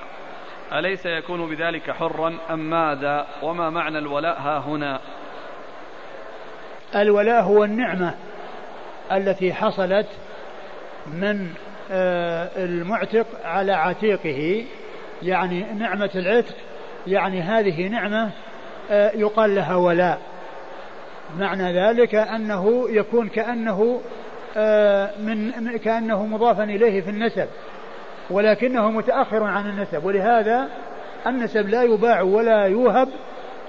أليس 0.73 1.05
يكون 1.05 1.49
بذلك 1.49 1.91
حرا 1.91 2.37
أم 2.49 2.59
ماذا؟ 2.59 3.27
وما 3.41 3.69
معنى 3.69 3.97
الولاء 3.97 4.39
ها 4.39 4.57
هنا؟ 4.57 4.99
الولاء 6.95 7.41
هو 7.41 7.63
النعمة 7.63 8.13
التي 9.11 9.53
حصلت 9.53 10.07
من 11.13 11.47
آه، 11.91 12.49
المعتق 12.57 13.25
على 13.43 13.71
عتيقه. 13.71 14.65
يعني 15.23 15.65
نعمة 15.79 16.09
العتق 16.15 16.55
يعني 17.07 17.41
هذه 17.41 17.87
نعمة 17.87 18.29
آه، 18.91 19.11
يقال 19.15 19.55
لها 19.55 19.75
ولاء. 19.75 20.19
معنى 21.37 21.73
ذلك 21.73 22.15
أنه 22.15 22.85
يكون 22.89 23.29
كأنه 23.29 24.01
آه، 24.57 25.09
من 25.19 25.77
كأنه 25.77 26.25
مضافا 26.25 26.63
إليه 26.63 27.01
في 27.01 27.09
النسب 27.09 27.47
ولكنه 28.29 28.91
متأخر 28.91 29.43
عن 29.43 29.69
النسب. 29.69 30.05
ولهذا 30.05 30.69
النسب 31.27 31.69
لا 31.69 31.83
يباع 31.83 32.21
ولا 32.21 32.65
يوهب 32.65 33.09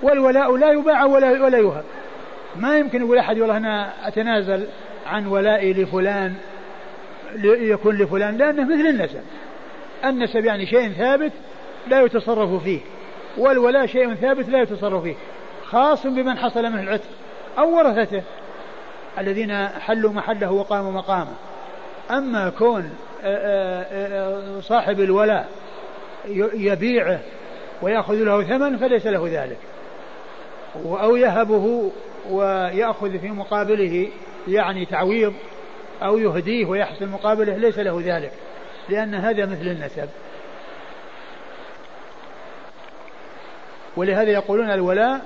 والولاء 0.03 0.57
لا 0.57 0.71
يباع 0.71 1.05
ولا 1.05 1.31
ولا 1.31 1.59
يوهب. 1.59 1.85
ما 2.57 2.79
يمكن 2.79 3.01
يقول 3.01 3.19
أحد 3.19 3.39
والله 3.39 3.57
أنا 3.57 4.09
أتنازل 4.09 4.67
عن 5.07 5.27
ولائي 5.27 5.73
لفلان 5.73 6.35
يكون 7.45 7.99
لفلان 7.99 8.37
لأنه 8.37 8.65
مثل 8.65 8.87
النسب. 8.87 9.21
النسب 10.05 10.45
يعني 10.45 10.67
شيء 10.67 10.93
ثابت 10.93 11.33
لا 11.89 12.01
يتصرف 12.01 12.63
فيه 12.63 12.81
والولاء 13.39 13.87
شيء 13.87 14.15
ثابت 14.15 14.49
لا 14.49 14.63
يتصرف 14.63 15.03
فيه 15.03 15.15
خاص 15.65 16.07
بمن 16.07 16.39
حصل 16.39 16.63
منه 16.63 16.83
العتق 16.83 17.09
أو 17.59 17.77
ورثته. 17.77 18.23
الذين 19.19 19.69
حلوا 19.69 20.13
محله 20.13 20.53
وقاموا 20.53 20.93
مقامه. 20.93 21.35
أما 22.11 22.51
كون 22.51 22.91
آه، 23.25 23.27
آه، 23.27 24.57
آه، 24.57 24.61
صاحب 24.61 25.01
الولاء 25.01 25.49
يبيعه 26.55 27.21
ويأخذ 27.83 28.15
له 28.15 28.43
ثمن 28.43 28.77
فليس 28.77 29.07
له 29.07 29.29
ذلك. 29.33 29.59
أو 30.85 31.17
يهبه 31.17 31.91
ويأخذ 32.31 33.19
في 33.19 33.28
مقابله 33.28 34.09
يعني 34.48 34.86
تعويض 34.86 35.35
أو 36.02 36.19
يهديه 36.19 36.66
ويحصل 36.66 37.07
مقابله 37.07 37.57
ليس 37.57 37.78
له 37.78 38.02
ذلك 38.05 38.32
لأن 38.89 39.15
هذا 39.15 39.47
مثل 39.47 39.66
النسب. 39.66 40.09
ولهذا 43.97 44.31
يقولون 44.31 44.70
الولاء 44.70 45.20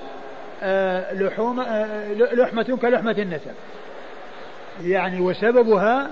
لحوم 1.13 1.61
لحمة 2.33 2.77
كلحمة 2.81 3.15
النسب. 3.17 3.53
يعني 4.81 5.21
وسببها 5.21 6.09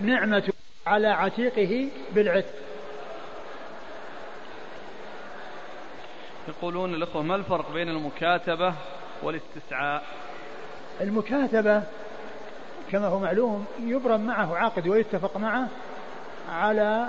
نعمة 0.00 0.52
على 0.86 1.08
عتيقه 1.08 1.88
بالعتق. 2.14 2.54
يقولون 6.48 6.94
الأخوة 6.94 7.22
ما 7.22 7.36
الفرق 7.36 7.72
بين 7.72 7.88
المكاتبة 7.88 8.74
والاستسعاء. 9.22 10.02
المكاتبة 11.00 11.82
كما 12.92 13.06
هو 13.06 13.18
معلوم 13.18 13.66
يبرم 13.80 14.20
معه 14.20 14.56
عقد 14.56 14.88
ويتفق 14.88 15.36
معه 15.36 15.68
على 16.52 17.08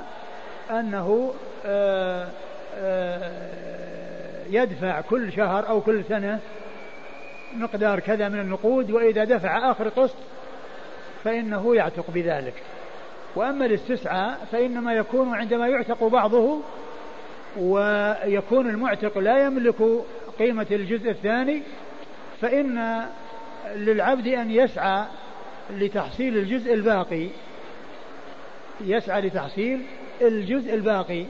أنه 0.72 1.34
آه، 1.65 2.27
آه، 2.77 4.45
يدفع 4.49 5.02
كل 5.02 5.34
شهر 5.34 5.69
أو 5.69 5.81
كل 5.81 6.03
سنة 6.03 6.40
مقدار 7.53 7.99
كذا 7.99 8.30
من 8.30 8.40
النقود 8.40 8.91
وإذا 8.91 9.23
دفع 9.23 9.72
آخر 9.72 9.88
قسط 9.88 10.15
فإنه 11.23 11.76
يعتق 11.76 12.06
بذلك. 12.11 12.53
وأما 13.36 13.65
الاستسعى 13.65 14.36
فإنما 14.52 14.94
يكون 14.94 15.36
عندما 15.36 15.68
يعتق 15.68 16.03
بعضه 16.03 16.60
ويكون 17.57 18.69
المعتق 18.69 19.18
لا 19.18 19.45
يملك 19.45 19.76
قيمة 20.40 20.68
الجزء 20.72 21.10
الثاني 21.10 21.61
فإن 22.41 23.06
للعبد 23.76 24.28
أن 24.28 24.52
يسعى 24.52 25.06
لتحصيل 25.70 26.38
الجزء 26.38 26.74
الباقي 26.74 27.28
يسعى 28.82 29.22
لتحصيل 29.22 29.86
الجزء 30.22 30.74
الباقي. 30.74 31.26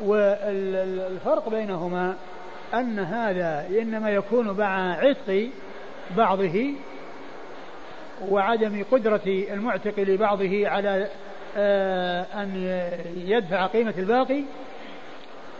والفرق 0.00 1.48
بينهما 1.48 2.16
أن 2.74 2.98
هذا 2.98 3.66
إنما 3.68 4.10
يكون 4.10 4.50
مع 4.50 4.92
عتق 4.92 5.48
بعضه 6.16 6.70
وعدم 8.28 8.84
قدرة 8.90 9.22
المعتق 9.26 10.00
لبعضه 10.00 10.68
على 10.68 11.08
آه، 11.56 12.26
أن 12.34 12.80
يدفع 13.16 13.66
قيمة 13.66 13.94
الباقي. 13.98 14.42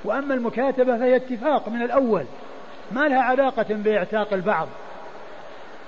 وأما 0.04 0.34
المكاتبة 0.34 0.98
فهي 0.98 1.16
اتفاق 1.16 1.68
من 1.68 1.82
الأول. 1.82 2.24
ما 2.92 3.08
لها 3.08 3.22
علاقة 3.22 3.66
بإعتاق 3.70 4.32
البعض 4.32 4.68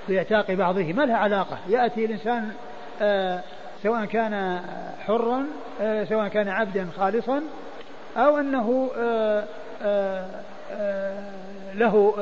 بإعتاق 0.09 0.51
بعضه 0.51 0.93
ما 0.93 1.02
لها 1.02 1.16
علاقة. 1.16 1.59
يأتي 1.68 2.05
الإنسان 2.05 2.52
آه، 3.02 3.40
سواء 3.82 4.05
كان 4.05 4.60
حرا 5.06 5.47
آه، 5.81 6.05
سواء 6.05 6.28
كان 6.28 6.48
عبدا 6.48 6.89
خالصا 6.98 7.43
أو 8.16 8.39
أنه 8.39 8.90
له 11.74 12.14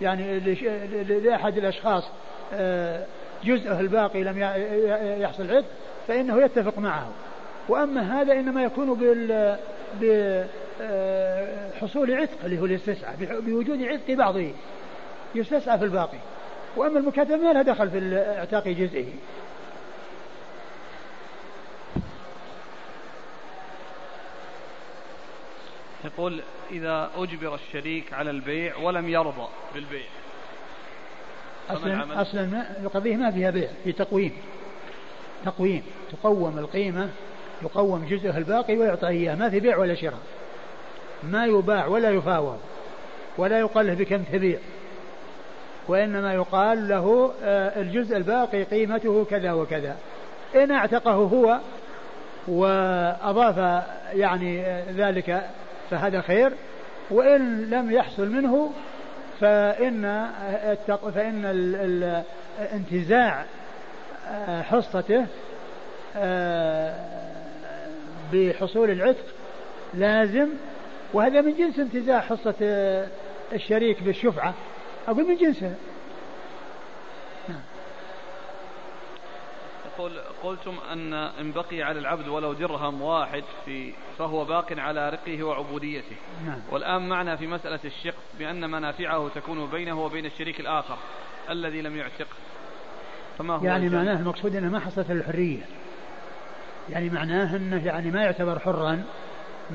يعني 0.00 0.40
لأحد 1.02 1.56
الأشخاص 1.56 2.04
جزءه 3.44 3.80
الباقي 3.80 4.22
لم 4.22 4.38
يحصل 5.22 5.50
عتق 5.50 5.66
فإنه 6.08 6.42
يتفق 6.42 6.78
معه. 6.78 7.08
وأما 7.68 8.20
هذا 8.20 8.32
إنما 8.32 8.62
يكون 8.62 8.94
بال 8.94 9.32
آه، 10.04 10.44
حصول 11.80 12.14
عتق 12.14 12.44
اللي 12.44 12.60
هو 12.60 12.64
الاستسعاء 12.64 13.16
بوجود 13.20 13.82
عتق 13.82 14.10
بعضه 14.14 14.50
يستسعى 15.34 15.78
في 15.78 15.84
الباقي. 15.84 16.18
وأما 16.76 16.98
المكاتبة 16.98 17.36
ما 17.36 17.52
لها 17.52 17.62
دخل 17.62 17.90
في 17.90 18.16
اعتاق 18.38 18.68
جزئه. 18.68 19.06
يقول 26.04 26.40
إذا 26.70 27.10
أجبر 27.16 27.54
الشريك 27.54 28.12
على 28.12 28.30
البيع 28.30 28.76
ولم 28.76 29.08
يرضى. 29.08 29.48
بالبيع. 29.74 30.06
أصلا 31.70 32.22
أصلا 32.22 32.66
القضية 32.82 33.16
ما 33.16 33.30
فيها 33.30 33.50
بيع 33.50 33.70
في 33.84 33.92
تقويم. 33.92 34.32
تقويم. 35.44 35.82
تقوم 36.12 36.58
القيمة 36.58 37.10
يقوم 37.62 38.06
جزءها 38.10 38.38
الباقي 38.38 38.76
ويعطى 38.76 39.08
إياه. 39.08 39.34
ما 39.34 39.50
في 39.50 39.60
بيع 39.60 39.76
ولا 39.76 39.94
شراء. 39.94 40.20
ما 41.22 41.46
يباع 41.46 41.86
ولا 41.86 42.10
يفاوض 42.10 42.58
ولا 43.38 43.58
يقال 43.58 43.86
له 43.86 43.94
بكم 43.94 44.22
تبيع 44.22 44.58
وإنما 45.88 46.34
يقال 46.34 46.88
له 46.88 47.32
آه، 47.42 47.80
الجزء 47.80 48.16
الباقي 48.16 48.62
قيمته 48.62 49.24
كذا 49.24 49.52
وكذا. 49.52 49.96
إن 50.54 50.70
اعتقه 50.70 51.12
هو 51.12 51.58
وأضاف 52.48 53.84
يعني 54.12 54.62
ذلك 54.90 55.42
فهذا 55.90 56.20
خير 56.20 56.52
وإن 57.10 57.70
لم 57.70 57.90
يحصل 57.90 58.28
منه 58.28 58.72
فإن 59.40 60.26
فإن 61.14 61.44
انتزاع 62.72 63.44
آه، 64.28 64.62
حصته 64.62 65.26
آه، 66.16 66.94
بحصول 68.32 68.90
العتق 68.90 69.24
لازم 69.94 70.48
وهذا 71.12 71.40
من 71.40 71.56
جنس 71.56 71.78
انتزاع 71.78 72.20
حصة 72.20 72.54
الشريك 73.52 74.02
بالشفعة. 74.02 74.54
أقول 75.08 75.28
من 75.28 75.36
جنسه. 75.36 75.74
يقول 80.00 80.18
قلتم 80.42 80.74
أن 80.92 81.12
إن 81.12 81.52
بقي 81.52 81.82
على 81.82 81.98
العبد 81.98 82.28
ولو 82.28 82.52
درهم 82.52 83.02
واحد 83.02 83.42
في 83.64 83.92
فهو 84.18 84.44
باق 84.44 84.72
على 84.78 85.10
رقه 85.10 85.42
وعبوديته. 85.42 86.16
نعم. 86.46 86.58
والآن 86.70 87.08
معنا 87.08 87.36
في 87.36 87.46
مسألة 87.46 87.80
الشق 87.84 88.14
بأن 88.38 88.70
منافعه 88.70 89.28
تكون 89.34 89.66
بينه 89.66 90.04
وبين 90.04 90.26
الشريك 90.26 90.60
الآخر 90.60 90.96
الذي 91.50 91.82
لم 91.82 91.96
يعتقه 91.96 92.36
فما 93.38 93.54
هو 93.54 93.64
يعني 93.64 93.88
معناه 93.88 94.18
المقصود 94.18 94.56
أنه 94.56 94.68
ما 94.68 94.80
حصلت 94.80 95.10
الحرية. 95.10 95.62
يعني 96.90 97.10
معناه 97.10 97.56
أنه 97.56 97.86
يعني 97.86 98.10
ما 98.10 98.22
يعتبر 98.22 98.58
حرا. 98.58 99.04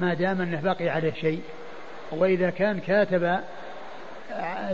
ما 0.01 0.13
دام 0.13 0.41
أنه 0.41 0.61
باقي 0.61 0.89
عليه 0.89 1.13
شيء. 1.13 1.41
وإذا 2.11 2.49
كان 2.49 2.79
كاتب 2.79 3.39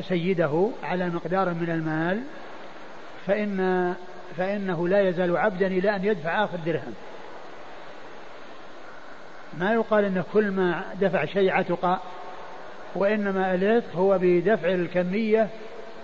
سيده 0.07 0.69
على 0.83 1.09
مقدار 1.09 1.49
من 1.49 1.69
المال 1.69 2.21
فإن 3.27 3.93
فإنه 4.37 4.87
لا 4.87 5.09
يزال 5.09 5.37
عبدا 5.37 5.67
إلى 5.67 5.95
أن 5.95 6.05
يدفع 6.05 6.43
آخر 6.43 6.57
درهم. 6.65 6.93
ما 9.59 9.73
يقال 9.73 10.05
أنه 10.05 10.23
كل 10.33 10.51
ما 10.51 10.83
دفع 11.01 11.25
شيء 11.25 11.51
عتق 11.51 11.99
وإنما 12.95 13.55
العتق 13.55 13.95
هو 13.95 14.17
بدفع 14.21 14.69
الكمية 14.69 15.47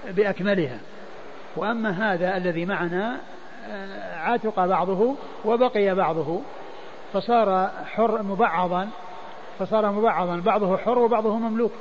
بأكملها. 0.10 0.80
وأما 1.56 2.14
هذا 2.14 2.38
الذي 2.38 2.66
معنا 2.66 3.18
آه، 3.70 4.16
عتق 4.16 4.66
بعضه 4.66 5.16
وبقي 5.46 5.96
بعضه 5.96 6.42
فصار 7.14 7.72
حر 7.86 8.24
مبعضا. 8.24 8.90
فصار 9.60 9.92
مبعضا 9.92 10.40
بعضه 10.40 10.78
حر 10.78 11.00
وبعضه 11.00 11.38
مملوك. 11.38 11.72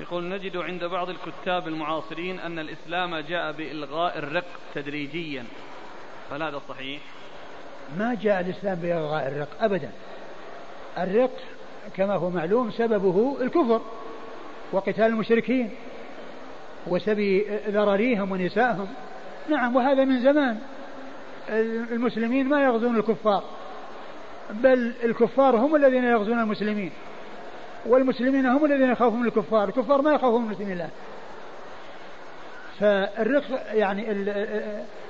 يقول 0.00 0.28
نجد 0.28 0.56
عند 0.56 0.84
بعض 0.84 1.08
الكتاب 1.08 1.68
المعاصرين 1.68 2.40
أن 2.40 2.58
الإسلام 2.58 3.16
جاء 3.16 3.52
بإلغاء 3.52 4.18
الرق 4.18 4.44
تدريجيا. 4.74 5.44
فهل 6.30 6.42
هذا 6.42 6.60
صحيح؟ 6.68 7.00
ما 7.98 8.14
جاء 8.14 8.40
الإسلام 8.40 8.74
بإلغاء 8.74 9.28
الرق 9.28 9.48
أبدا. 9.60 9.90
الرق 10.98 11.38
كما 11.96 12.14
هو 12.14 12.30
معلوم 12.30 12.70
سببه 12.70 13.36
الكفر 13.40 13.80
وقتال 14.72 15.04
المشركين 15.04 15.70
وسبي 16.86 17.46
ذراريهم 17.68 18.32
ونسائهم. 18.32 18.88
نعم 19.48 19.76
وهذا 19.76 20.04
من 20.04 20.22
زمان. 20.22 20.60
المسلمين 21.92 22.48
ما 22.48 22.64
يغزون 22.64 22.96
الكفار. 22.96 23.44
بل 24.50 24.92
الكفار 25.04 25.56
هم 25.56 25.76
الذين 25.76 26.04
يغزون 26.04 26.38
المسلمين 26.38 26.90
والمسلمين 27.86 28.46
هم 28.46 28.64
الذين 28.64 28.90
يخافون 28.90 29.20
من 29.20 29.26
الكفار 29.26 29.68
الكفار 29.68 30.02
ما 30.02 30.12
يخافون 30.12 30.42
من 30.42 30.46
المسلمين 30.46 30.72
الله 30.72 30.90
فالرق 32.80 33.44
يعني 33.72 34.02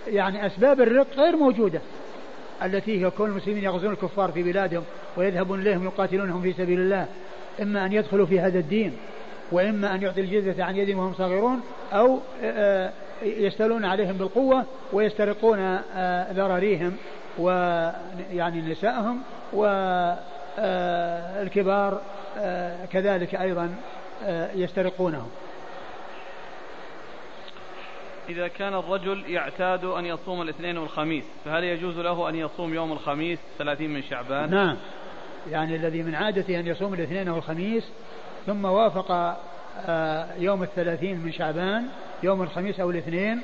يعني 0.06 0.46
أسباب 0.46 0.80
الرق 0.80 1.06
غير 1.16 1.36
موجودة 1.36 1.80
التي 2.62 3.04
هي 3.04 3.10
كون 3.10 3.30
المسلمين 3.30 3.64
يغزون 3.64 3.92
الكفار 3.92 4.32
في 4.32 4.42
بلادهم 4.42 4.82
ويذهبون 5.16 5.60
إليهم 5.60 5.84
يقاتلونهم 5.84 6.42
في 6.42 6.52
سبيل 6.52 6.80
الله 6.80 7.06
إما 7.62 7.86
أن 7.86 7.92
يدخلوا 7.92 8.26
في 8.26 8.40
هذا 8.40 8.58
الدين 8.58 8.92
وإما 9.52 9.94
أن 9.94 10.02
يعطي 10.02 10.20
الجزية 10.20 10.64
عن 10.64 10.76
يد 10.76 10.96
وهم 10.96 11.14
صغيرون 11.14 11.60
آه، 11.92 12.92
يستولون 13.22 13.84
عليهم 13.84 14.12
بالقوة 14.12 14.64
ويسترقون 14.92 15.78
ذراريهم 16.32 16.96
ويعني 17.38 18.60
نسائهم 18.60 19.22
والكبار 20.58 20.60
آه، 22.38 22.84
كذلك 22.86 23.34
أيضا 23.34 23.74
يسترقونهم. 24.54 25.28
إذا 28.28 28.48
كان 28.48 28.74
الرجل 28.74 29.30
يعتاد 29.30 29.84
أن 29.84 30.06
يصوم 30.06 30.42
الاثنين 30.42 30.78
والخميس 30.78 31.24
فهل 31.44 31.64
يجوز 31.64 31.98
له 31.98 32.28
أن 32.28 32.34
يصوم 32.34 32.74
يوم 32.74 32.92
الخميس 32.92 33.38
ثلاثين 33.58 33.90
من 33.90 34.02
شعبان؟ 34.02 34.50
نعم. 34.50 34.76
يعني 35.50 35.76
الذي 35.76 36.02
من 36.02 36.14
عادته 36.14 36.60
أن 36.60 36.66
يصوم 36.66 36.94
الاثنين 36.94 37.28
والخميس 37.28 37.84
ثم 38.46 38.64
وافق 38.64 39.36
آه، 39.86 40.34
يوم 40.38 40.62
الثلاثين 40.62 41.20
من 41.20 41.32
شعبان 41.32 41.86
يوم 42.22 42.42
الخميس 42.42 42.80
أو 42.80 42.90
الاثنين 42.90 43.42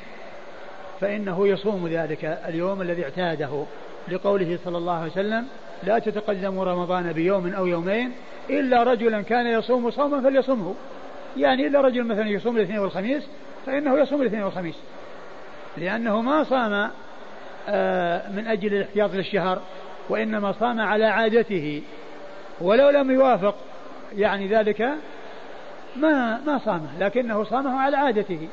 فإنه 1.03 1.49
يصوم 1.49 1.89
ذلك 1.89 2.25
اليوم 2.25 2.83
الذي 2.83 3.05
اعتاده. 3.05 3.65
لقوله 4.09 4.59
صلى 4.65 4.79
الله 4.79 4.93
عليه 4.93 5.11
وسلم 5.11 5.47
لا 5.83 5.99
تتقدم 5.99 6.61
رمضان 6.61 7.13
بيوم 7.13 7.53
أو 7.53 7.67
يومين 7.67 8.13
إلا 8.51 8.83
رجلا 8.83 9.23
كان 9.23 9.47
يصوم 9.47 9.91
صوما 9.91 10.21
فليصمه. 10.21 10.75
يعني 11.37 11.67
إلا 11.67 11.81
رجل 11.81 12.05
مثلا 12.05 12.29
يصوم 12.29 12.57
الاثنين 12.57 12.79
والخميس 12.79 13.23
فإنه 13.67 13.99
يصوم 13.99 14.21
الاثنين 14.21 14.43
والخميس. 14.43 14.75
لأنه 15.77 16.21
ما 16.21 16.45
صام 16.45 16.91
آه، 17.69 18.31
من 18.31 18.47
أجل 18.47 18.75
الاحتياط 18.75 19.15
للشهر 19.15 19.63
وإنما 20.09 20.53
صام 20.53 20.81
على 20.81 21.05
عادته. 21.05 21.83
ولو 22.61 22.91
لم 22.91 23.11
يوافق 23.11 23.55
يعني 24.17 24.49
ذلك 24.49 24.89
ما 25.97 26.41
ما 26.47 26.59
صامه 26.59 26.99
لكنه 27.01 27.45
صامه 27.45 27.81
على 27.81 27.97
عادته. 27.97 28.49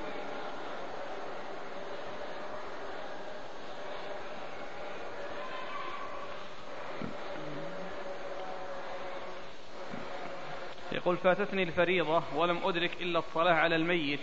يقول 11.00 11.18
فاتتني 11.18 11.64
الفريضة 11.64 12.24
ولم 12.36 12.58
أدرك 12.64 12.92
إلا 13.02 13.20
الصلاة 13.20 13.54
على 13.54 13.76
الميت. 13.76 14.20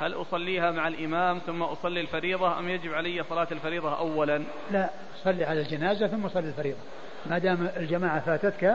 هل 0.00 0.14
أصليها 0.14 0.70
مع 0.70 0.88
الإمام 0.88 1.38
ثم 1.38 1.62
أصلي 1.62 2.00
الفريضة 2.00 2.58
أم 2.58 2.68
يجب 2.68 2.94
علي 2.94 3.24
صلاة 3.30 3.48
الفريضة 3.52 3.98
أولا؟ 3.98 4.42
لا 4.70 4.90
صلي 5.24 5.44
على 5.44 5.60
الجنازة 5.60 6.06
ثم 6.06 6.28
صلي 6.28 6.48
الفريضة. 6.48 6.78
ما 7.26 7.38
دام 7.38 7.68
الجماعة 7.76 8.20
فاتتك 8.20 8.74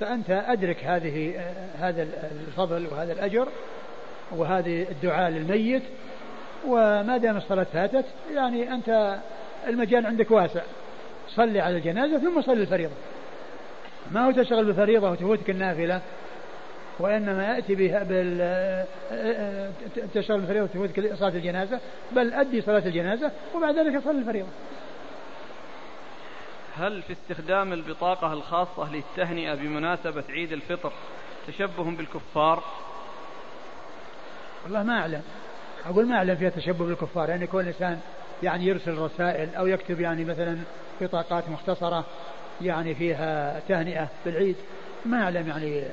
فأنت 0.00 0.30
أدرك 0.30 0.84
هذه 0.84 1.40
هذا 1.78 2.08
الفضل 2.48 2.86
وهذا 2.92 3.12
الأجر 3.12 3.48
وهذه 4.30 4.82
الدعاء 4.82 5.30
للميت. 5.30 5.82
وما 6.66 7.16
دام 7.16 7.36
الصلاة 7.36 7.66
فاتت 7.72 8.04
يعني 8.34 8.74
أنت 8.74 9.18
المجال 9.68 10.06
عندك 10.06 10.30
واسع. 10.30 10.62
صلي 11.28 11.60
على 11.60 11.76
الجنازة 11.76 12.18
ثم 12.18 12.42
صلي 12.42 12.62
الفريضة. 12.62 12.94
ما 14.10 14.26
هو 14.26 14.30
تشغل 14.30 14.64
بالفريضة 14.64 15.10
وتفوتك 15.10 15.50
النافلة؟ 15.50 16.00
وإنما 17.02 17.44
يأتي 17.44 17.74
بها 17.74 18.02
بال 18.02 18.86
تشغل 20.14 20.36
الفريضة 20.36 20.64
وتفوتك 20.64 21.14
صلاة 21.14 21.28
الجنازة 21.28 21.80
بل 22.12 22.32
أدي 22.32 22.60
صلاة 22.60 22.86
الجنازة 22.86 23.30
وبعد 23.54 23.78
ذلك 23.78 24.04
صلي 24.04 24.18
الفريضة 24.18 24.48
هل 26.76 27.02
في 27.02 27.12
استخدام 27.12 27.72
البطاقة 27.72 28.32
الخاصة 28.32 28.92
للتهنئة 28.92 29.54
بمناسبة 29.54 30.24
عيد 30.30 30.52
الفطر 30.52 30.92
تشبه 31.46 31.84
بالكفار؟ 31.84 32.62
والله 34.64 34.82
ما 34.82 34.98
أعلم 34.98 35.22
أقول 35.86 36.06
ما 36.06 36.16
أعلم 36.16 36.36
فيها 36.36 36.50
تشبه 36.50 36.84
بالكفار 36.86 37.28
يعني 37.28 37.46
كل 37.46 37.66
إنسان 37.66 38.00
يعني 38.42 38.66
يرسل 38.66 38.98
رسائل 38.98 39.54
أو 39.54 39.66
يكتب 39.66 40.00
يعني 40.00 40.24
مثلا 40.24 40.58
بطاقات 41.00 41.48
مختصرة 41.48 42.04
يعني 42.60 42.94
فيها 42.94 43.60
تهنئة 43.68 44.08
بالعيد 44.24 44.56
ما 45.06 45.22
أعلم 45.22 45.48
يعني 45.48 45.84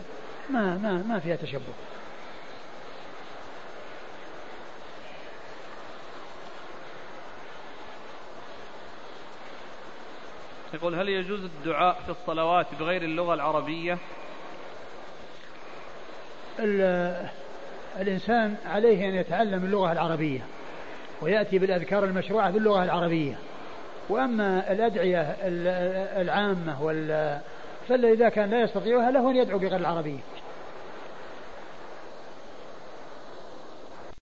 ما 0.50 0.78
ما 0.78 1.04
ما 1.08 1.20
فيها 1.20 1.36
تشبه. 1.36 1.74
يقول 10.74 10.96
هل 10.96 11.10
يجوز 11.10 11.40
الدعاء 11.44 12.02
في 12.06 12.10
الصلوات 12.12 12.68
بغير 12.80 13.02
اللغة 13.02 13.34
العربية؟ 13.34 13.98
الإنسان 18.00 18.56
عليه 18.66 19.10
أن 19.10 19.16
يتعلم 19.16 19.66
اللغة 19.66 19.92
العربية 19.92 20.42
ويأتي 21.22 21.60
بالأذكار 21.60 22.04
المشروعة 22.04 22.52
باللغة 22.52 22.84
العربية. 22.84 23.40
وأما 24.10 24.72
الأدعية 24.72 25.36
العامة 26.22 26.84
وال 26.84 27.40
فإذا 27.90 28.30
كان 28.30 28.50
لا 28.50 28.62
يستطيعها 28.62 29.12
له 29.12 29.32
أن 29.32 29.36
يدعو 29.36 29.60
بغير 29.60 29.76
العربية. 29.76 30.20